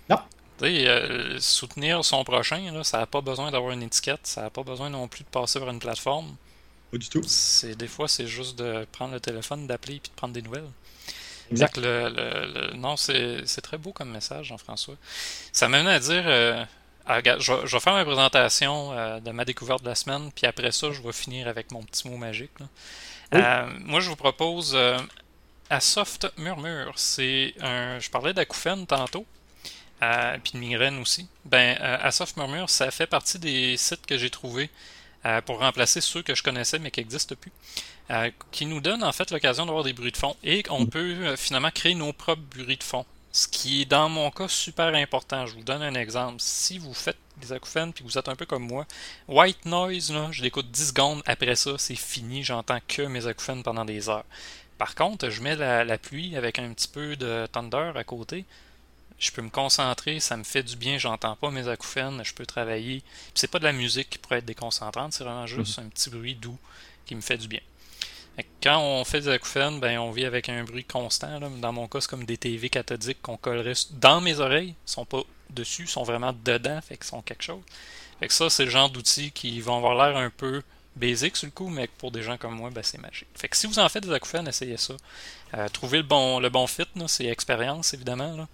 Non. 0.10 0.20
Euh, 0.64 1.38
soutenir 1.40 2.04
son 2.04 2.24
prochain, 2.24 2.72
là, 2.72 2.84
ça 2.84 3.00
n'a 3.00 3.06
pas 3.06 3.22
besoin 3.22 3.52
d'avoir 3.52 3.74
une 3.74 3.84
étiquette, 3.84 4.22
ça 4.24 4.44
n'a 4.44 4.50
pas 4.50 4.64
besoin 4.64 4.90
non 4.90 5.08
plus 5.08 5.24
de 5.24 5.30
passer 5.30 5.60
par 5.60 5.70
une 5.70 5.80
plateforme. 5.80 6.36
Pas 6.92 6.98
du 6.98 7.10
tout. 7.10 7.22
C'est, 7.26 7.76
des 7.76 7.88
fois, 7.88 8.08
c'est 8.08 8.28
juste 8.28 8.58
de 8.58 8.88
prendre 8.92 9.14
le 9.14 9.20
téléphone, 9.20 9.68
d'appeler 9.68 9.96
et 9.96 10.00
de 10.00 10.16
prendre 10.16 10.34
des 10.34 10.42
nouvelles. 10.42 10.70
Exact. 11.52 11.78
Le, 11.78 12.74
non, 12.76 12.96
c'est, 12.96 13.44
très 13.62 13.78
beau 13.78 13.92
comme 13.92 14.12
message, 14.12 14.48
Jean-François. 14.48 14.96
Ça 15.52 15.68
m'amène 15.68 15.88
à 15.88 16.00
dire 16.00 16.24
euh, 16.26 16.64
ah, 17.08 17.20
je, 17.22 17.54
vais 17.54 17.80
faire 17.80 17.94
ma 17.94 18.06
présentation 18.06 18.92
euh, 18.94 19.20
de 19.20 19.32
ma 19.32 19.46
découverte 19.46 19.84
de 19.84 19.90
la 19.90 19.96
semaine, 19.96 20.32
puis 20.34 20.46
après 20.46 20.72
ça, 20.72 20.92
je 20.92 21.02
vais 21.02 21.14
finir 21.14 21.48
avec 21.48 21.72
mon 21.72 21.84
petit 21.84 22.08
mot 22.08 22.18
magique. 22.18 22.52
moi, 23.32 24.00
je 24.00 24.10
vous 24.10 24.16
propose 24.16 24.78
à 25.70 25.80
Soft 25.80 26.32
Murmure. 26.38 26.94
C'est 26.96 27.54
un. 27.62 28.00
Je 28.00 28.10
parlais 28.10 28.34
d'acouphène 28.34 28.86
tantôt 28.88 29.26
puis 30.44 30.54
de 30.54 30.58
migraine 30.58 31.00
aussi. 31.00 31.28
Ben, 31.46 31.78
euh, 31.82 31.98
Asof 32.02 32.36
Murmure, 32.38 32.70
ça 32.70 32.92
fait 32.92 33.08
partie 33.08 33.40
des 33.40 33.78
sites 33.78 34.06
que 34.06 34.18
j'ai 34.18 34.30
trouvés 34.30 34.70
euh, 35.26 35.42
pour 35.42 35.60
remplacer 35.60 36.02
ceux 36.02 36.22
que 36.22 36.36
je 36.36 36.44
connaissais 36.44 36.80
mais 36.80 36.92
qui 36.92 37.00
n'existent 37.00 37.36
plus, 37.36 37.52
euh, 38.12 38.30
qui 38.52 38.66
nous 38.66 38.82
donnent 38.82 39.04
en 39.04 39.12
fait 39.12 39.32
l'occasion 39.32 39.66
d'avoir 39.66 39.84
des 39.84 39.94
bruits 39.94 40.12
de 40.12 40.18
fond 40.18 40.36
et 40.44 40.64
on 40.70 40.86
peut 40.86 41.36
finalement 41.36 41.72
créer 41.72 41.96
nos 41.96 42.14
propres 42.14 42.42
bruits 42.42 42.78
de 42.78 42.84
fond. 42.84 43.06
Ce 43.36 43.50
qui 43.50 43.82
est 43.82 43.86
dans 43.86 44.08
mon 44.08 44.32
cas 44.32 44.48
super 44.48 44.96
important. 44.96 45.46
Je 45.46 45.56
vous 45.56 45.64
donne 45.64 45.82
un 45.82 45.96
exemple. 45.96 46.38
Si 46.40 46.78
vous 46.78 46.94
faites 46.94 47.18
des 47.36 47.52
acouphènes 47.52 47.92
puis 47.92 48.02
que 48.02 48.10
vous 48.10 48.18
êtes 48.18 48.30
un 48.30 48.36
peu 48.38 48.46
comme 48.46 48.66
moi, 48.66 48.88
white 49.28 49.66
noise, 49.66 50.10
là, 50.14 50.30
je 50.32 50.42
l'écoute 50.42 50.72
10 50.72 50.88
secondes, 50.88 51.22
après 51.26 51.58
ça, 51.58 51.72
c'est 51.78 51.98
fini, 51.98 52.46
j'entends 52.46 52.80
que 52.88 53.02
mes 53.02 53.28
acouphènes 53.28 53.62
pendant 53.62 53.84
des 53.84 54.08
heures. 54.08 54.24
Par 54.78 54.96
contre, 54.96 55.30
je 55.30 55.42
mets 55.42 55.58
la, 55.58 55.98
pluie 55.98 56.38
avec 56.38 56.60
un 56.60 56.72
petit 56.74 56.88
peu 56.88 57.18
de 57.18 57.46
thunder 57.52 57.92
à 57.96 58.06
côté, 58.06 58.46
je 59.20 59.32
peux 59.32 59.42
me 59.42 59.50
concentrer, 59.50 60.22
ça 60.22 60.38
me 60.38 60.46
fait 60.46 60.64
du 60.64 60.78
bien, 60.78 60.98
j'entends 60.98 61.36
pas 61.36 61.52
mes 61.52 61.68
acouphènes, 61.68 62.24
je 62.24 62.34
peux 62.34 62.46
travailler. 62.46 63.04
c'est 63.34 63.52
pas 63.52 63.60
de 63.60 63.66
la 63.66 63.74
musique 63.74 64.12
qui 64.12 64.18
pourrait 64.18 64.38
être 64.38 64.46
déconcentrante, 64.46 65.12
c'est 65.12 65.26
vraiment 65.26 65.46
juste 65.46 65.78
mhm. 65.78 65.88
un 65.88 65.90
petit 65.90 66.10
bruit 66.10 66.36
doux 66.36 66.58
qui 67.06 67.16
me 67.16 67.22
fait 67.22 67.38
du 67.38 67.50
bien. 67.50 67.62
Quand 68.62 68.80
on 68.80 69.06
fait 69.06 69.22
des 69.22 69.30
acouphènes, 69.30 69.80
ben 69.80 69.98
on 70.00 70.12
vit 70.12 70.26
avec 70.26 70.50
un 70.50 70.64
bruit 70.64 70.84
constant. 70.84 71.40
Dans 71.40 71.72
mon 71.72 71.88
cas, 71.88 72.02
c'est 72.02 72.10
comme 72.10 72.26
des 72.26 72.38
TV 72.38 72.70
cathodiques 72.70 73.22
qu'on 73.22 73.38
collerait 73.38 73.74
dans 73.92 74.20
mes 74.22 74.40
oreilles. 74.40 74.76
Ils 74.88 74.92
sont 74.92 75.06
pas 75.06 75.22
dessus, 75.50 75.84
ils 75.84 75.88
sont 75.88 76.04
vraiment 76.04 76.34
dedans, 76.44 76.80
fait 76.82 76.98
qu'ils 76.98 77.06
sont 77.06 77.22
quelque 77.22 77.44
chose. 77.44 77.62
Fait 78.20 78.28
que 78.28 78.34
ça, 78.34 78.50
c'est 78.50 78.66
le 78.66 78.72
genre 78.72 78.90
d'outils 78.90 79.32
qui 79.32 79.62
vont 79.62 79.78
avoir 79.78 79.96
l'air 79.96 80.18
un 80.18 80.30
peu 80.30 80.64
basique 80.96 81.36
sur 81.36 81.48
le 81.48 81.52
coup, 81.52 81.70
mais 81.70 81.88
pour 81.88 82.12
des 82.12 82.24
gens 82.24 82.38
comme 82.38 82.56
moi, 82.56 82.70
ben, 82.72 82.84
c'est 82.84 82.98
magique. 82.98 83.28
Fait 83.36 83.48
que 83.48 83.58
si 83.58 83.68
vous 83.68 83.80
en 83.80 83.88
faites 83.90 84.06
des 84.06 84.14
acouphènes, 84.14 84.48
essayez 84.48 84.78
ça. 84.78 84.96
Euh, 85.54 85.68
trouvez 85.70 85.98
le 85.98 86.04
bon, 86.04 86.40
le 86.40 86.50
bon 86.50 86.68
fit, 86.68 86.84
c'est 87.08 87.26
expérience 87.26 87.94
évidemment. 87.94 88.48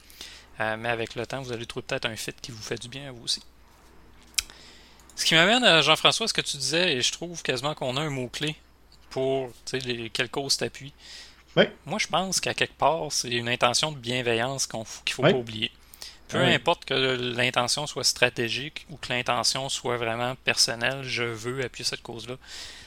Euh, 0.60 0.78
mais 0.78 0.90
avec 0.90 1.16
le 1.16 1.26
temps, 1.26 1.42
vous 1.42 1.52
allez 1.52 1.66
trouver 1.66 1.86
peut-être 1.88 2.06
un 2.06 2.16
fit 2.16 2.34
qui 2.42 2.52
vous 2.52 2.62
fait 2.62 2.80
du 2.80 2.88
bien 2.88 3.10
à 3.10 3.12
vous 3.12 3.24
aussi. 3.24 3.42
Ce 5.16 5.26
qui 5.26 5.36
m'amène 5.36 5.64
à 5.64 5.82
Jean-François, 5.82 6.28
ce 6.28 6.34
que 6.34 6.42
tu 6.42 6.58
disais, 6.58 6.94
et 6.94 7.02
je 7.02 7.12
trouve 7.12 7.42
quasiment 7.44 7.76
qu'on 7.76 7.96
a 7.98 8.02
un 8.02 8.10
mot-clé 8.10 8.56
pour 9.12 9.52
les, 9.74 10.10
quelle 10.10 10.30
cause 10.30 10.58
t'appuies. 10.58 10.94
Oui. 11.56 11.66
Moi, 11.86 12.00
je 12.00 12.08
pense 12.08 12.40
qu'à 12.40 12.54
quelque 12.54 12.78
part, 12.78 13.12
c'est 13.12 13.30
une 13.30 13.50
intention 13.50 13.92
de 13.92 13.98
bienveillance 13.98 14.66
qu'il 14.66 14.80
ne 14.80 14.86
faut 15.14 15.22
pas 15.22 15.34
oublier. 15.34 15.72
Peu 16.30 16.40
importe 16.40 16.86
que 16.86 16.94
l'intention 17.36 17.86
soit 17.88 18.06
stratégique 18.06 18.86
ou 18.90 18.96
que 18.96 19.10
l'intention 19.10 19.68
soit 19.68 19.98
vraiment 19.98 20.36
personnelle, 20.36 21.04
je 21.04 21.24
veux 21.24 21.64
appuyer 21.64 21.84
cette 21.84 22.02
cause-là. 22.02 22.36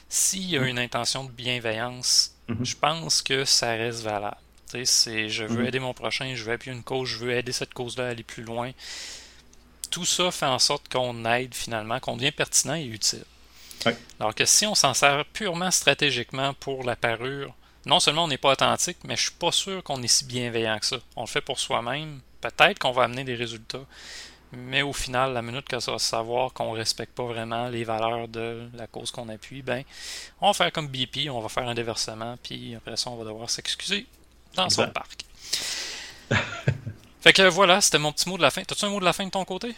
S'il 0.09 0.49
y 0.49 0.57
a 0.57 0.63
mm. 0.63 0.67
une 0.67 0.79
intention 0.79 1.25
de 1.25 1.31
bienveillance, 1.31 2.35
mm-hmm. 2.49 2.65
je 2.65 2.77
pense 2.77 3.21
que 3.21 3.45
ça 3.45 3.73
reste 3.73 4.01
valable. 4.01 4.39
C'est 4.85 5.29
je 5.29 5.45
veux 5.45 5.61
mhm. 5.61 5.67
aider 5.67 5.79
mon 5.79 5.95
prochain, 5.95 6.35
je 6.35 6.43
veux 6.43 6.53
appuyer 6.53 6.77
une 6.77 6.83
cause, 6.83 7.09
je 7.09 7.19
veux 7.19 7.31
aider 7.31 7.53
cette 7.53 7.73
cause-là 7.73 8.07
à 8.07 8.09
aller 8.09 8.25
plus 8.25 8.43
loin. 8.43 8.73
Tout 9.91 10.05
ça 10.05 10.33
fait 10.33 10.47
en 10.47 10.59
sorte 10.59 10.93
qu'on 10.93 11.25
aide 11.27 11.55
finalement, 11.55 12.01
qu'on 12.01 12.17
devient 12.17 12.33
pertinent 12.33 12.75
et 12.75 12.85
utile? 12.85 13.25
Alors 14.19 14.35
que 14.35 14.45
si 14.45 14.67
on 14.67 14.75
s'en 14.75 14.95
sert 14.95 15.25
purement 15.27 15.71
stratégiquement 15.71 16.55
pour 16.55 16.85
la 16.85 16.97
parure, 16.97 17.55
non 17.87 18.01
seulement 18.01 18.25
on 18.25 18.29
n'est 18.29 18.39
pas 18.39 18.53
authentique, 18.53 18.99
mais 19.05 19.17
je 19.17 19.23
suis 19.23 19.33
pas 19.33 19.53
sûr 19.53 19.83
qu'on 19.83 20.03
est 20.03 20.09
si 20.09 20.25
bienveillant 20.25 20.79
que 20.79 20.87
ça. 20.87 20.97
On 21.17 21.23
le 21.23 21.27
fait 21.27 21.41
pour 21.41 21.59
soi-même. 21.59 22.21
Peut-être 22.41 22.79
qu'on 22.79 22.93
va 22.93 23.05
amener 23.05 23.25
des 23.25 23.35
résultats. 23.35 23.85
Mais 24.53 24.83
au 24.83 24.93
final, 24.93 25.33
la 25.33 25.43
minute 25.43 25.67
que 25.67 25.81
ça 25.81 25.93
va 25.93 25.99
savoir 25.99 26.53
qu'on 26.53 26.73
ne 26.73 26.79
respecte 26.79 27.13
pas 27.15 27.25
vraiment 27.25 27.69
les 27.69 27.85
valeurs 27.85 28.29
de 28.29 28.69
la 28.75 28.87
cause 28.87 29.11
qu'on 29.11 29.29
appuie, 29.29 29.63
ben, 29.63 29.83
on 30.41 30.49
va 30.49 30.55
faire 30.55 30.73
comme 30.73 30.89
BP, 30.89 31.29
on 31.29 31.41
va 31.41 31.49
faire 31.49 31.69
un 31.69 31.75
déversement, 31.75 32.37
puis 32.43 32.75
après 32.77 32.97
ça, 32.97 33.11
on 33.11 33.17
va 33.17 33.25
devoir 33.25 33.51
s'excuser 33.51 34.07
dans 34.55 34.71
son 34.71 34.89
parc. 34.89 35.25
fait 37.21 37.33
que 37.33 37.43
voilà, 37.49 37.81
c'était 37.81 37.99
mon 37.99 38.13
petit 38.13 38.29
mot 38.29 38.37
de 38.37 38.43
la 38.43 38.51
fin. 38.51 38.63
T'as-tu 38.63 38.85
un 38.85 38.91
mot 38.91 39.01
de 39.01 39.05
la 39.05 39.13
fin 39.13 39.25
de 39.25 39.31
ton 39.31 39.45
côté? 39.45 39.75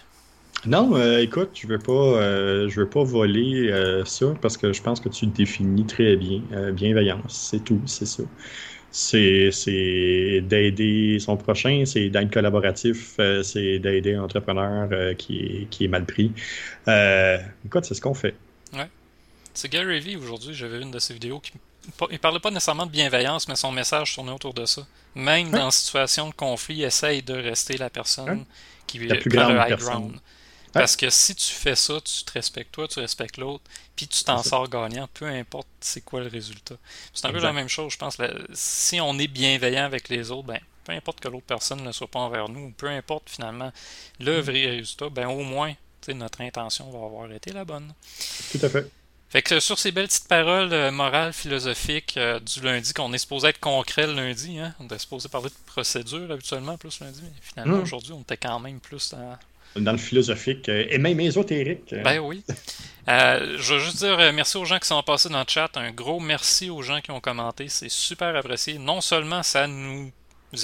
Non, 0.66 0.96
euh, 0.96 1.18
écoute, 1.18 1.50
je 1.54 1.66
veux 1.66 1.78
pas, 1.78 1.92
euh, 1.92 2.68
je 2.68 2.80
veux 2.80 2.88
pas 2.88 3.04
voler 3.04 3.70
euh, 3.70 4.04
ça 4.04 4.26
parce 4.42 4.56
que 4.56 4.72
je 4.72 4.82
pense 4.82 5.00
que 5.00 5.08
tu 5.08 5.26
définis 5.26 5.86
très 5.86 6.16
bien. 6.16 6.40
bienveillance, 6.72 7.48
c'est 7.50 7.64
tout, 7.64 7.80
c'est 7.86 8.06
ça. 8.06 8.24
C'est, 8.90 10.40
d'aider 10.42 11.18
son 11.20 11.36
prochain, 11.36 11.84
c'est 11.84 12.08
d'être 12.08 12.32
collaboratif, 12.32 13.20
c'est 13.42 13.78
d'aider 13.78 14.14
un 14.14 14.22
entrepreneur 14.22 15.14
qui, 15.16 15.38
est, 15.38 15.70
qui 15.70 15.84
est 15.84 15.88
mal 15.88 16.06
pris. 16.06 16.32
écoute, 17.64 17.84
c'est 17.84 17.94
ce 17.94 18.00
qu'on 18.00 18.14
fait. 18.14 18.34
Ouais. 18.72 18.88
C'est 19.52 19.70
Gary 19.70 20.00
Vee 20.00 20.16
aujourd'hui, 20.16 20.54
j'avais 20.54 20.80
une 20.80 20.90
de 20.90 20.98
ses 20.98 21.14
vidéos 21.14 21.40
qui 21.40 21.52
il 22.10 22.18
parlait 22.18 22.40
pas 22.40 22.50
nécessairement 22.50 22.86
de 22.86 22.90
bienveillance, 22.90 23.46
mais 23.48 23.54
son 23.54 23.70
message 23.70 24.14
tournait 24.14 24.32
autour 24.32 24.54
de 24.54 24.64
ça. 24.66 24.82
Même 25.14 25.50
dans 25.50 25.66
une 25.66 25.70
situation 25.70 26.28
de 26.28 26.34
conflit, 26.34 26.82
essaye 26.82 27.22
de 27.22 27.34
rester 27.34 27.76
la 27.76 27.90
personne 27.90 28.44
qui 28.86 28.98
la 29.06 29.16
plus 29.16 29.30
grande 29.30 29.52
le 29.52 29.58
high 29.58 29.78
ground. 29.78 30.16
Parce 30.80 30.96
que 30.96 31.10
si 31.10 31.34
tu 31.34 31.52
fais 31.52 31.76
ça, 31.76 32.00
tu 32.00 32.24
te 32.24 32.32
respectes 32.32 32.72
toi, 32.72 32.88
tu 32.88 33.00
respectes 33.00 33.36
l'autre, 33.36 33.64
puis 33.94 34.06
tu 34.06 34.24
t'en 34.24 34.42
sors 34.42 34.68
gagnant, 34.68 35.08
peu 35.14 35.26
importe 35.26 35.68
c'est 35.80 36.02
quoi 36.02 36.20
le 36.20 36.28
résultat. 36.28 36.76
C'est 37.12 37.26
un 37.26 37.32
peu 37.32 37.40
la 37.40 37.52
même 37.52 37.68
chose, 37.68 37.92
je 37.92 37.98
pense. 37.98 38.18
si 38.52 39.00
on 39.00 39.18
est 39.18 39.28
bienveillant 39.28 39.84
avec 39.84 40.08
les 40.08 40.30
autres, 40.30 40.48
ben, 40.48 40.60
peu 40.84 40.92
importe 40.92 41.20
que 41.20 41.28
l'autre 41.28 41.46
personne 41.46 41.82
ne 41.82 41.92
soit 41.92 42.06
pas 42.06 42.20
envers 42.20 42.48
nous, 42.48 42.70
peu 42.72 42.88
importe 42.88 43.28
finalement 43.28 43.72
le 44.20 44.38
mm. 44.38 44.40
vrai 44.40 44.66
résultat, 44.66 45.08
ben 45.08 45.28
au 45.28 45.42
moins 45.42 45.74
notre 46.14 46.40
intention 46.40 46.90
va 46.90 47.04
avoir 47.04 47.32
été 47.32 47.52
la 47.52 47.64
bonne. 47.64 47.92
Tout 48.52 48.60
à 48.62 48.68
fait. 48.68 48.90
Fait 49.28 49.42
que 49.42 49.58
sur 49.58 49.78
ces 49.78 49.90
belles 49.90 50.06
petites 50.06 50.28
paroles 50.28 50.72
euh, 50.72 50.92
morales, 50.92 51.32
philosophiques 51.32 52.16
euh, 52.16 52.38
du 52.38 52.60
lundi, 52.60 52.92
qu'on 52.92 53.12
est 53.12 53.18
supposé 53.18 53.48
être 53.48 53.58
concret 53.58 54.06
le 54.06 54.14
lundi, 54.14 54.58
hein? 54.58 54.72
on 54.78 54.86
est 54.86 54.98
supposé 54.98 55.28
parler 55.28 55.48
de 55.48 55.54
procédure 55.66 56.30
habituellement 56.30 56.78
plus 56.78 57.00
lundi, 57.00 57.20
mais 57.22 57.32
finalement 57.42 57.78
hmm. 57.78 57.82
aujourd'hui 57.82 58.12
on 58.12 58.20
était 58.20 58.36
quand 58.36 58.60
même 58.60 58.78
plus 58.78 59.10
dans. 59.10 59.36
Dans 59.78 59.92
le 59.92 59.98
philosophique 59.98 60.68
euh, 60.68 60.86
et 60.88 60.98
même 60.98 61.20
ésotérique. 61.20 61.94
Ben 62.04 62.18
oui. 62.18 62.42
je 63.06 63.74
veux 63.74 63.80
juste 63.80 63.98
dire 63.98 64.16
merci 64.32 64.56
aux 64.56 64.64
gens 64.64 64.78
qui 64.78 64.88
sont 64.88 65.02
passés 65.02 65.28
dans 65.28 65.40
le 65.40 65.46
chat. 65.48 65.70
Un 65.76 65.90
gros 65.90 66.20
merci 66.20 66.70
aux 66.70 66.82
gens 66.82 67.00
qui 67.00 67.10
ont 67.10 67.20
commenté. 67.20 67.68
C'est 67.68 67.90
super 67.90 68.34
apprécié. 68.34 68.78
Non 68.78 69.00
seulement 69.00 69.42
ça 69.42 69.66
nous 69.66 70.10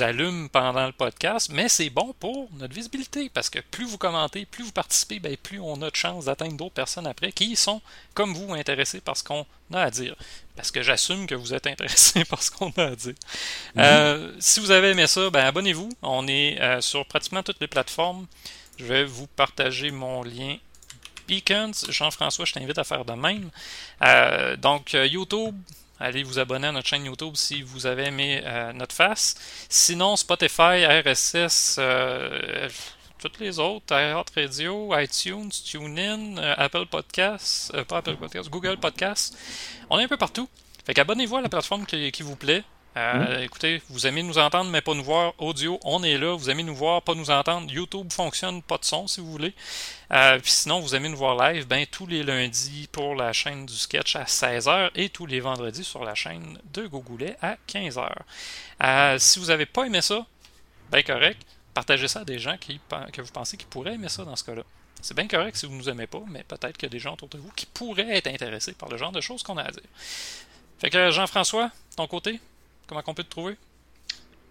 allume 0.00 0.48
pendant 0.48 0.86
le 0.86 0.92
podcast, 0.92 1.50
mais 1.52 1.68
c'est 1.68 1.90
bon 1.90 2.14
pour 2.18 2.48
notre 2.54 2.74
visibilité 2.74 3.28
parce 3.28 3.50
que 3.50 3.58
plus 3.58 3.84
vous 3.84 3.98
commentez, 3.98 4.46
plus 4.46 4.64
vous 4.64 4.72
participez, 4.72 5.18
ben, 5.18 5.36
plus 5.36 5.60
on 5.60 5.82
a 5.82 5.90
de 5.90 5.96
chances 5.96 6.26
d'atteindre 6.26 6.56
d'autres 6.56 6.74
personnes 6.74 7.06
après 7.06 7.32
qui 7.32 7.56
sont, 7.56 7.82
comme 8.14 8.32
vous, 8.32 8.54
intéressés 8.54 9.00
par 9.00 9.16
ce 9.16 9.24
qu'on 9.24 9.44
a 9.74 9.82
à 9.82 9.90
dire. 9.90 10.14
Parce 10.56 10.70
que 10.70 10.82
j'assume 10.82 11.26
que 11.26 11.34
vous 11.34 11.52
êtes 11.52 11.66
intéressés 11.66 12.24
par 12.24 12.42
ce 12.42 12.50
qu'on 12.50 12.70
a 12.76 12.84
à 12.84 12.96
dire. 12.96 13.14
Mhm. 13.74 13.82
Euh, 13.82 14.32
si 14.38 14.60
vous 14.60 14.70
avez 14.70 14.90
aimé 14.90 15.06
ça, 15.06 15.28
ben, 15.30 15.44
abonnez-vous. 15.44 15.90
On 16.02 16.26
est 16.28 16.60
euh, 16.60 16.80
sur 16.80 17.04
pratiquement 17.06 17.42
toutes 17.42 17.60
les 17.60 17.68
plateformes. 17.68 18.26
Je 18.82 18.86
vais 18.86 19.04
vous 19.04 19.28
partager 19.28 19.90
mon 19.90 20.22
lien 20.22 20.56
Beacons. 21.28 21.72
Jean-François, 21.88 22.44
je 22.44 22.52
t'invite 22.52 22.78
à 22.78 22.84
faire 22.84 23.04
de 23.04 23.12
même. 23.12 23.50
Euh, 24.02 24.56
donc, 24.56 24.92
YouTube, 24.92 25.54
Allez 26.02 26.24
vous 26.24 26.40
abonner 26.40 26.66
à 26.66 26.72
notre 26.72 26.88
chaîne 26.88 27.04
YouTube 27.04 27.36
si 27.36 27.62
vous 27.62 27.86
avez 27.86 28.06
aimé 28.06 28.42
euh, 28.44 28.72
notre 28.72 28.92
face. 28.92 29.36
Sinon, 29.68 30.16
Spotify, 30.16 30.84
RSS, 30.84 31.76
euh, 31.78 32.68
toutes 33.20 33.38
les 33.38 33.60
autres, 33.60 33.94
Radio, 34.34 34.92
iTunes, 34.98 35.50
TuneIn, 35.64 36.38
euh, 36.38 36.54
Apple 36.58 36.86
Podcasts, 36.86 37.72
Apple 37.72 38.16
Podcasts, 38.16 38.50
Google 38.50 38.78
Podcasts. 38.78 39.38
On 39.90 40.00
est 40.00 40.02
un 40.02 40.08
peu 40.08 40.16
partout. 40.16 40.48
Fait 40.84 40.92
qu'abonnez-vous 40.92 41.36
à 41.36 41.40
la 41.40 41.48
plateforme 41.48 41.86
qui, 41.86 42.10
vous 42.22 42.34
plaît. 42.34 42.64
Euh, 42.96 43.38
hmm. 43.38 43.42
Écoutez, 43.42 43.82
vous 43.88 44.06
aimez 44.06 44.22
nous 44.22 44.38
entendre, 44.38 44.70
mais 44.70 44.82
pas 44.82 44.94
nous 44.94 45.04
voir. 45.04 45.32
Audio, 45.38 45.78
on 45.84 46.02
est 46.02 46.18
là. 46.18 46.36
Vous 46.36 46.50
aimez 46.50 46.62
nous 46.62 46.74
voir, 46.74 47.02
pas 47.02 47.14
nous 47.14 47.30
entendre. 47.30 47.72
YouTube 47.72 48.12
fonctionne, 48.12 48.62
pas 48.62 48.76
de 48.76 48.84
son 48.84 49.06
si 49.06 49.20
vous 49.20 49.30
voulez. 49.30 49.54
Euh, 50.12 50.38
puis 50.38 50.50
sinon, 50.50 50.80
vous 50.80 50.94
aimez 50.94 51.08
nous 51.08 51.16
voir 51.16 51.36
live, 51.36 51.66
ben 51.66 51.86
tous 51.86 52.06
les 52.06 52.22
lundis 52.22 52.88
pour 52.92 53.14
la 53.14 53.32
chaîne 53.32 53.64
du 53.64 53.74
sketch 53.74 54.16
à 54.16 54.24
16h 54.24 54.90
et 54.94 55.08
tous 55.08 55.24
les 55.24 55.40
vendredis 55.40 55.84
sur 55.84 56.04
la 56.04 56.14
chaîne 56.14 56.58
de 56.74 56.86
Gogoulet 56.86 57.36
à 57.40 57.56
15h. 57.66 58.10
Euh, 58.82 59.18
si 59.18 59.38
vous 59.38 59.46
n'avez 59.46 59.66
pas 59.66 59.84
aimé 59.84 60.02
ça, 60.02 60.26
ben 60.90 61.02
correct, 61.02 61.40
partagez 61.72 62.08
ça 62.08 62.20
à 62.20 62.24
des 62.24 62.38
gens 62.38 62.58
qui, 62.58 62.78
que 63.12 63.22
vous 63.22 63.32
pensez 63.32 63.56
qui 63.56 63.64
pourraient 63.64 63.94
aimer 63.94 64.10
ça 64.10 64.24
dans 64.24 64.36
ce 64.36 64.44
cas-là. 64.44 64.62
C'est 65.00 65.16
bien 65.16 65.26
correct 65.26 65.56
si 65.56 65.66
vous 65.66 65.72
ne 65.72 65.78
nous 65.78 65.88
aimez 65.88 66.06
pas, 66.06 66.22
mais 66.28 66.44
peut-être 66.44 66.76
qu'il 66.76 66.86
y 66.86 66.90
a 66.90 66.92
des 66.92 66.98
gens 66.98 67.14
autour 67.14 67.28
de 67.28 67.38
vous 67.38 67.50
qui 67.56 67.66
pourraient 67.66 68.16
être 68.16 68.28
intéressés 68.28 68.72
par 68.72 68.90
le 68.90 68.98
genre 68.98 69.12
de 69.12 69.20
choses 69.22 69.42
qu'on 69.42 69.56
a 69.56 69.62
à 69.62 69.70
dire. 69.70 69.82
Fait 70.78 70.90
que 70.90 71.10
Jean-François, 71.10 71.70
ton 71.96 72.06
côté, 72.06 72.38
comment 72.86 73.02
on 73.06 73.14
peut 73.14 73.24
te 73.24 73.30
trouver? 73.30 73.56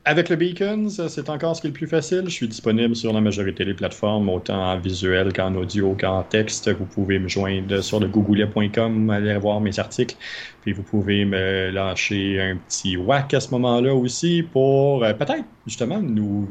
Avec 0.03 0.29
le 0.29 0.36
Beacons, 0.36 0.89
c'est 1.09 1.29
encore 1.29 1.55
ce 1.55 1.61
qui 1.61 1.67
est 1.67 1.69
le 1.69 1.75
plus 1.75 1.86
facile. 1.86 2.23
Je 2.25 2.32
suis 2.32 2.47
disponible 2.47 2.95
sur 2.95 3.13
la 3.13 3.21
majorité 3.21 3.65
des 3.65 3.75
plateformes, 3.75 4.29
autant 4.29 4.71
en 4.71 4.79
visuel 4.79 5.32
qu'en 5.32 5.53
audio 5.53 5.95
qu'en 5.99 6.23
texte. 6.23 6.69
Vous 6.69 6.86
pouvez 6.86 7.19
me 7.19 7.27
joindre 7.27 7.84
sur 7.84 7.99
le 7.99 8.07
googoulet.com, 8.07 9.11
aller 9.11 9.38
voir 9.38 9.61
mes 9.61 9.77
articles. 9.77 10.15
Puis 10.63 10.73
vous 10.73 10.82
pouvez 10.82 11.23
me 11.23 11.69
lâcher 11.69 12.41
un 12.41 12.57
petit 12.57 12.97
whack 12.97 13.36
à 13.36 13.39
ce 13.39 13.51
moment-là 13.51 13.93
aussi 13.93 14.41
pour 14.41 15.03
euh, 15.03 15.13
peut-être 15.13 15.45
justement 15.67 16.01
nous 16.01 16.49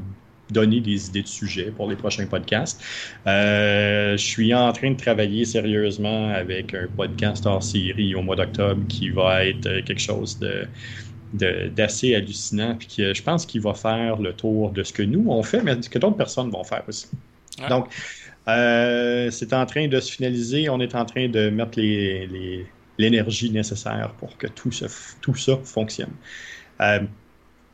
donner 0.53 0.81
des 0.81 1.09
idées 1.09 1.22
de 1.22 1.28
sujets 1.28 1.72
pour 1.76 1.91
les 1.91 1.97
prochains 1.97 2.26
podcasts. 2.26 2.81
Euh, 3.26 4.16
je 4.16 4.24
suis 4.24 4.55
en 4.55 4.72
train 4.72 4.93
de 4.93 4.97
travailler 4.97 5.45
sérieusement 5.45 6.28
avec 6.28 6.72
un 6.74 6.87
podcast 6.97 7.47
hors 7.47 7.64
série 7.64 8.14
au 8.14 8.22
mois 8.22 8.37
d'octobre 8.37 8.83
qui 8.89 9.11
va 9.11 9.45
être 9.45 9.85
quelque 9.85 10.01
chose 10.01 10.39
de 10.39 10.66
d'assez 11.33 12.14
hallucinant, 12.14 12.74
puis 12.76 12.89
que 12.89 13.14
je 13.14 13.22
pense 13.22 13.47
qu'il 13.47 13.61
va 13.61 13.74
faire 13.74 14.16
le 14.18 14.33
tour 14.33 14.70
de 14.70 14.83
ce 14.83 14.93
que 14.93 15.03
nous 15.03 15.26
on 15.28 15.43
fait, 15.43 15.62
mais 15.62 15.78
que 15.78 15.99
d'autres 15.99 16.16
personnes 16.16 16.51
vont 16.51 16.64
faire 16.64 16.83
aussi. 16.89 17.09
Donc, 17.68 17.89
euh, 18.49 19.31
c'est 19.31 19.53
en 19.53 19.66
train 19.66 19.87
de 19.87 20.01
se 20.01 20.11
finaliser. 20.11 20.68
On 20.68 20.81
est 20.81 20.95
en 20.95 21.05
train 21.05 21.28
de 21.28 21.51
mettre 21.51 21.78
l'énergie 22.99 23.49
les, 23.49 23.53
nécessaire 23.53 24.12
pour 24.18 24.37
que 24.39 24.47
tout, 24.47 24.70
tout 25.20 25.35
ça 25.35 25.59
fonctionne. 25.62 26.12
Euh, 26.81 27.01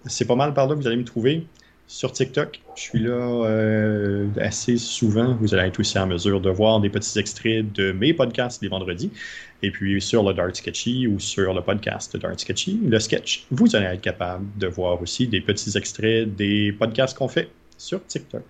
c'est 0.06 0.26
pas 0.26 0.36
mal 0.36 0.54
par 0.54 0.66
là 0.66 0.74
que 0.74 0.80
vous 0.80 0.86
allez 0.86 0.96
me 0.96 1.04
trouver 1.04 1.46
sur 1.86 2.12
TikTok. 2.12 2.60
Je 2.74 2.80
suis 2.80 2.98
là 2.98 3.10
euh, 3.10 4.28
assez 4.40 4.76
souvent. 4.76 5.34
Vous 5.34 5.54
allez 5.54 5.68
être 5.68 5.80
aussi 5.80 5.98
en 5.98 6.06
mesure 6.06 6.40
de 6.40 6.50
voir 6.50 6.80
des 6.80 6.90
petits 6.90 7.18
extraits 7.18 7.72
de 7.72 7.92
mes 7.92 8.12
podcasts 8.12 8.62
les 8.62 8.68
vendredis. 8.68 9.10
Et 9.62 9.70
puis 9.70 10.00
sur 10.02 10.22
le 10.22 10.34
Dart 10.34 10.54
Sketchy 10.54 11.06
ou 11.06 11.18
sur 11.18 11.54
le 11.54 11.62
podcast 11.62 12.16
Dart 12.16 12.38
Sketchy, 12.38 12.80
le 12.84 12.98
sketch, 12.98 13.46
vous 13.50 13.74
allez 13.74 13.86
être 13.86 14.00
capable 14.00 14.46
de 14.58 14.66
voir 14.66 15.00
aussi 15.00 15.26
des 15.28 15.40
petits 15.40 15.76
extraits 15.76 16.34
des 16.34 16.72
podcasts 16.72 17.16
qu'on 17.16 17.28
fait 17.28 17.50
sur 17.78 18.04
TikTok. 18.06 18.42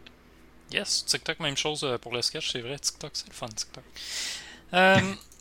Yes, 0.72 1.04
TikTok, 1.06 1.38
même 1.40 1.56
chose 1.56 1.84
euh, 1.84 1.96
pour 1.98 2.12
le 2.12 2.22
sketch, 2.22 2.50
c'est 2.50 2.60
vrai. 2.60 2.78
TikTok, 2.78 3.10
c'est 3.12 3.28
le 3.28 3.34
fun, 3.34 3.46
TikTok. 3.46 3.84
Euh, 4.74 4.98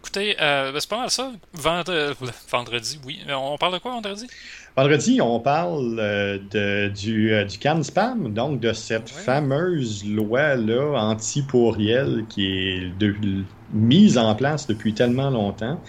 écoutez, 0.00 0.36
ben, 0.38 0.72
c'est 0.78 0.88
pas 0.88 0.98
mal 0.98 1.10
ça. 1.10 1.32
vendredi, 2.50 3.00
oui. 3.04 3.20
On 3.28 3.56
parle 3.58 3.74
de 3.74 3.78
quoi 3.78 3.92
vendredi? 3.92 4.26
Vendredi, 4.78 5.20
on 5.20 5.40
parle 5.40 5.96
euh, 5.98 6.38
de, 6.52 6.88
du, 6.88 7.32
euh, 7.32 7.44
du 7.44 7.58
can 7.58 7.82
spam, 7.82 8.32
donc 8.32 8.60
de 8.60 8.72
cette 8.72 9.10
fameuse 9.10 10.04
loi-là 10.04 10.92
anti-pourriel 10.96 12.24
qui 12.28 12.46
est 12.46 12.92
mise 13.72 14.16
en 14.16 14.36
place 14.36 14.68
depuis 14.68 14.94
tellement 14.94 15.30
longtemps, 15.30 15.80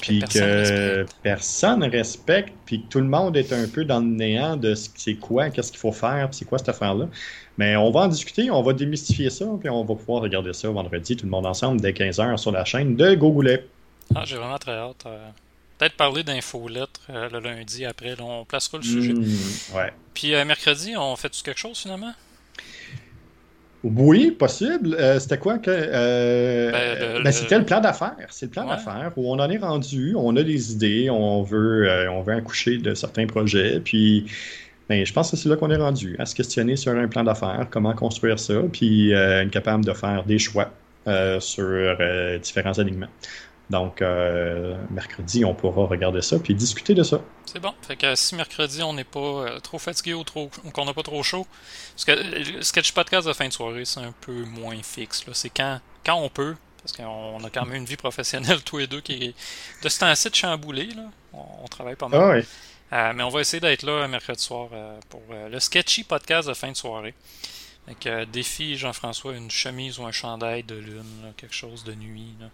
puis 0.00 0.20
que 0.20 1.06
personne 1.22 1.84
respecte, 1.84 2.52
puis 2.66 2.82
que 2.82 2.88
tout 2.88 2.98
le 2.98 3.06
monde 3.06 3.36
est 3.36 3.52
un 3.52 3.66
peu 3.68 3.84
dans 3.84 4.00
le 4.00 4.06
néant 4.06 4.56
de 4.56 4.74
ce 4.74 4.88
c'est 4.96 5.14
quoi, 5.14 5.50
qu'est-ce 5.50 5.70
qu'il 5.70 5.80
faut 5.80 5.92
faire, 5.92 6.28
c'est 6.32 6.44
quoi 6.44 6.58
cette 6.58 6.68
affaire-là. 6.68 7.08
Mais 7.58 7.76
on 7.76 7.90
va 7.90 8.00
en 8.00 8.08
discuter, 8.08 8.50
on 8.50 8.62
va 8.62 8.72
démystifier 8.72 9.30
ça, 9.30 9.46
puis 9.60 9.68
on 9.68 9.84
va 9.84 9.94
pouvoir 9.94 10.22
regarder 10.22 10.52
ça 10.52 10.68
vendredi, 10.70 11.16
tout 11.16 11.26
le 11.26 11.30
monde 11.30 11.46
ensemble, 11.46 11.80
dès 11.80 11.92
15h 11.92 12.36
sur 12.36 12.52
la 12.52 12.64
chaîne 12.64 12.96
de 12.96 13.14
Gogoulet. 13.14 13.66
Ah, 14.14 14.24
j'ai 14.24 14.36
vraiment 14.36 14.58
très 14.58 14.72
hâte. 14.72 15.04
Euh, 15.06 15.28
peut-être 15.78 15.96
parler 15.96 16.22
d'infolettre 16.22 17.00
euh, 17.10 17.28
le 17.30 17.40
lundi 17.40 17.84
après. 17.84 18.14
on 18.20 18.44
placera 18.44 18.78
le 18.78 18.84
sujet. 18.84 19.12
Hmm, 19.12 19.76
ouais. 19.76 19.92
Puis 20.14 20.34
euh, 20.34 20.44
mercredi, 20.44 20.94
on 20.96 21.16
fait 21.16 21.30
quelque 21.42 21.58
chose 21.58 21.78
finalement? 21.78 22.12
Oui, 23.84 24.30
possible. 24.30 24.96
Euh, 24.98 25.20
c'était 25.20 25.36
quoi 25.36 25.58
que. 25.58 25.70
Ben, 25.70 27.22
ben, 27.22 27.32
c'était 27.32 27.58
le 27.58 27.66
plan 27.66 27.80
d'affaires. 27.80 28.26
C'est 28.30 28.46
le 28.46 28.50
plan 28.50 28.66
d'affaires 28.66 29.12
où 29.16 29.30
on 29.30 29.38
en 29.38 29.50
est 29.50 29.58
rendu, 29.58 30.14
on 30.16 30.34
a 30.36 30.42
des 30.42 30.72
idées, 30.72 31.10
on 31.10 31.42
veut, 31.42 32.08
on 32.10 32.22
veut 32.22 32.34
accoucher 32.34 32.78
de 32.78 32.94
certains 32.94 33.26
projets. 33.26 33.80
Puis 33.80 34.24
ben, 34.88 35.04
je 35.04 35.12
pense 35.12 35.30
que 35.30 35.36
c'est 35.36 35.48
là 35.48 35.56
qu'on 35.56 35.70
est 35.70 35.76
rendu, 35.76 36.16
à 36.18 36.24
se 36.24 36.34
questionner 36.34 36.76
sur 36.76 36.92
un 36.92 37.08
plan 37.08 37.24
d'affaires, 37.24 37.66
comment 37.70 37.92
construire 37.94 38.38
ça, 38.38 38.54
puis 38.72 39.12
être 39.12 39.50
capable 39.50 39.84
de 39.84 39.92
faire 39.92 40.24
des 40.24 40.38
choix 40.38 40.70
sur 41.40 41.96
différents 42.42 42.78
alignements. 42.78 43.08
Donc, 43.70 44.02
euh, 44.02 44.76
mercredi, 44.90 45.44
on 45.44 45.54
pourra 45.54 45.86
regarder 45.86 46.20
ça 46.20 46.38
puis 46.38 46.54
discuter 46.54 46.94
de 46.94 47.02
ça. 47.02 47.20
C'est 47.46 47.60
bon. 47.60 47.72
Fait 47.82 47.96
que 47.96 48.14
si 48.14 48.34
mercredi, 48.34 48.82
on 48.82 48.92
n'est 48.92 49.04
pas 49.04 49.20
euh, 49.20 49.60
trop 49.60 49.78
fatigué 49.78 50.12
ou, 50.12 50.22
trop, 50.22 50.50
qu'on 50.72 50.84
n'a 50.84 50.92
pas 50.92 51.02
trop 51.02 51.22
chaud, 51.22 51.46
parce 51.92 52.04
que 52.04 52.12
le 52.56 52.62
sketch 52.62 52.92
podcast 52.92 53.26
de 53.26 53.32
fin 53.32 53.48
de 53.48 53.52
soirée, 53.52 53.84
c'est 53.84 54.00
un 54.00 54.12
peu 54.20 54.44
moins 54.44 54.82
fixe. 54.82 55.24
C'est 55.32 55.48
quand, 55.48 55.80
quand 56.04 56.16
on 56.16 56.28
peut, 56.28 56.56
parce 56.82 56.92
qu'on 56.92 57.42
a 57.42 57.50
quand 57.50 57.64
même 57.64 57.76
une 57.76 57.84
vie 57.86 57.96
professionnelle, 57.96 58.62
tous 58.64 58.78
les 58.78 58.86
deux, 58.86 59.00
qui 59.00 59.24
est 59.24 59.34
de 59.82 59.88
ce 59.88 59.98
temps-ci 60.00 60.28
de 60.28 60.34
chamboulé. 60.34 60.88
Là. 60.88 61.04
On, 61.32 61.66
travaille 61.66 61.96
pas 61.96 62.08
mal. 62.08 62.20
Ah 62.20 62.36
oui. 62.36 62.44
Euh, 62.92 63.12
mais 63.14 63.22
on 63.22 63.30
va 63.30 63.40
essayer 63.40 63.60
d'être 63.60 63.82
là 63.82 64.06
mercredi 64.06 64.42
soir 64.42 64.68
pour 65.08 65.22
le 65.30 65.58
sketchy 65.58 66.04
podcast 66.04 66.48
de 66.48 66.54
fin 66.54 66.70
de 66.70 66.76
soirée. 66.76 67.14
Fait 67.86 68.26
défi 68.26 68.76
Jean-François, 68.76 69.34
une 69.34 69.50
chemise 69.50 69.98
ou 69.98 70.04
un 70.04 70.12
chandail 70.12 70.62
de 70.64 70.74
lune, 70.74 71.32
quelque 71.36 71.54
chose 71.54 71.82
de 71.82 71.94
nuit. 71.94 72.34
Là 72.38 72.46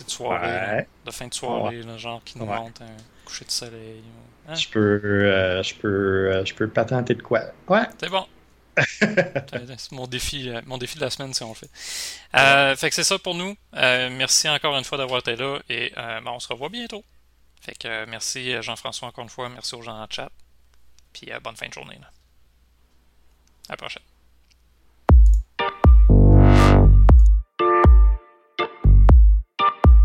de 0.00 0.10
soirée, 0.10 0.86
de 1.04 1.10
fin 1.10 1.28
de 1.28 1.34
soirée, 1.34 1.82
genre 1.98 2.22
qui 2.24 2.38
nous 2.38 2.46
monte 2.46 2.80
un 2.80 2.96
coucher 3.24 3.44
de 3.44 3.50
soleil. 3.50 4.02
Hein? 4.48 4.54
Je 4.54 4.68
peux, 4.68 4.80
euh, 4.80 5.62
je 5.62 5.74
peux, 5.74 5.88
euh, 5.88 6.44
je 6.44 6.54
peux 6.54 6.68
patenter 6.68 7.14
de 7.14 7.22
quoi. 7.22 7.42
Ouais. 7.68 7.84
C'est 7.98 8.10
bon. 8.10 8.26
c'est 8.78 9.92
mon 9.92 10.06
défi, 10.06 10.48
euh, 10.48 10.62
mon 10.64 10.78
défi 10.78 10.96
de 10.96 11.04
la 11.04 11.10
semaine 11.10 11.34
si 11.34 11.42
on 11.42 11.50
le 11.50 11.54
fait. 11.54 11.70
fait 12.76 12.88
que 12.88 12.94
c'est 12.94 13.04
ça 13.04 13.18
pour 13.18 13.34
nous. 13.34 13.54
merci 13.72 14.48
encore 14.48 14.76
une 14.76 14.84
fois 14.84 14.98
d'avoir 14.98 15.20
été 15.20 15.36
là 15.36 15.60
et 15.68 15.92
ben, 15.94 16.22
on 16.26 16.40
se 16.40 16.48
revoit 16.48 16.70
bientôt. 16.70 17.04
Fait 17.60 17.74
que 17.74 18.06
merci 18.06 18.60
Jean-François 18.62 19.08
encore 19.08 19.24
une 19.24 19.30
fois, 19.30 19.48
merci 19.48 19.74
aux 19.74 19.82
gens 19.82 20.00
en 20.00 20.06
chat. 20.08 20.30
Puis 21.12 21.30
bonne 21.42 21.56
fin 21.56 21.68
de 21.68 21.72
journée. 21.74 21.98
À 23.68 23.72
la 23.72 23.76
prochaine. 23.76 24.11